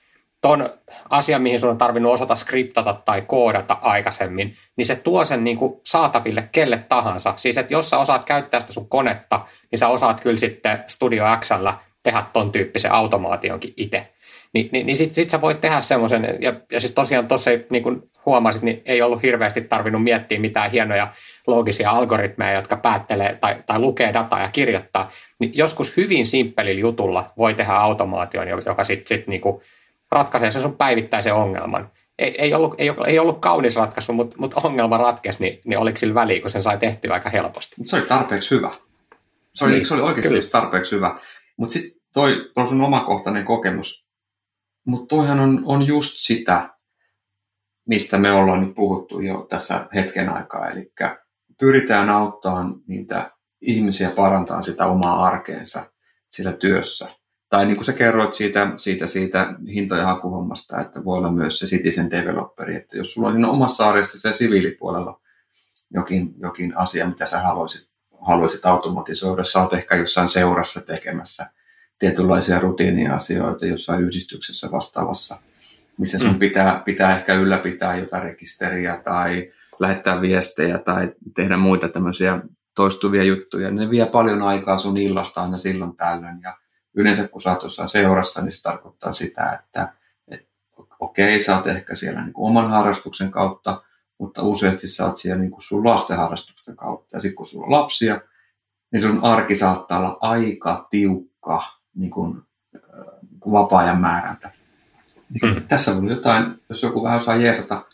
ton 0.45 0.69
asian, 1.09 1.41
mihin 1.41 1.59
sun 1.59 1.69
on 1.69 1.77
tarvinnut 1.77 2.13
osata 2.13 2.35
skriptata 2.35 2.93
tai 2.93 3.21
koodata 3.21 3.77
aikaisemmin, 3.81 4.55
niin 4.77 4.85
se 4.85 4.95
tuo 4.95 5.23
sen 5.23 5.43
niin 5.43 5.57
kuin 5.57 5.81
saataville 5.85 6.49
kelle 6.51 6.85
tahansa. 6.89 7.33
Siis, 7.35 7.57
että 7.57 7.73
jos 7.73 7.89
sä 7.89 7.97
osaat 7.97 8.25
käyttää 8.25 8.59
sitä 8.59 8.73
sun 8.73 8.89
konetta, 8.89 9.45
niin 9.71 9.79
sä 9.79 9.87
osaat 9.87 10.21
kyllä 10.21 10.37
sitten 10.37 10.83
Studio 10.87 11.25
Xllä 11.39 11.77
tehdä 12.03 12.23
ton 12.33 12.51
tyyppisen 12.51 12.91
automaationkin 12.91 13.73
itse. 13.77 14.07
Ni, 14.53 14.69
niin, 14.71 14.85
niin 14.85 14.95
sit, 14.95 15.11
sit 15.11 15.29
sä 15.29 15.41
voit 15.41 15.61
tehdä 15.61 15.81
semmoisen, 15.81 16.37
ja, 16.41 16.53
ja 16.71 16.79
siis 16.79 16.91
tosiaan 16.91 17.27
tuossa 17.27 17.51
niin 17.69 17.83
kuin 17.83 18.01
huomasit, 18.25 18.61
niin 18.61 18.81
ei 18.85 19.01
ollut 19.01 19.23
hirveästi 19.23 19.61
tarvinnut 19.61 20.03
miettiä 20.03 20.39
mitään 20.39 20.71
hienoja 20.71 21.07
loogisia 21.47 21.91
algoritmeja, 21.91 22.53
jotka 22.53 22.77
päättelee 22.77 23.37
tai, 23.41 23.55
tai 23.65 23.79
lukee 23.79 24.13
dataa 24.13 24.41
ja 24.41 24.49
kirjoittaa. 24.49 25.09
Niin 25.39 25.51
joskus 25.53 25.97
hyvin 25.97 26.25
simppelillä 26.25 26.81
jutulla 26.81 27.33
voi 27.37 27.53
tehdä 27.53 27.73
automaation, 27.73 28.47
joka 28.65 28.83
sitten 28.83 29.17
sit 29.17 29.27
niin 29.27 29.41
kuin 29.41 29.61
ratkaisee 30.15 30.51
sen 30.51 30.61
sun 30.61 30.77
päivittäisen 30.77 31.33
ongelman. 31.33 31.91
Ei, 32.19 32.41
ei, 32.41 32.53
ollut, 32.53 32.75
ei, 32.77 32.89
ei 33.07 33.19
ollut 33.19 33.39
kaunis 33.39 33.75
ratkaisu, 33.75 34.13
mutta, 34.13 34.35
mutta 34.39 34.61
ongelma 34.63 34.97
ratkesi, 34.97 35.43
niin, 35.43 35.61
niin 35.65 35.79
oliko 35.79 35.97
sillä 35.97 36.15
väliä, 36.15 36.41
kun 36.41 36.49
sen 36.49 36.63
sai 36.63 36.77
tehtyä 36.77 37.13
aika 37.13 37.29
helposti. 37.29 37.75
Se 37.85 37.95
oli 37.95 38.05
tarpeeksi 38.05 38.55
hyvä. 38.55 38.71
Se 39.55 39.65
oli, 39.65 39.73
niin, 39.73 39.87
se 39.87 39.93
oli 39.93 40.01
oikeasti 40.01 40.35
kyllä. 40.35 40.49
tarpeeksi 40.51 40.95
hyvä. 40.95 41.19
Mutta 41.57 41.73
sitten 41.73 42.01
toi, 42.13 42.51
toi 42.53 42.67
sun 42.67 42.81
omakohtainen 42.81 43.45
kokemus, 43.45 44.07
mutta 44.85 45.15
toihan 45.15 45.39
on, 45.39 45.61
on 45.65 45.87
just 45.87 46.13
sitä, 46.17 46.69
mistä 47.87 48.17
me 48.17 48.31
ollaan 48.31 48.65
nyt 48.65 48.75
puhuttu 48.75 49.19
jo 49.19 49.45
tässä 49.49 49.87
hetken 49.95 50.29
aikaa. 50.29 50.69
Eli 50.69 50.91
pyritään 51.59 52.09
auttamaan 52.09 52.75
niitä 52.87 53.31
ihmisiä 53.61 54.09
parantaa 54.09 54.61
sitä 54.61 54.85
omaa 54.85 55.25
arkeensa 55.25 55.91
sillä 56.29 56.53
työssä. 56.53 57.09
Tai 57.49 57.65
niin 57.65 57.75
kuin 57.75 57.85
sä 57.85 57.93
kerroit 57.93 58.33
siitä, 58.33 58.71
siitä, 58.77 59.07
siitä 59.07 59.55
hintojen 59.73 60.05
hakuhommasta, 60.05 60.81
että 60.81 61.03
voi 61.03 61.17
olla 61.17 61.31
myös 61.31 61.59
se 61.59 61.65
citizen 61.65 62.11
developeri, 62.11 62.75
että 62.75 62.97
jos 62.97 63.13
sulla 63.13 63.27
on 63.27 63.33
siinä 63.33 63.49
omassa 63.49 63.89
arjessa 63.89 64.19
se 64.19 64.37
siviilipuolella 64.37 65.19
jokin, 65.93 66.33
jokin 66.39 66.77
asia, 66.77 67.07
mitä 67.07 67.25
sä 67.25 67.41
haluaisit, 67.41 67.89
haluaisit 68.21 68.65
automatisoida, 68.65 69.43
sä 69.43 69.61
oot 69.61 69.73
ehkä 69.73 69.95
jossain 69.95 70.29
seurassa 70.29 70.81
tekemässä 70.81 71.45
tietynlaisia 71.99 72.59
rutiiniasioita 72.59 73.65
jossain 73.65 74.01
yhdistyksessä 74.01 74.71
vastaavassa, 74.71 75.37
missä 75.97 76.17
sun 76.17 76.31
mm. 76.31 76.39
pitää, 76.39 76.81
pitää 76.85 77.17
ehkä 77.17 77.33
ylläpitää 77.33 77.95
jotain 77.95 78.23
rekisteriä 78.23 79.01
tai 79.03 79.51
lähettää 79.79 80.21
viestejä 80.21 80.77
tai 80.77 81.13
tehdä 81.35 81.57
muita 81.57 81.89
tämmöisiä 81.89 82.39
toistuvia 82.75 83.23
juttuja. 83.23 83.71
Ne 83.71 83.89
vie 83.89 84.05
paljon 84.05 84.41
aikaa 84.41 84.77
sun 84.77 84.97
illasta 84.97 85.41
aina 85.41 85.57
silloin 85.57 85.95
tällöin 85.95 86.41
ja 86.43 86.57
yleensä 86.95 87.27
kun 87.27 87.41
sä 87.41 87.51
oot 87.51 87.63
jossain 87.63 87.89
seurassa, 87.89 88.41
niin 88.41 88.51
se 88.51 88.61
tarkoittaa 88.61 89.13
sitä, 89.13 89.59
että 89.63 89.93
et, 90.27 90.47
okei, 90.99 91.39
sä 91.39 91.55
oot 91.57 91.67
ehkä 91.67 91.95
siellä 91.95 92.21
niin 92.21 92.33
kuin 92.33 92.49
oman 92.49 92.69
harrastuksen 92.69 93.31
kautta, 93.31 93.83
mutta 94.17 94.43
useasti 94.43 94.87
sä 94.87 95.05
oot 95.05 95.17
siellä 95.17 95.41
niin 95.41 95.51
kuin 95.51 95.63
sun 95.63 95.85
lasten 95.85 96.17
harrastuksen 96.17 96.75
kautta. 96.75 97.17
Ja 97.17 97.21
sitten 97.21 97.35
kun 97.35 97.45
sulla 97.45 97.65
on 97.65 97.71
lapsia, 97.71 98.21
niin 98.91 99.01
sun 99.01 99.23
arki 99.23 99.55
saattaa 99.55 99.99
olla 99.99 100.17
aika 100.21 100.87
tiukka 100.89 101.63
niin 101.95 102.11
kuin, 102.11 102.41
niin 103.29 103.39
kuin 103.39 103.53
vapaa-ajan 103.53 104.01
määrältä. 104.01 104.51
Mm. 105.43 105.67
Tässä 105.67 105.91
on 105.91 106.09
jotain, 106.09 106.61
jos 106.69 106.83
joku 106.83 107.03
vähän 107.03 107.19
osaa 107.19 107.35
jeesata, 107.35 107.85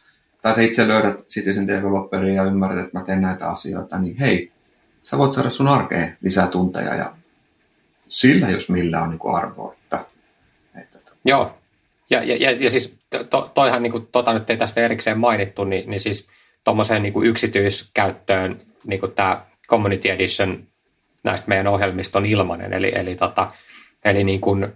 tai 0.41 0.55
sä 0.55 0.61
itse 0.61 0.87
löydät 0.87 1.19
citizen 1.19 1.67
developeria 1.67 2.33
ja 2.33 2.43
ymmärrät, 2.43 2.85
että 2.85 2.99
mä 2.99 3.05
teen 3.05 3.21
näitä 3.21 3.49
asioita, 3.49 3.97
niin 3.97 4.17
hei, 4.17 4.51
sä 5.03 5.17
voit 5.17 5.33
saada 5.33 5.49
sun 5.49 5.67
arkeen 5.67 6.17
lisää 6.21 6.47
tunteja 6.47 6.95
ja 6.95 7.13
sillä 8.11 8.49
jos 8.49 8.69
millä 8.69 9.01
on 9.01 9.09
niin 9.09 9.35
arvoa. 9.35 9.73
Että, 9.73 10.05
että... 10.81 11.11
Joo, 11.25 11.57
ja, 12.09 12.23
ja, 12.23 12.35
ja, 12.35 12.51
ja 12.51 12.69
siis 12.69 12.97
to, 13.29 13.51
toihan 13.53 13.83
niin 13.83 13.91
kuin, 13.91 14.07
tota 14.11 14.33
nyt 14.33 14.49
ei 14.49 14.57
tässä 14.57 14.81
erikseen 14.81 15.19
mainittu, 15.19 15.63
niin, 15.63 15.89
niin 15.89 15.99
siis 15.99 16.27
tuommoiseen 16.63 17.03
niin 17.03 17.23
yksityiskäyttöön 17.23 18.61
niin 18.83 18.99
kuin 18.99 19.11
tämä 19.11 19.45
Community 19.67 20.09
Edition 20.09 20.63
näistä 21.23 21.47
meidän 21.47 21.67
ohjelmista 21.67 22.19
on 22.19 22.25
ilmainen, 22.25 22.73
eli, 22.73 22.91
eli, 22.95 23.15
tota, 23.15 23.47
eli 24.05 24.23
niin 24.23 24.41
kuin, 24.41 24.67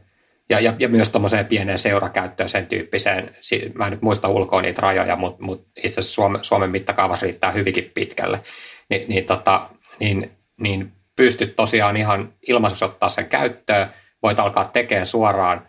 ja, 0.50 0.60
ja, 0.60 0.74
ja 0.80 0.90
myös 0.90 1.10
tuommoiseen 1.10 1.46
pieneen 1.46 1.80
seurakäyttöön 1.80 2.50
sen 2.50 2.68
tyyppiseen, 2.68 3.36
mä 3.74 3.86
en 3.86 3.92
nyt 3.92 4.02
muista 4.02 4.28
ulkoa 4.28 4.62
niitä 4.62 4.82
rajoja, 4.82 5.16
mutta, 5.16 5.44
mutta 5.44 5.70
itse 5.76 6.00
asiassa 6.00 6.14
Suomen, 6.14 6.44
Suomen 6.44 6.72
mittakaavassa 6.72 7.24
riittää 7.24 7.52
hyvinkin 7.52 7.92
pitkälle, 7.94 8.42
Ni, 8.90 9.06
niin, 9.08 9.26
tota, 9.26 9.70
niin, 10.00 10.32
niin 10.60 10.92
pystyt 11.16 11.56
tosiaan 11.56 11.98
ihan 11.98 12.34
ilmaiseksi 12.48 12.86
ottaa 12.86 13.10
sen 13.10 13.26
käyttöön, 13.26 13.88
voit 14.24 14.40
alkaa 14.40 14.66
tekemään 14.66 15.08
suoraan. 15.08 15.68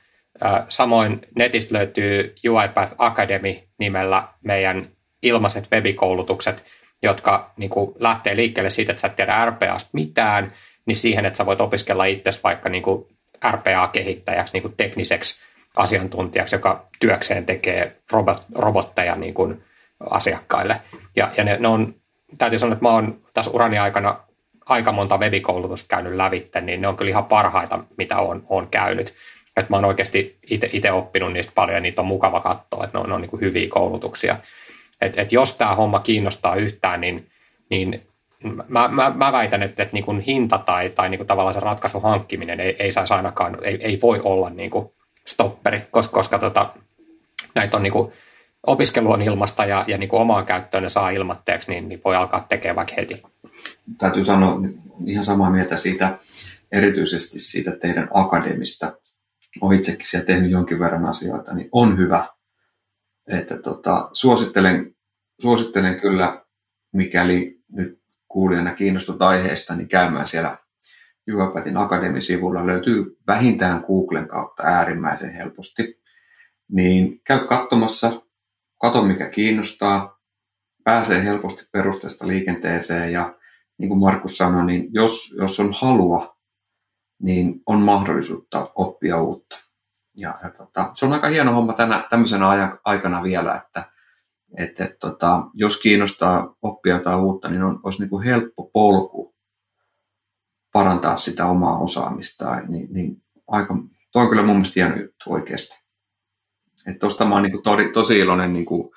Samoin 0.68 1.20
netistä 1.36 1.74
löytyy 1.74 2.34
UiPath 2.48 2.94
Academy 2.98 3.54
nimellä 3.78 4.28
meidän 4.44 4.88
ilmaiset 5.22 5.68
webikoulutukset, 5.72 6.64
jotka 7.02 7.52
niin 7.56 7.70
kuin 7.70 7.94
lähtee 7.98 8.36
liikkeelle 8.36 8.70
siitä, 8.70 8.92
että 8.92 9.00
sä 9.00 9.06
et 9.06 9.16
tiedä 9.16 9.44
RPAsta 9.44 9.90
mitään, 9.92 10.52
niin 10.86 10.96
siihen, 10.96 11.26
että 11.26 11.36
sä 11.36 11.46
voit 11.46 11.60
opiskella 11.60 12.04
itse 12.04 12.30
vaikka 12.44 12.68
niin 12.68 12.82
kuin 12.82 13.06
RPA-kehittäjäksi, 13.50 14.52
niin 14.52 14.62
kuin 14.62 14.74
tekniseksi 14.76 15.40
asiantuntijaksi, 15.76 16.54
joka 16.54 16.88
työkseen 17.00 17.46
tekee 17.46 17.96
robot, 18.12 18.46
robotteja 18.54 19.16
niin 19.16 19.34
kuin 19.34 19.64
asiakkaille. 20.10 20.80
Ja, 21.16 21.32
ja 21.36 21.44
ne, 21.44 21.56
ne 21.60 21.68
on, 21.68 21.94
täytyy 22.38 22.58
sanoa, 22.58 22.72
että 22.72 22.84
mä 22.84 22.92
oon 22.92 23.20
tässä 23.34 23.50
urani 23.50 23.78
aikana 23.78 24.20
aika 24.66 24.92
monta 24.92 25.18
webikoulutusta 25.18 25.88
käynyt 25.88 26.14
lävitte, 26.14 26.60
niin 26.60 26.80
ne 26.80 26.88
on 26.88 26.96
kyllä 26.96 27.08
ihan 27.08 27.24
parhaita, 27.24 27.78
mitä 27.98 28.18
on, 28.18 28.42
on 28.48 28.68
käynyt. 28.68 29.14
Et 29.56 29.68
mä 29.68 29.76
oon 29.76 29.84
oikeasti 29.84 30.38
itse 30.72 30.92
oppinut 30.92 31.32
niistä 31.32 31.52
paljon 31.54 31.74
ja 31.74 31.80
niitä 31.80 32.00
on 32.00 32.06
mukava 32.06 32.40
katsoa, 32.40 32.84
että 32.84 32.98
ne 32.98 33.02
on, 33.02 33.08
ne 33.08 33.14
on 33.14 33.20
niin 33.20 33.30
kuin 33.30 33.40
hyviä 33.40 33.68
koulutuksia. 33.68 34.36
Et, 35.00 35.18
et 35.18 35.32
jos 35.32 35.56
tämä 35.56 35.74
homma 35.74 36.00
kiinnostaa 36.00 36.56
yhtään, 36.56 37.00
niin, 37.00 37.30
niin 37.70 38.06
mä, 38.68 38.88
mä, 38.88 39.10
mä 39.10 39.32
väitän, 39.32 39.62
että, 39.62 39.82
että 39.82 39.94
niin 39.94 40.04
kuin 40.04 40.20
hinta 40.20 40.58
tai, 40.58 40.90
tai 40.90 41.08
niin 41.08 41.18
kuin 41.18 41.26
tavallaan 41.26 41.54
se 41.54 41.60
ratkaisun 41.60 42.02
hankkiminen 42.02 42.60
ei, 42.60 42.76
ei 42.78 42.92
saisi 42.92 43.14
ainakaan, 43.14 43.58
ei, 43.62 43.78
ei 43.80 43.98
voi 44.02 44.20
olla 44.24 44.50
niin 44.50 44.70
kuin 44.70 44.90
stopperi, 45.26 45.82
koska, 45.90 46.12
koska 46.12 46.38
tota, 46.38 46.70
näitä 47.54 47.76
on 47.76 47.82
niin 47.82 47.92
kuin, 47.92 48.12
opiskelu 48.66 49.12
on 49.12 49.22
ilmasta 49.22 49.64
ja, 49.64 49.84
ja 49.86 49.98
niin 49.98 50.08
kuin 50.08 50.20
omaan 50.20 50.46
käyttöön 50.46 50.82
ne 50.82 50.88
saa 50.88 51.10
ilmatteeksi, 51.10 51.70
niin, 51.70 51.88
niin 51.88 52.00
voi 52.04 52.16
alkaa 52.16 52.46
tekemään 52.48 52.76
vaikka 52.76 52.94
heti. 52.96 53.22
Täytyy 53.98 54.24
sanoa 54.24 54.60
ihan 55.06 55.24
samaa 55.24 55.50
mieltä 55.50 55.76
siitä, 55.76 56.18
erityisesti 56.72 57.38
siitä 57.38 57.70
teidän 57.70 58.08
akademista. 58.14 58.92
Olen 59.60 59.78
itsekin 59.78 60.06
siellä 60.06 60.26
tehnyt 60.26 60.50
jonkin 60.50 60.78
verran 60.78 61.06
asioita, 61.06 61.54
niin 61.54 61.68
on 61.72 61.98
hyvä, 61.98 62.26
että 63.26 63.58
tota, 63.58 64.08
suosittelen, 64.12 64.94
suosittelen 65.40 66.00
kyllä, 66.00 66.44
mikäli 66.92 67.60
nyt 67.72 68.00
kuulijana 68.28 68.74
kiinnostut 68.74 69.22
aiheesta, 69.22 69.74
niin 69.76 69.88
käymään 69.88 70.26
siellä 70.26 70.58
Juhapätin 71.26 71.76
akademisivulla. 71.76 72.66
Löytyy 72.66 73.18
vähintään 73.26 73.84
Googlen 73.86 74.28
kautta 74.28 74.62
äärimmäisen 74.62 75.34
helposti. 75.34 76.02
Niin 76.68 77.20
käy 77.24 77.38
katsomassa, 77.38 78.22
kato 78.80 79.02
mikä 79.02 79.28
kiinnostaa, 79.28 80.20
pääsee 80.84 81.24
helposti 81.24 81.68
perusteesta 81.72 82.28
liikenteeseen 82.28 83.12
ja 83.12 83.34
niin 83.78 83.88
kuin 83.88 84.00
Markus 84.00 84.38
sanoi, 84.38 84.66
niin 84.66 84.88
jos, 84.90 85.34
jos 85.38 85.60
on 85.60 85.70
halua, 85.72 86.36
niin 87.22 87.62
on 87.66 87.80
mahdollisuutta 87.80 88.70
oppia 88.74 89.22
uutta. 89.22 89.56
Ja, 90.16 90.38
ja 90.42 90.50
tota, 90.50 90.90
se 90.94 91.06
on 91.06 91.12
aika 91.12 91.28
hieno 91.28 91.52
homma 91.52 91.72
tänä, 91.72 92.04
tämmöisenä 92.10 92.78
aikana 92.84 93.22
vielä, 93.22 93.54
että, 93.56 93.90
että, 94.58 94.84
että 94.84 94.96
tota, 95.00 95.42
jos 95.54 95.80
kiinnostaa 95.80 96.54
oppia 96.62 96.94
jotain 96.94 97.20
uutta, 97.20 97.48
niin 97.50 97.62
on, 97.62 97.80
olisi 97.82 98.00
niin 98.00 98.10
kuin 98.10 98.24
helppo 98.24 98.70
polku 98.72 99.34
parantaa 100.72 101.16
sitä 101.16 101.46
omaa 101.46 101.78
osaamista. 101.78 102.60
Niin, 102.60 102.88
niin 102.90 103.22
aika, 103.46 103.74
toi 104.12 104.22
on 104.22 104.28
kyllä 104.28 104.42
mun 104.42 104.56
mielestä 104.56 104.80
hieno 104.80 104.96
juttu 104.96 105.32
oikeasti. 105.32 105.84
Että 106.86 106.98
tosta 106.98 107.24
mä 107.24 107.34
oon 107.34 107.42
niin 107.42 107.52
kuin 107.52 107.62
tosi, 107.62 107.88
tosi 107.88 108.18
iloinen 108.18 108.52
niin 108.52 108.66
kuin, 108.66 108.90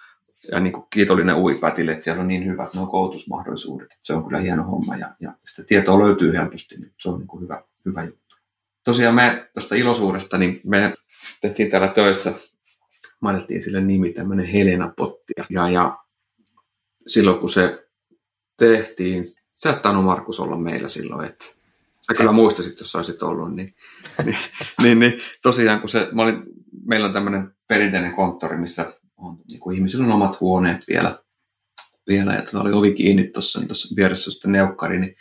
ja 0.51 0.59
niin 0.59 0.73
kuin 0.73 0.85
kiitollinen 0.89 1.35
UiPätille, 1.35 1.91
että 1.91 2.03
siellä 2.03 2.21
on 2.21 2.27
niin 2.27 2.45
hyvät 2.45 2.73
nuo 2.73 2.87
koulutusmahdollisuudet. 2.87 3.87
Se 4.01 4.13
on 4.13 4.23
kyllä 4.23 4.39
hieno 4.39 4.63
homma 4.63 4.95
ja, 4.95 5.15
ja 5.19 5.33
sitä 5.45 5.63
tietoa 5.63 5.99
löytyy 5.99 6.33
helposti, 6.33 6.75
niin 6.75 6.93
se 6.97 7.09
on 7.09 7.19
niin 7.19 7.27
kuin 7.27 7.43
hyvä, 7.43 7.63
hyvä 7.85 8.03
juttu. 8.03 8.35
Tosiaan 8.85 9.15
me 9.15 9.49
tuosta 9.53 9.75
iloisuudesta, 9.75 10.37
niin 10.37 10.61
me 10.65 10.93
tehtiin 11.41 11.69
täällä 11.69 11.87
töissä, 11.87 12.33
mainittiin 13.21 13.61
sille 13.61 13.81
nimi 13.81 14.13
tämmöinen 14.13 14.45
Helena 14.45 14.93
Potti. 14.97 15.33
Ja, 15.49 15.69
ja 15.69 15.97
silloin 17.07 17.39
kun 17.39 17.49
se 17.49 17.87
tehtiin, 18.57 19.23
sä 19.49 19.69
et 19.69 19.81
tainnut 19.81 20.05
Markus 20.05 20.39
olla 20.39 20.57
meillä 20.57 20.87
silloin, 20.87 21.29
että 21.29 21.45
sä 22.07 22.13
kyllä 22.17 22.31
muistasit, 22.31 22.79
jos 22.79 22.91
sä 22.91 22.97
olisit 22.97 23.23
ollut, 23.23 23.55
niin, 23.55 23.75
niin, 24.25 24.37
niin, 24.81 24.99
niin 24.99 25.13
tosiaan 25.41 25.79
kun 25.79 25.89
se, 25.89 26.07
mä 26.11 26.23
olin, 26.23 26.43
meillä 26.85 27.07
on 27.07 27.13
tämmöinen 27.13 27.55
perinteinen 27.67 28.13
konttori, 28.13 28.57
missä 28.57 28.93
on, 29.19 29.37
niin 29.49 29.59
kuin 29.59 29.75
ihmisillä 29.75 30.05
on 30.05 30.11
omat 30.11 30.39
huoneet 30.39 30.87
vielä, 30.87 31.19
vielä 32.07 32.33
ja 32.33 32.41
tuota 32.41 32.61
oli 32.61 32.73
ovi 32.73 32.93
kiinni 32.93 33.23
tuossa, 33.23 33.59
niin 33.59 33.67
tuossa 33.67 33.95
vieressä 33.95 34.31
sitten 34.31 34.51
neukkari, 34.51 34.99
niin 34.99 35.15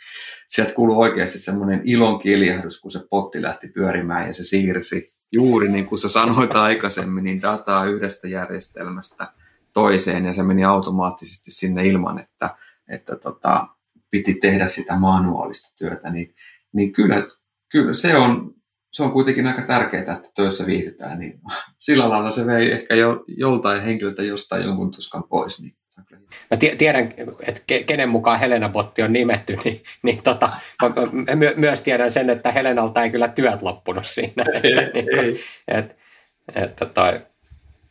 sieltä 0.49 0.73
kuuluu 0.73 1.01
oikeasti 1.01 1.39
semmoinen 1.39 1.81
ilon 1.85 2.19
kiljahdus, 2.19 2.79
kun 2.79 2.91
se 2.91 2.99
potti 3.09 3.41
lähti 3.41 3.67
pyörimään 3.67 4.27
ja 4.27 4.33
se 4.33 4.43
siirsi. 4.43 5.07
Juuri 5.31 5.71
niin 5.71 5.85
kuin 5.85 5.99
sä 5.99 6.09
sanoit 6.09 6.55
aikaisemmin, 6.55 7.23
niin 7.23 7.41
dataa 7.41 7.85
yhdestä 7.85 8.27
järjestelmästä 8.27 9.33
toiseen 9.73 10.25
ja 10.25 10.33
se 10.33 10.43
meni 10.43 10.65
automaattisesti 10.65 11.51
sinne 11.51 11.87
ilman, 11.87 12.19
että, 12.19 12.55
että 12.87 13.15
tota, 13.15 13.67
piti 14.09 14.33
tehdä 14.33 14.67
sitä 14.67 14.95
manuaalista 14.95 15.73
työtä, 15.77 16.09
niin, 16.09 16.35
niin 16.73 16.93
kyllä, 16.93 17.27
kyllä 17.71 17.93
se 17.93 18.15
on 18.15 18.58
se 18.91 19.03
on 19.03 19.11
kuitenkin 19.11 19.47
aika 19.47 19.61
tärkeää, 19.61 20.01
että 20.01 20.29
töissä 20.35 20.65
viihdytään, 20.65 21.19
niin 21.19 21.39
sillä 21.79 22.09
lailla 22.09 22.31
se 22.31 22.45
vei 22.45 22.71
ehkä 22.71 22.95
jo, 22.95 23.23
joltain 23.27 23.83
henkilöltä 23.83 24.23
jostain 24.23 24.63
jonkun 24.63 24.91
tuskan 24.91 25.23
pois. 25.23 25.61
Niin 25.61 25.73
Mä 26.51 26.57
tiedän, 26.77 27.13
että 27.47 27.61
kenen 27.85 28.09
mukaan 28.09 28.39
Helena 28.39 28.69
Botti 28.69 29.03
on 29.03 29.13
nimetty, 29.13 29.57
niin, 29.63 29.83
niin 30.03 30.23
tota, 30.23 30.49
mä 30.81 31.35
my, 31.35 31.53
myös 31.55 31.81
tiedän 31.81 32.11
sen, 32.11 32.29
että 32.29 32.51
Helenalta 32.51 33.03
ei 33.03 33.09
kyllä 33.09 33.27
työt 33.27 33.61
loppunut 33.61 34.05
siinä. 34.05 34.45
Ei, 34.53 34.71
että, 34.77 34.91
niin 34.93 35.07
kuin, 35.15 35.39
et, 35.67 35.95
että 36.55 36.85
toi, 36.85 37.21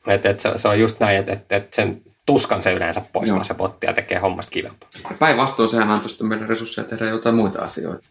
et, 0.07 0.27
et 0.27 0.41
se, 0.41 0.53
se 0.57 0.69
on 0.69 0.81
just 0.81 1.01
näin, 1.01 1.19
että, 1.19 1.33
että, 1.33 1.57
että 1.57 1.77
sen 1.77 2.03
tuskan 2.27 2.63
se 2.63 2.73
yleensä 2.73 3.03
poistaa 3.13 3.45
se 3.45 3.55
botti 3.55 3.87
ja 3.87 3.93
tekee 3.93 4.19
hommasta 4.19 4.51
kivempaa. 4.51 4.89
Päinvastoin 5.19 5.69
sehän 5.69 5.91
antoi 5.91 6.11
meille 6.23 6.47
resursseja 6.47 6.89
tehdä 6.89 7.09
jotain 7.09 7.35
muita 7.35 7.63
asioita. 7.63 8.09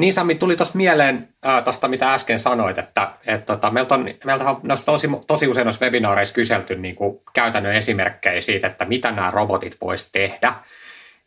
Niin 0.00 0.14
Sami, 0.14 0.34
tuli 0.34 0.56
tuosta 0.56 0.76
mieleen 0.76 1.28
äh, 1.46 1.64
tuosta, 1.64 1.88
mitä 1.88 2.14
äsken 2.14 2.38
sanoit, 2.38 2.78
että 2.78 3.12
et, 3.26 3.46
tota, 3.46 3.70
meiltä 3.70 3.94
on, 3.94 4.08
meiltä 4.24 4.50
on 4.50 4.60
tosi, 4.84 5.08
tosi 5.26 5.48
usein 5.48 5.64
noissa 5.64 5.84
webinaareissa 5.84 6.34
kyselty 6.34 6.76
niin 6.76 6.94
kuin 6.94 7.20
käytännön 7.32 7.74
esimerkkejä 7.74 8.40
siitä, 8.40 8.66
että 8.66 8.84
mitä 8.84 9.10
nämä 9.10 9.30
robotit 9.30 9.76
voisi 9.80 10.08
tehdä. 10.12 10.54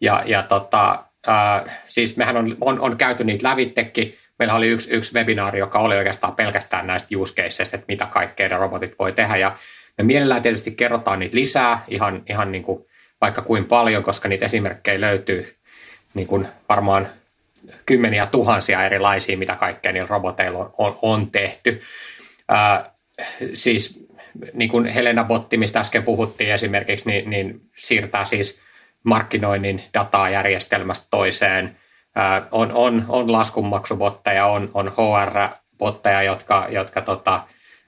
Ja, 0.02 0.24
ja 0.26 0.44
tota, 0.44 1.04
äh, 1.28 1.82
siis 1.86 2.18
mehän 2.18 2.38
on, 2.38 2.58
on, 2.62 2.80
on 2.80 2.98
käyty 2.98 3.24
niitä 3.24 3.48
lävittekin. 3.48 4.16
Meillä 4.40 4.56
oli 4.56 4.68
yksi, 4.68 4.92
yksi 4.92 5.14
webinaari, 5.14 5.60
joka 5.60 5.80
oli 5.80 5.98
oikeastaan 5.98 6.36
pelkästään 6.36 6.88
näistä 6.88 7.18
use 7.18 7.34
caseista, 7.34 7.76
että 7.76 7.86
mitä 7.88 8.06
kaikkea 8.06 8.50
ne 8.50 8.58
robotit 8.58 8.96
voi 9.00 9.12
tehdä. 9.12 9.38
Ja 9.38 9.56
me 9.98 10.04
mielellään 10.04 10.42
tietysti 10.42 10.72
kerrotaan 10.72 11.20
niitä 11.20 11.38
lisää, 11.38 11.84
ihan, 11.88 12.24
ihan 12.30 12.52
niin 12.52 12.64
kuin 12.64 12.86
vaikka 13.22 13.42
kuin 13.42 13.66
paljon, 13.66 14.04
koska 14.04 14.30
niitä 14.30 14.46
esimerkkejä 14.46 15.02
löytyy 15.02 15.56
niin 16.14 16.28
kuin 16.28 16.48
varmaan 16.70 17.08
kymmeniä 17.86 18.26
tuhansia 18.26 18.86
erilaisia, 18.86 19.38
mitä 19.38 19.56
kaikkea 19.56 19.92
niillä 19.92 20.08
roboteilla 20.08 20.60
on, 20.60 20.74
on, 20.78 21.00
on 21.02 21.32
tehty. 21.32 21.82
Ää, 22.50 22.94
siis 23.54 24.08
niin 24.54 24.70
kuin 24.70 24.86
Helena 24.86 25.24
Botti, 25.24 25.58
mistä 25.58 25.80
äsken 25.80 26.04
puhuttiin 26.04 26.54
esimerkiksi, 26.54 27.10
niin, 27.10 27.30
niin 27.30 27.62
siirtää 27.76 28.26
siis 28.26 28.62
markkinoinnin 29.04 29.84
dataa 29.94 30.30
järjestelmästä 30.30 31.08
toiseen. 31.12 31.78
Ää, 32.16 32.48
on, 32.52 32.72
on, 32.72 33.06
on 33.08 33.32
laskunmaksubotteja, 33.32 34.46
on, 34.46 34.72
on 34.74 34.88
HR-botteja, 34.92 36.24
jotka, 36.24 36.68
jotka 36.70 37.02
tota, 37.02 37.44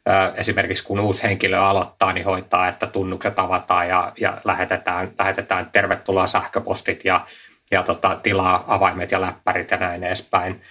ää, 0.06 0.34
esimerkiksi 0.36 0.84
kun 0.84 1.00
uusi 1.00 1.24
henkilö 1.24 1.60
aloittaa, 1.60 2.14
niin 2.14 2.26
hoitaa, 2.26 2.68
että 2.68 2.88
tunnukset 2.88 3.40
avataan 3.40 3.88
ja, 3.88 4.12
ja 4.20 4.42
lähetetään, 4.44 5.12
lähetetään 5.20 5.70
tervetuloa 5.72 6.28
sähköpostit 6.28 7.06
ja 7.06 7.26
ja 7.72 7.84
tota, 7.84 8.20
tilaa 8.24 8.64
avaimet 8.68 9.12
ja 9.12 9.22
läppärit 9.22 9.72
ja 9.72 9.78
näin 9.78 10.04
edespäin. 10.04 10.62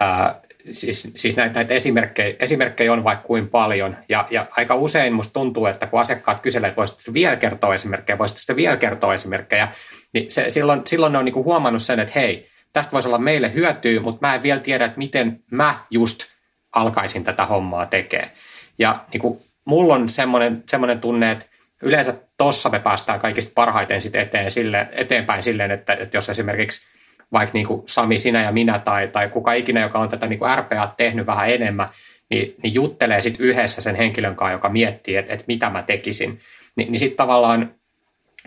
Ää, 0.00 0.40
siis, 0.72 1.12
siis 1.16 1.36
näitä, 1.36 1.54
näitä 1.54 1.74
esimerkkejä, 1.74 2.36
esimerkkejä 2.38 2.92
on 2.92 3.04
vaikka 3.04 3.26
kuin 3.26 3.48
paljon, 3.48 3.96
ja, 4.08 4.28
ja 4.30 4.46
aika 4.50 4.74
usein 4.74 5.12
musta 5.12 5.32
tuntuu, 5.32 5.66
että 5.66 5.86
kun 5.86 6.00
asiakkaat 6.00 6.40
kyselee, 6.40 6.68
että 6.68 6.76
voisitko 6.76 7.12
vielä 7.12 7.36
kertoa 7.36 7.74
esimerkkejä, 7.74 8.18
voisitko 8.18 8.56
vielä 8.56 8.76
kertoa 8.76 9.14
esimerkkejä, 9.14 9.68
niin 10.12 10.30
se, 10.30 10.50
silloin, 10.50 10.82
silloin 10.86 11.12
ne 11.12 11.18
on 11.18 11.24
niin 11.24 11.34
huomannut 11.34 11.82
sen, 11.82 12.00
että 12.00 12.20
hei, 12.20 12.48
tästä 12.72 12.92
voisi 12.92 13.08
olla 13.08 13.18
meille 13.18 13.54
hyötyä, 13.54 14.00
mutta 14.00 14.26
mä 14.26 14.34
en 14.34 14.42
vielä 14.42 14.60
tiedä, 14.60 14.84
että 14.84 14.98
miten 14.98 15.42
mä 15.50 15.78
just 15.90 16.24
alkaisin 16.72 17.24
tätä 17.24 17.46
hommaa 17.46 17.86
tekemään. 17.86 18.30
Ja 18.78 19.04
niin 19.12 19.20
kuin, 19.20 19.38
mulla 19.64 19.94
on 19.94 20.08
semmoinen 20.08 21.00
tunne, 21.00 21.30
että 21.30 21.46
yleensä 21.82 22.14
tuossa 22.38 22.68
me 22.68 22.78
päästään 22.78 23.20
kaikista 23.20 23.52
parhaiten 23.54 24.00
sit 24.00 24.16
eteen 24.16 24.50
sille, 24.50 24.88
eteenpäin 24.92 25.42
silleen, 25.42 25.70
että, 25.70 25.92
että 25.92 26.16
jos 26.16 26.28
esimerkiksi 26.28 26.86
vaikka 27.32 27.52
niin 27.52 27.66
kuin 27.66 27.82
Sami, 27.86 28.18
sinä 28.18 28.42
ja 28.42 28.52
minä 28.52 28.78
tai, 28.78 29.08
tai 29.08 29.28
kuka 29.28 29.52
ikinä, 29.52 29.80
joka 29.80 29.98
on 29.98 30.08
tätä 30.08 30.26
niin 30.26 30.38
kuin 30.38 30.58
RPA 30.58 30.94
tehnyt 30.96 31.26
vähän 31.26 31.50
enemmän, 31.50 31.88
niin, 32.30 32.54
niin 32.62 32.74
juttelee 32.74 33.20
sitten 33.20 33.46
yhdessä 33.46 33.82
sen 33.82 33.94
henkilön 33.94 34.36
kanssa, 34.36 34.52
joka 34.52 34.68
miettii, 34.68 35.16
että, 35.16 35.32
että 35.32 35.44
mitä 35.48 35.70
mä 35.70 35.82
tekisin. 35.82 36.40
Ni, 36.76 36.84
niin 36.84 36.98
sitten 36.98 37.16
tavallaan, 37.16 37.74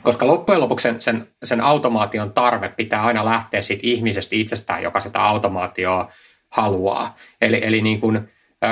koska 0.01 0.27
loppujen 0.27 0.61
lopuksi 0.61 0.83
sen, 0.83 1.01
sen, 1.01 1.27
sen 1.43 1.61
automaation 1.61 2.33
tarve 2.33 2.69
pitää 2.69 3.03
aina 3.03 3.25
lähteä 3.25 3.61
siitä 3.61 3.81
ihmisestä 3.85 4.35
itsestään, 4.35 4.83
joka 4.83 4.99
sitä 4.99 5.23
automaatioa 5.23 6.11
haluaa. 6.49 7.15
Eli, 7.41 7.59
eli 7.63 7.81
niin 7.81 7.99
kuin, 7.99 8.29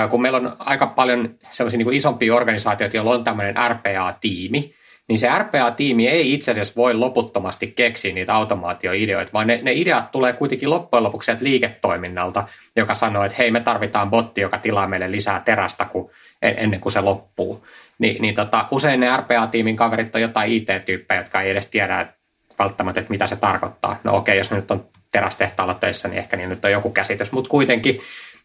kun 0.09 0.21
meillä 0.21 0.37
on 0.37 0.55
aika 0.59 0.87
paljon 0.87 1.35
sellaisia 1.49 1.77
niin 1.77 1.85
kuin 1.85 1.97
isompia 1.97 2.35
organisaatioita, 2.35 2.97
joilla 2.97 3.11
on 3.11 3.23
tämmöinen 3.23 3.55
RPA-tiimi, 3.69 4.73
niin 5.07 5.19
se 5.19 5.29
RPA-tiimi 5.39 6.07
ei 6.07 6.33
itse 6.33 6.51
asiassa 6.51 6.73
voi 6.75 6.93
loputtomasti 6.93 7.67
keksiä 7.67 8.13
niitä 8.13 8.33
automaatioideoita, 8.33 9.33
vaan 9.33 9.47
ne, 9.47 9.59
ne 9.63 9.73
ideat 9.73 10.11
tulee 10.11 10.33
kuitenkin 10.33 10.69
loppujen 10.69 11.03
lopuksi 11.03 11.25
sieltä 11.25 11.43
liiketoiminnalta, 11.43 12.47
joka 12.75 12.93
sanoo, 12.93 13.23
että 13.23 13.37
hei 13.37 13.51
me 13.51 13.59
tarvitaan 13.59 14.09
botti, 14.09 14.41
joka 14.41 14.57
tilaa 14.57 14.87
meille 14.87 15.11
lisää 15.11 15.41
terästä 15.45 15.85
kun, 15.85 16.11
ennen 16.41 16.79
kuin 16.79 16.91
se 16.91 17.01
loppuu. 17.01 17.67
Ni, 17.99 18.17
niin 18.19 18.35
tota, 18.35 18.65
usein 18.71 18.99
ne 18.99 19.17
RPA-tiimin 19.17 19.75
kaverit 19.75 20.15
on 20.15 20.21
jotain 20.21 20.51
IT-tyyppejä, 20.51 21.21
jotka 21.21 21.41
ei 21.41 21.51
edes 21.51 21.67
tiedä 21.67 22.01
että 22.01 22.15
välttämättä, 22.59 22.99
että 22.99 23.11
mitä 23.11 23.27
se 23.27 23.35
tarkoittaa. 23.35 23.99
No 24.03 24.15
okei, 24.15 24.37
jos 24.37 24.51
ne 24.51 24.57
nyt 24.57 24.71
on 24.71 24.85
terästehtaalla 25.11 25.73
töissä, 25.73 26.07
niin 26.07 26.19
ehkä 26.19 26.37
niin 26.37 26.49
nyt 26.49 26.65
on 26.65 26.71
joku 26.71 26.89
käsitys, 26.89 27.31
mutta 27.31 27.49
kuitenkin 27.49 27.99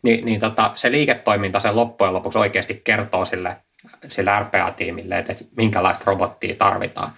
niin, 0.07 0.25
niin 0.25 0.41
tota, 0.41 0.71
se 0.75 0.93
liiketoiminta 0.93 1.61
sen 1.61 1.77
loppujen 1.77 2.15
lopuksi 2.15 2.39
oikeasti 2.39 2.81
kertoo 2.85 3.25
sille, 3.25 3.57
sille 4.07 4.31
RPA-tiimille, 4.41 5.19
että, 5.19 5.33
että 5.33 5.45
minkälaista 5.57 6.05
robottia 6.07 6.55
tarvitaan. 6.55 7.11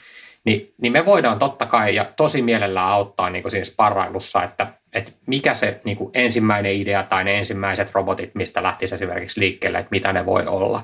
Ni, 0.45 0.75
niin 0.81 0.93
me 0.93 1.07
voidaan 1.07 1.39
totta 1.39 1.67
kai 1.67 1.95
ja 1.95 2.05
tosi 2.05 2.43
mielellään 2.43 2.89
auttaa 2.89 3.31
niin 3.31 3.43
kuin 3.43 3.51
siinä 3.51 3.65
sparrailussa, 3.65 4.43
että, 4.43 4.67
että 4.93 5.13
mikä 5.27 5.55
se 5.55 5.81
niin 5.85 5.97
kuin 5.97 6.11
ensimmäinen 6.15 6.73
idea 6.73 7.03
tai 7.03 7.25
ne 7.25 7.39
ensimmäiset 7.39 7.95
robotit, 7.95 8.35
mistä 8.35 8.63
lähtisi 8.63 8.95
esimerkiksi 8.95 9.41
liikkeelle, 9.41 9.79
että 9.79 9.91
mitä 9.91 10.13
ne 10.13 10.27
voi 10.27 10.47
olla. 10.47 10.83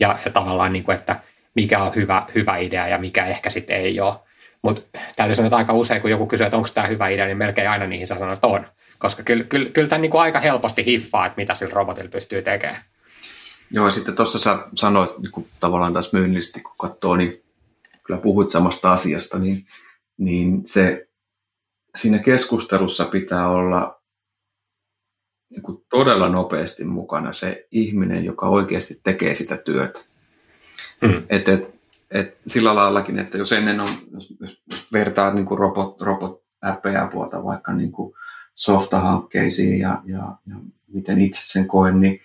Ja, 0.00 0.18
ja 0.24 0.30
tavallaan, 0.30 0.72
niin 0.72 0.84
kuin, 0.84 0.96
että 0.96 1.16
mikä 1.54 1.82
on 1.82 1.92
hyvä, 1.96 2.26
hyvä 2.34 2.56
idea 2.56 2.88
ja 2.88 2.98
mikä 2.98 3.26
ehkä 3.26 3.50
sitten 3.50 3.76
ei 3.76 4.00
ole. 4.00 4.14
Mutta 4.62 4.98
täytyy 5.16 5.34
sanoa, 5.34 5.46
että 5.46 5.56
aika 5.56 5.72
usein, 5.72 6.00
kun 6.00 6.10
joku 6.10 6.26
kysyy, 6.26 6.46
että 6.46 6.56
onko 6.56 6.68
tämä 6.74 6.86
hyvä 6.86 7.08
idea, 7.08 7.26
niin 7.26 7.36
melkein 7.36 7.70
aina 7.70 7.86
niihin 7.86 8.06
saa 8.06 8.18
sanoa, 8.18 8.34
että 8.34 8.46
on 8.46 8.66
koska 9.02 9.22
kyllä, 9.22 9.44
kyllä, 9.44 9.70
kyllä 9.70 9.88
tämä 9.88 9.98
niin 9.98 10.16
aika 10.16 10.40
helposti 10.40 10.84
hiffaa, 10.84 11.26
että 11.26 11.36
mitä 11.36 11.54
sillä 11.54 11.74
robotilla 11.74 12.10
pystyy 12.10 12.42
tekemään. 12.42 12.82
Joo, 13.70 13.86
ja 13.86 13.92
sitten 13.92 14.16
tuossa 14.16 14.38
sä 14.38 14.58
sanoit 14.74 15.18
niin 15.18 15.32
kun 15.32 15.46
tavallaan 15.60 15.94
tässä 15.94 16.18
myynnillisesti, 16.18 16.60
kun 16.60 16.74
katsoo, 16.78 17.16
niin 17.16 17.42
kyllä 18.04 18.20
puhuit 18.20 18.50
samasta 18.50 18.92
asiasta, 18.92 19.38
niin, 19.38 19.66
niin 20.18 20.62
se 20.66 21.08
siinä 21.96 22.18
keskustelussa 22.18 23.04
pitää 23.04 23.48
olla 23.48 24.02
niin 25.50 25.62
kuin 25.62 25.84
todella 25.90 26.28
nopeasti 26.28 26.84
mukana 26.84 27.32
se 27.32 27.66
ihminen, 27.70 28.24
joka 28.24 28.48
oikeasti 28.48 29.00
tekee 29.04 29.34
sitä 29.34 29.56
työtä. 29.56 30.00
Mm. 31.00 31.22
Et, 31.28 31.48
et, 31.48 31.74
et 32.10 32.38
sillä 32.46 32.74
laillakin, 32.74 33.18
että 33.18 33.38
jos 33.38 33.52
ennen 33.52 33.80
on, 33.80 33.88
jos, 34.14 34.34
jos 34.40 34.92
vertaa 34.92 35.34
niin 35.34 35.46
kuin 35.46 35.58
robot, 35.58 36.00
robot 36.00 36.42
RPA-puolta 36.74 37.44
vaikka 37.44 37.72
niin 37.72 37.92
kuin 37.92 38.14
softahankkeisiin 38.54 39.80
ja, 39.80 40.02
ja, 40.04 40.36
ja 40.46 40.56
miten 40.88 41.20
itse 41.20 41.40
sen 41.44 41.68
koen, 41.68 42.00
niin, 42.00 42.20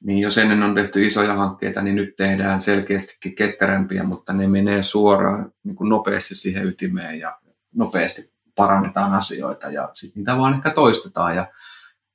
niin 0.00 0.18
jos 0.18 0.38
ennen 0.38 0.62
on 0.62 0.74
tehty 0.74 1.06
isoja 1.06 1.34
hankkeita, 1.34 1.82
niin 1.82 1.96
nyt 1.96 2.16
tehdään 2.16 2.60
selkeästikin 2.60 3.34
ketterämpiä, 3.34 4.02
mutta 4.02 4.32
ne 4.32 4.46
menee 4.46 4.82
suoraan 4.82 5.52
niin 5.64 5.76
kuin 5.76 5.88
nopeasti 5.88 6.34
siihen 6.34 6.66
ytimeen 6.66 7.18
ja 7.18 7.38
nopeasti 7.74 8.32
parannetaan 8.54 9.14
asioita 9.14 9.70
ja 9.70 9.90
sitten 9.92 10.20
niitä 10.20 10.36
vaan 10.36 10.54
ehkä 10.54 10.70
toistetaan 10.70 11.36
ja, 11.36 11.46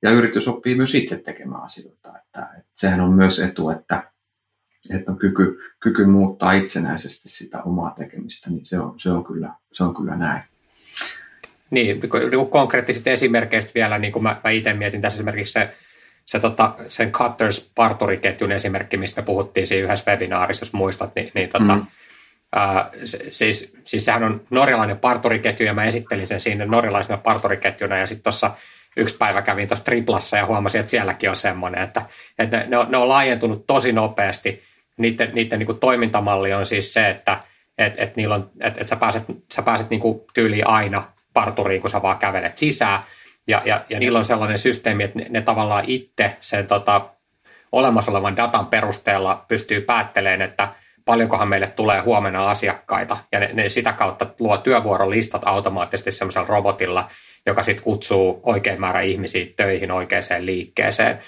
ja 0.02 0.12
yritys 0.12 0.48
oppii 0.48 0.76
myös 0.76 0.96
itse 0.96 1.18
tekemään 1.18 1.64
asioita. 1.64 2.08
Että, 2.18 2.50
että 2.58 2.72
sehän 2.76 3.02
on 3.02 3.14
myös 3.14 3.40
etu, 3.40 3.70
että, 3.70 4.12
että 4.90 5.12
on 5.12 5.18
kyky, 5.18 5.60
kyky 5.80 6.06
muuttaa 6.06 6.52
itsenäisesti 6.52 7.30
sitä 7.30 7.64
omaa 7.64 7.94
tekemistä, 7.98 8.50
niin 8.50 8.66
se 8.66 8.80
on, 8.80 9.00
se 9.00 9.12
on, 9.12 9.24
kyllä, 9.24 9.54
se 9.74 9.84
on 9.84 9.96
kyllä 9.96 10.16
näin. 10.16 10.44
Niin, 11.70 12.00
niin 12.32 12.50
konkreettisista 12.50 13.10
esimerkkeistä 13.10 13.72
vielä, 13.76 13.98
niin 13.98 14.14
kuin 14.14 14.24
mä, 14.24 14.42
mä 14.44 14.50
itse 14.50 14.74
mietin 14.74 15.02
tässä 15.02 15.18
esimerkiksi 15.18 15.54
se, 15.54 15.70
se 16.26 16.40
tota, 16.40 16.76
sen 16.88 17.12
Cutters 17.12 17.72
parturiketjun 17.76 18.52
esimerkki, 18.52 18.98
mistä 18.98 19.22
me 19.22 19.26
puhuttiin 19.26 19.68
siinä 19.68 19.84
yhdessä 19.84 20.12
webinaarissa, 20.12 20.66
jos 20.66 20.74
muistat, 20.74 21.16
niin, 21.16 21.32
niin 21.34 21.50
tota, 21.50 21.76
mm. 21.76 21.86
ää, 22.56 22.90
se, 23.04 23.20
siis, 23.30 23.74
siis 23.84 24.06
sehän 24.06 24.24
on 24.24 24.42
norjalainen 24.50 25.00
parturiketju, 25.00 25.66
ja 25.66 25.74
mä 25.74 25.86
esittelin 25.86 26.28
sen 26.28 26.42
siinä 26.42 26.66
norjalaisena 26.66 27.18
parturiketjuna, 27.18 27.98
ja 27.98 28.08
sitten 28.08 28.24
tuossa 28.24 28.52
yksi 28.98 29.18
päivä 29.18 29.42
kävin 29.42 29.68
tuossa 29.68 29.86
triplassa 29.86 30.38
ja 30.38 30.46
huomasin, 30.46 30.80
että 30.80 30.90
sielläkin 30.90 31.30
on 31.30 31.36
semmoinen, 31.36 31.84
että, 31.84 32.02
että 32.40 32.58
ne, 32.58 32.66
ne, 32.68 32.78
on, 32.78 32.92
ne 32.92 32.98
on 32.98 33.10
laajentunut 33.10 33.68
tosi 33.68 33.92
nopeasti. 33.92 34.64
Niiden, 34.98 35.32
niiden 35.34 35.60
niin 35.60 35.68
kuin 35.68 35.80
toimintamalli 35.80 36.54
on 36.54 36.66
siis 36.66 36.94
se, 36.94 37.10
että 37.10 37.40
et, 37.78 37.94
et 37.98 38.16
niillä 38.16 38.36
on, 38.36 38.52
et, 38.60 38.82
et 38.82 38.88
sä 38.88 38.96
pääset, 38.96 39.24
sä 39.54 39.62
pääset 39.62 39.90
niin 39.90 40.00
kuin 40.00 40.22
tyyliin 40.34 40.68
aina 40.68 41.12
parturiin, 41.38 41.82
kun 41.82 41.90
sä 41.90 42.02
vaan 42.02 42.18
kävelet 42.18 42.58
sisään. 42.58 43.00
Ja, 43.48 43.62
ja, 43.66 43.86
ja 43.90 44.00
niillä 44.00 44.20
on 44.20 44.26
sellainen 44.26 44.60
systeemi, 44.60 45.04
että 45.04 45.20
ne, 45.20 45.26
ne 45.30 45.42
tavallaan 45.42 45.84
itse 45.88 46.38
sen 46.40 46.68
tota, 46.68 47.10
olemassa 47.72 48.12
olevan 48.12 48.36
datan 48.36 48.66
perusteella 48.66 49.46
pystyy 49.48 49.82
päättelemään, 49.82 50.42
että 50.42 50.68
paljonkohan 51.06 51.48
meille 51.48 51.68
tulee 51.68 52.02
huomenna 52.02 52.50
asiakkaita. 52.50 53.18
Ja 53.32 53.40
ne, 53.40 53.50
ne 53.54 53.70
sitä 53.70 53.94
kautta 53.94 54.26
luo 54.40 54.58
työvuorolistat 54.58 55.42
automaattisesti 55.46 56.12
semmoisella 56.12 56.48
robotilla, 56.48 57.08
joka 57.46 57.64
sitten 57.64 57.84
kutsuu 57.84 58.40
oikein 58.44 58.80
määrä 58.80 59.02
ihmisiä 59.02 59.46
töihin 59.58 59.92
oikeaan 59.92 60.24
liikkeeseen. 60.40 61.20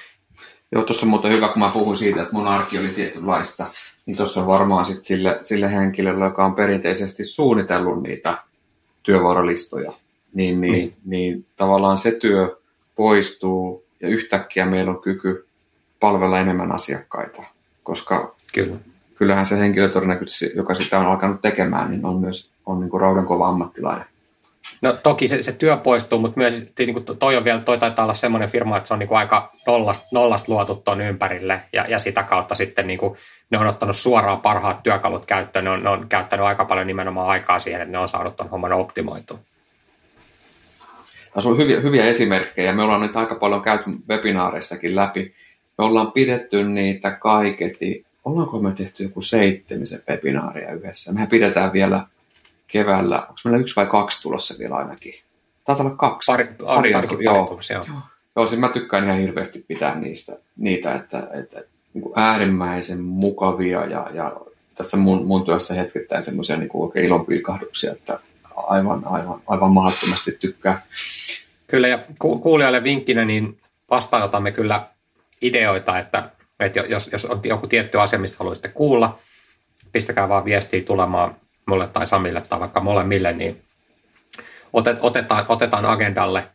Joo, 0.72 0.84
tuossa 0.84 1.05
on 1.05 1.10
muuten 1.10 1.32
hyvä, 1.32 1.47
kun 1.47 1.60
mä 1.60 1.70
puhuin 1.74 1.97
siitä, 1.97 2.22
että 2.22 2.34
mun 2.34 2.47
arki 2.47 2.80
oli 2.80 2.88
tietynlaista, 2.88 3.66
niin 4.05 4.18
tuossa 4.18 4.39
on 4.41 4.47
varmaan 4.47 4.86
sitten 4.86 5.05
sille, 5.05 5.39
sille 5.41 5.72
henkilölle, 5.72 6.26
joka 6.26 6.45
on 6.45 6.55
perinteisesti 6.55 7.26
suunnitellut 7.26 8.03
niitä 8.03 8.49
työvuorolistoja, 9.10 9.93
niin, 10.34 10.62
niin, 10.62 10.74
niin. 10.74 10.93
niin 11.05 11.45
tavallaan 11.55 11.97
se 11.97 12.12
työ 12.12 12.57
poistuu 12.95 13.84
ja 14.01 14.07
yhtäkkiä 14.07 14.66
meillä 14.66 14.91
on 14.91 15.01
kyky 15.01 15.47
palvella 15.99 16.39
enemmän 16.39 16.72
asiakkaita, 16.72 17.43
koska 17.84 18.36
Kyllä. 18.53 18.76
kyllähän 19.16 19.45
se 19.45 19.60
henkilö 19.60 19.89
todennäköisesti, 19.89 20.51
joka 20.55 20.76
sitä 20.76 20.99
on 20.99 21.05
alkanut 21.05 21.41
tekemään, 21.41 21.91
niin 21.91 22.05
on 22.05 22.20
myös 22.20 22.51
on 22.66 22.80
niin 22.80 22.89
kuin 22.89 23.01
raudankova 23.01 23.47
ammattilainen. 23.47 24.05
No 24.82 24.93
toki 24.93 25.28
se, 25.28 25.43
se 25.43 25.51
työ 25.51 25.78
poistuu, 25.78 26.20
mutta 26.20 26.38
myös 26.38 26.72
niin 26.80 26.93
kuin 26.93 27.05
toi 27.20 27.38
on 27.38 27.43
vielä, 27.43 27.60
toi 27.60 27.78
taitaa 27.78 28.05
olla 28.05 28.14
semmoinen 28.14 28.49
firma, 28.49 28.78
että 28.78 28.88
se 28.88 28.93
on 28.93 28.99
niin 28.99 29.07
kuin 29.07 29.18
aika 29.18 29.51
nollasta, 29.68 30.07
nollasta 30.12 30.51
luotu 30.51 30.76
tuon 30.76 31.01
ympärille 31.01 31.62
ja, 31.74 31.86
ja 31.88 31.99
sitä 31.99 32.24
kautta 32.24 32.55
sitten 32.55 32.88
niin 32.88 32.99
kuin, 32.99 33.18
ne 33.49 33.57
on 33.57 33.68
ottanut 33.68 33.95
suoraan 33.95 34.41
parhaat 34.41 34.84
työkalut 34.84 35.26
käyttöön, 35.26 35.66
ne 35.66 35.72
on, 35.72 35.84
ne 35.84 35.89
on 35.89 36.05
käyttänyt 36.10 36.45
aika 36.45 36.66
paljon 36.66 36.88
nimenomaan 36.88 37.30
aikaa 37.30 37.60
siihen, 37.60 37.82
että 37.82 37.91
ne 37.91 37.97
on 37.97 38.10
saanut 38.10 38.36
tuon 38.36 38.49
homman 38.49 38.72
optimoitua. 38.72 39.39
Tässä 41.34 41.49
on 41.49 41.57
hyviä, 41.57 41.80
hyviä 41.80 42.05
esimerkkejä. 42.05 42.74
Me 42.74 42.84
ollaan 42.84 43.01
nyt 43.01 43.16
aika 43.16 43.36
paljon 43.36 43.62
käyty 43.62 43.84
webinaareissakin 44.10 44.95
läpi. 44.95 45.34
Me 45.78 45.86
ollaan 45.86 46.12
pidetty 46.12 46.64
niitä 46.64 47.12
kaiketi. 47.12 48.05
Ollaanko 48.26 48.60
me 48.60 48.72
tehty 48.72 49.03
joku 49.03 49.22
seitsemisen 49.22 50.03
webinaaria 50.10 50.74
yhdessä? 50.74 51.14
Mehän 51.14 51.28
pidetään 51.28 51.74
vielä 51.74 52.03
keväällä, 52.72 53.20
onko 53.20 53.36
meillä 53.43 53.59
yksi 53.59 53.76
vai 53.76 53.86
kaksi 53.86 54.22
tulossa 54.22 54.55
vielä 54.59 54.76
ainakin? 54.76 55.13
Taitaa 55.65 55.86
olla 55.86 55.95
kaksi. 55.95 56.32
Pari, 56.32 56.45
pari, 56.45 56.91
pari, 56.91 57.07
pari 57.07 57.24
joo. 57.26 57.47
Tulossa, 57.47 57.74
joo. 57.74 57.86
joo. 57.88 57.97
Joo, 58.36 58.47
siis 58.47 58.61
mä 58.61 58.70
tykkään 58.70 59.05
ihan 59.05 59.20
hirveästi 59.20 59.65
pitää 59.67 59.95
niistä, 59.95 60.38
niitä, 60.57 60.95
että, 60.95 61.28
että 61.34 61.63
niin 61.93 62.01
kuin 62.01 62.13
äärimmäisen 62.15 63.01
mukavia 63.01 63.86
ja, 63.86 64.09
ja 64.13 64.41
tässä 64.76 64.97
mun, 64.97 65.26
mun 65.26 65.45
työssä 65.45 65.74
hetkittäin 65.74 66.24
semmoisia 66.24 66.57
niin 66.57 66.70
oikein 66.74 67.05
ilonpilkahduksia, 67.05 67.91
että 67.91 68.20
aivan, 68.55 69.01
aivan, 69.05 69.41
aivan 69.47 69.72
mahdottomasti 69.72 70.32
tykkää. 70.32 70.82
Kyllä, 71.67 71.88
ja 71.88 71.99
ku, 72.20 72.39
kuulijoille 72.39 72.84
vinkkinä, 72.84 73.26
niin 73.26 73.57
vastaanotamme 73.89 74.51
kyllä 74.51 74.88
ideoita, 75.41 75.99
että, 75.99 76.30
että 76.59 76.80
jos, 76.80 77.09
jos 77.11 77.26
on 77.26 77.41
joku 77.43 77.67
tietty 77.67 77.99
asia, 77.99 78.20
mistä 78.20 78.38
haluaisitte 78.39 78.70
kuulla, 78.70 79.20
pistäkää 79.91 80.30
vaan 80.30 80.45
viestiä 80.45 80.82
tulemaan 80.82 81.36
mulle 81.70 81.88
tai 81.88 82.07
Samille 82.07 82.41
tai 82.49 82.59
vaikka 82.59 82.80
molemmille, 82.80 83.34
niin 83.34 83.63
otetaan, 84.99 85.45
otetaan 85.47 85.86
agendalle. 85.86 86.47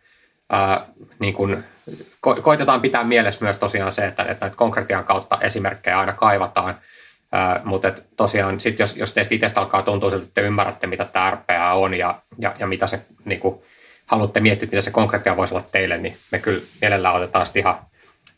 Ää, 0.50 0.86
niin 1.18 1.34
kun, 1.34 1.64
ko, 2.20 2.34
koitetaan 2.34 2.80
pitää 2.80 3.04
mielessä 3.04 3.44
myös 3.44 3.58
tosiaan 3.58 3.92
se, 3.92 4.06
että, 4.06 4.24
että 4.24 4.50
konkretian 4.56 5.04
kautta 5.04 5.38
esimerkkejä 5.40 6.00
aina 6.00 6.12
kaivataan, 6.12 6.78
ää, 7.32 7.60
mutta 7.64 7.88
et 7.88 8.04
tosiaan 8.16 8.60
sit 8.60 8.78
jos, 8.78 8.96
jos 8.96 9.12
teistä 9.12 9.34
itsestä 9.34 9.60
alkaa 9.60 9.82
tuntua 9.82 10.10
siltä, 10.10 10.24
että 10.24 10.34
te 10.34 10.46
ymmärrätte, 10.46 10.86
mitä 10.86 11.04
tämä 11.04 11.30
RPA 11.30 11.72
on 11.72 11.94
ja, 11.94 12.22
ja, 12.38 12.54
ja 12.58 12.66
mitä 12.66 12.86
se 12.86 13.00
niin 13.24 13.40
kun, 13.40 13.62
haluatte 14.06 14.40
miettiä, 14.40 14.68
mitä 14.72 14.80
se 14.80 14.90
konkretia 14.90 15.36
voisi 15.36 15.54
olla 15.54 15.66
teille, 15.72 15.98
niin 15.98 16.16
me 16.32 16.38
kyllä 16.38 16.60
mielellään 16.80 17.14
otetaan 17.14 17.46
sitten 17.46 17.60
ihan 17.60 17.78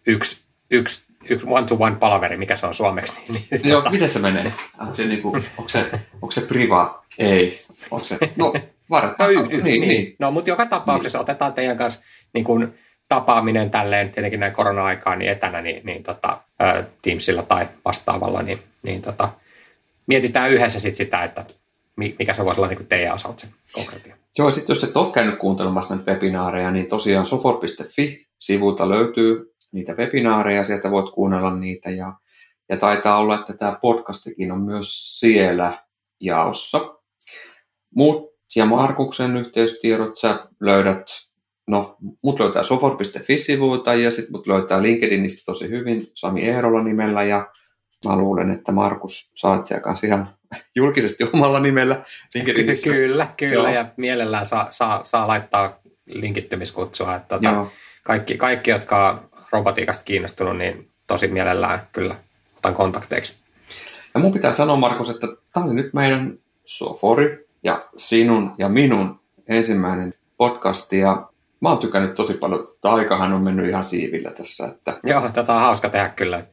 yksi 0.06 0.46
yksi 0.70 1.05
one-to-one 1.46 1.96
palaveri, 1.96 2.36
mikä 2.36 2.56
se 2.56 2.66
on 2.66 2.74
suomeksi. 2.74 3.20
Niin, 3.28 3.44
niin 3.50 3.60
Joo, 3.64 3.80
tota... 3.80 3.90
miten 3.90 4.08
se 4.10 4.18
menee? 4.18 4.52
Onko 4.80 4.94
se, 4.94 5.06
niinku, 5.06 5.28
onko 5.58 5.68
se, 5.68 5.90
onko 6.14 6.30
se 6.30 6.40
priva? 6.40 7.04
Ei. 7.18 7.62
Onko 7.90 8.04
se, 8.04 8.18
no, 8.36 8.52
varmaan. 8.90 9.16
No, 9.18 9.28
yksi, 9.28 9.54
yksi, 9.54 9.70
niin, 9.70 9.80
niin. 9.80 9.88
niin. 9.88 10.16
No, 10.18 10.30
mutta 10.30 10.50
joka 10.50 10.66
tapauksessa 10.66 11.18
niin. 11.18 11.22
otetaan 11.22 11.52
teidän 11.52 11.76
kanssa 11.76 12.00
niin 12.34 12.44
kuin, 12.44 12.74
tapaaminen 13.08 13.70
tälleen, 13.70 14.10
tietenkin 14.10 14.40
näin 14.40 14.52
korona-aikaan, 14.52 15.18
niin 15.18 15.30
etänä, 15.30 15.62
niin, 15.62 15.86
niin 15.86 16.02
tota, 16.02 16.38
Teamsilla 17.02 17.42
tai 17.42 17.68
vastaavalla, 17.84 18.42
niin, 18.42 18.58
niin 18.82 19.02
tota, 19.02 19.28
mietitään 20.06 20.50
yhdessä 20.50 20.80
sit 20.80 20.96
sitä, 20.96 21.24
että 21.24 21.44
mikä 21.96 22.34
se 22.34 22.44
voisi 22.44 22.60
olla 22.60 22.70
niin 22.70 22.86
teidän 22.86 23.14
osalta 23.14 23.40
se 23.40 23.48
konkreettia. 23.72 24.16
Joo, 24.38 24.52
sitten 24.52 24.74
jos 24.74 24.84
et 24.84 24.96
ole 24.96 25.12
käynyt 25.12 25.38
kuuntelemassa 25.38 25.94
näitä 25.94 26.12
webinaareja, 26.12 26.70
niin 26.70 26.86
tosiaan 26.86 27.26
sofor.fi-sivulta 27.26 28.88
löytyy 28.88 29.55
niitä 29.76 29.94
webinaareja, 29.94 30.64
sieltä 30.64 30.90
voit 30.90 31.14
kuunnella 31.14 31.56
niitä 31.56 31.90
ja, 31.90 32.12
ja 32.68 32.76
taitaa 32.76 33.18
olla, 33.18 33.34
että 33.40 33.52
tämä 33.52 33.78
podcastikin 33.82 34.52
on 34.52 34.60
myös 34.60 35.18
siellä 35.20 35.78
jaossa. 36.20 36.94
Mut 37.94 38.36
ja 38.56 38.66
Markuksen 38.66 39.36
yhteystiedot 39.36 40.16
sä 40.16 40.46
löydät, 40.60 41.06
no 41.66 41.96
mut 42.22 42.40
löytää 42.40 42.62
sofor.fi-sivuilta 42.62 43.94
ja 43.94 44.10
sitten 44.10 44.32
mut 44.32 44.46
löytää 44.46 44.82
LinkedInistä 44.82 45.42
tosi 45.46 45.68
hyvin 45.68 46.06
Sami 46.14 46.42
Eerola 46.42 46.82
nimellä 46.82 47.22
ja 47.22 47.46
mä 48.08 48.16
luulen, 48.16 48.50
että 48.50 48.72
Markus 48.72 49.32
saat 49.34 49.66
siellä 49.66 49.82
kanssa 49.82 50.06
ihan 50.06 50.34
julkisesti 50.76 51.24
omalla 51.32 51.60
nimellä 51.60 52.02
LinkedInissä. 52.34 52.90
Kyllä, 52.90 53.26
kyllä 53.36 53.54
Joo. 53.54 53.74
ja 53.74 53.86
mielellään 53.96 54.46
saa, 54.46 54.66
saa, 54.70 55.04
saa 55.04 55.28
laittaa 55.28 55.80
linkittymiskutsua. 56.06 57.16
Että 57.16 57.34
tota, 57.34 57.66
kaikki, 58.04 58.36
kaikki, 58.36 58.70
jotka 58.70 59.28
robotiikasta 59.52 60.04
kiinnostunut, 60.04 60.56
niin 60.56 60.90
tosi 61.06 61.28
mielellään 61.28 61.88
kyllä 61.92 62.16
otan 62.56 62.74
kontakteiksi. 62.74 63.36
Ja 64.14 64.20
mun 64.20 64.32
pitää 64.32 64.52
sanoa, 64.52 64.76
Markus, 64.76 65.10
että 65.10 65.26
tämä 65.52 65.66
oli 65.66 65.74
nyt 65.74 65.94
meidän 65.94 66.38
Sofori 66.64 67.46
ja 67.62 67.88
sinun 67.96 68.54
ja 68.58 68.68
minun 68.68 69.20
ensimmäinen 69.48 70.14
podcasti 70.36 70.98
ja 70.98 71.28
mä 71.60 71.68
oon 71.68 71.78
tykännyt 71.78 72.14
tosi 72.14 72.34
paljon. 72.34 72.68
Tämä 72.80 72.94
aikahan 72.94 73.32
on 73.32 73.42
mennyt 73.42 73.68
ihan 73.68 73.84
siivillä 73.84 74.30
tässä. 74.30 74.66
Että... 74.66 75.00
Joo, 75.04 75.30
tätä 75.32 75.54
on 75.54 75.60
hauska 75.60 75.88
tehdä 75.88 76.08
kyllä. 76.08 76.46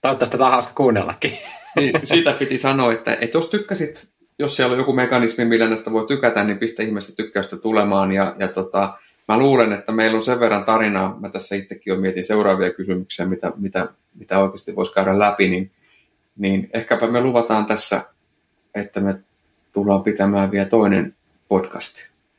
Toivottavasti 0.00 0.32
tätä 0.32 0.44
on 0.46 0.52
hauska 0.52 0.72
kuunnellakin. 0.74 1.32
Niin, 1.76 2.00
siitä 2.04 2.32
piti 2.32 2.58
sanoa, 2.58 2.92
että, 2.92 3.16
että 3.20 3.38
jos 3.38 3.50
tykkäsit, 3.50 4.08
jos 4.38 4.56
siellä 4.56 4.72
on 4.72 4.78
joku 4.78 4.92
mekanismi, 4.92 5.44
millä 5.44 5.68
näistä 5.68 5.92
voi 5.92 6.06
tykätä, 6.06 6.44
niin 6.44 6.58
pistä 6.58 6.82
ihmeessä 6.82 7.16
tykkäystä 7.16 7.56
tulemaan. 7.56 8.12
Ja, 8.12 8.34
ja 8.38 8.48
tota, 8.48 8.98
mä 9.28 9.38
luulen, 9.38 9.72
että 9.72 9.92
meillä 9.92 10.16
on 10.16 10.22
sen 10.22 10.40
verran 10.40 10.64
tarinaa, 10.64 11.20
mä 11.20 11.28
tässä 11.28 11.56
itsekin 11.56 11.90
jo 11.90 11.96
mietin 11.96 12.24
seuraavia 12.24 12.72
kysymyksiä, 12.72 13.26
mitä, 13.26 13.52
mitä, 13.56 13.88
mitä 14.14 14.38
oikeasti 14.38 14.76
voisi 14.76 14.94
käydä 14.94 15.18
läpi, 15.18 15.48
niin, 15.48 15.70
niin 16.36 16.70
ehkäpä 16.72 17.06
me 17.06 17.20
luvataan 17.20 17.66
tässä, 17.66 18.02
että 18.74 19.00
me 19.00 19.18
tullaan 19.72 20.02
pitämään 20.02 20.50
vielä 20.50 20.66
toinen 20.66 21.16
podcast. 21.48 21.96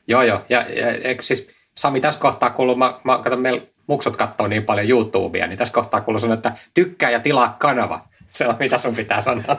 Joo, 0.07 0.23
joo. 0.23 0.41
Ja, 0.49 0.61
ja 0.69 1.15
siis 1.21 1.47
Sami 1.77 2.01
tässä 2.01 2.19
kohtaa 2.19 2.49
kuuluu, 2.49 2.75
mä, 2.75 2.99
mä 3.03 3.17
katson, 3.17 3.41
meillä 3.41 3.61
muksut 3.87 4.17
katsoo 4.17 4.47
niin 4.47 4.63
paljon 4.63 4.89
YouTubea, 4.89 5.47
niin 5.47 5.57
tässä 5.57 5.73
kohtaa 5.73 6.01
kuuluu 6.01 6.19
sanoa, 6.19 6.33
että 6.33 6.53
tykkää 6.73 7.09
ja 7.09 7.19
tilaa 7.19 7.55
kanava. 7.59 8.07
Se 8.29 8.47
on 8.47 8.55
mitä 8.59 8.77
sun 8.77 8.95
pitää 8.95 9.21
sanoa. 9.21 9.57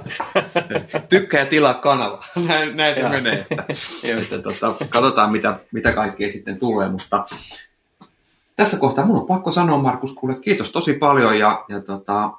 Tykkää 1.09 1.45
tilaa 1.45 1.75
kanava. 1.75 2.25
Näin, 2.49 2.77
näin 2.77 2.95
se 2.95 3.09
menee. 3.09 3.47
Että, 3.51 3.65
että, 4.05 4.39
tota, 4.39 4.75
katsotaan, 4.89 5.33
mitä, 5.33 5.59
mitä 5.73 5.93
kaikkea 5.93 6.31
sitten 6.31 6.59
tulee. 6.59 6.89
Mutta 6.89 7.27
tässä 8.57 8.79
kohtaa 8.79 9.07
mun 9.07 9.17
on 9.17 9.27
pakko 9.27 9.53
sanoa, 9.53 9.79
Markus, 9.79 10.15
kuule 10.15 10.35
kiitos 10.35 10.73
tosi 10.73 10.95
paljon. 10.95 11.39
Ja, 11.39 11.65
ja 11.69 11.81
tota, 11.81 12.31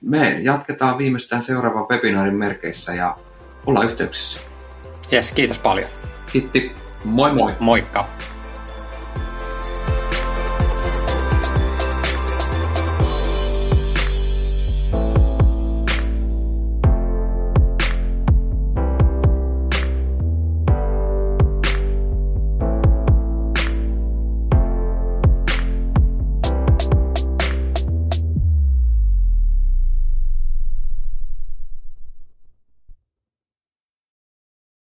me 0.00 0.38
jatketaan 0.42 0.98
viimeistään 0.98 1.42
seuraavan 1.42 1.86
webinaarin 1.90 2.34
merkeissä 2.34 2.94
ja 2.94 3.16
ollaan 3.66 3.86
yhteyksissä. 3.86 4.40
Jes, 5.10 5.32
kiitos 5.32 5.58
paljon. 5.58 5.88
Kiitti. 6.32 6.72
Moi 7.04 7.32
moi. 7.32 7.54
Moikka. 7.60 8.08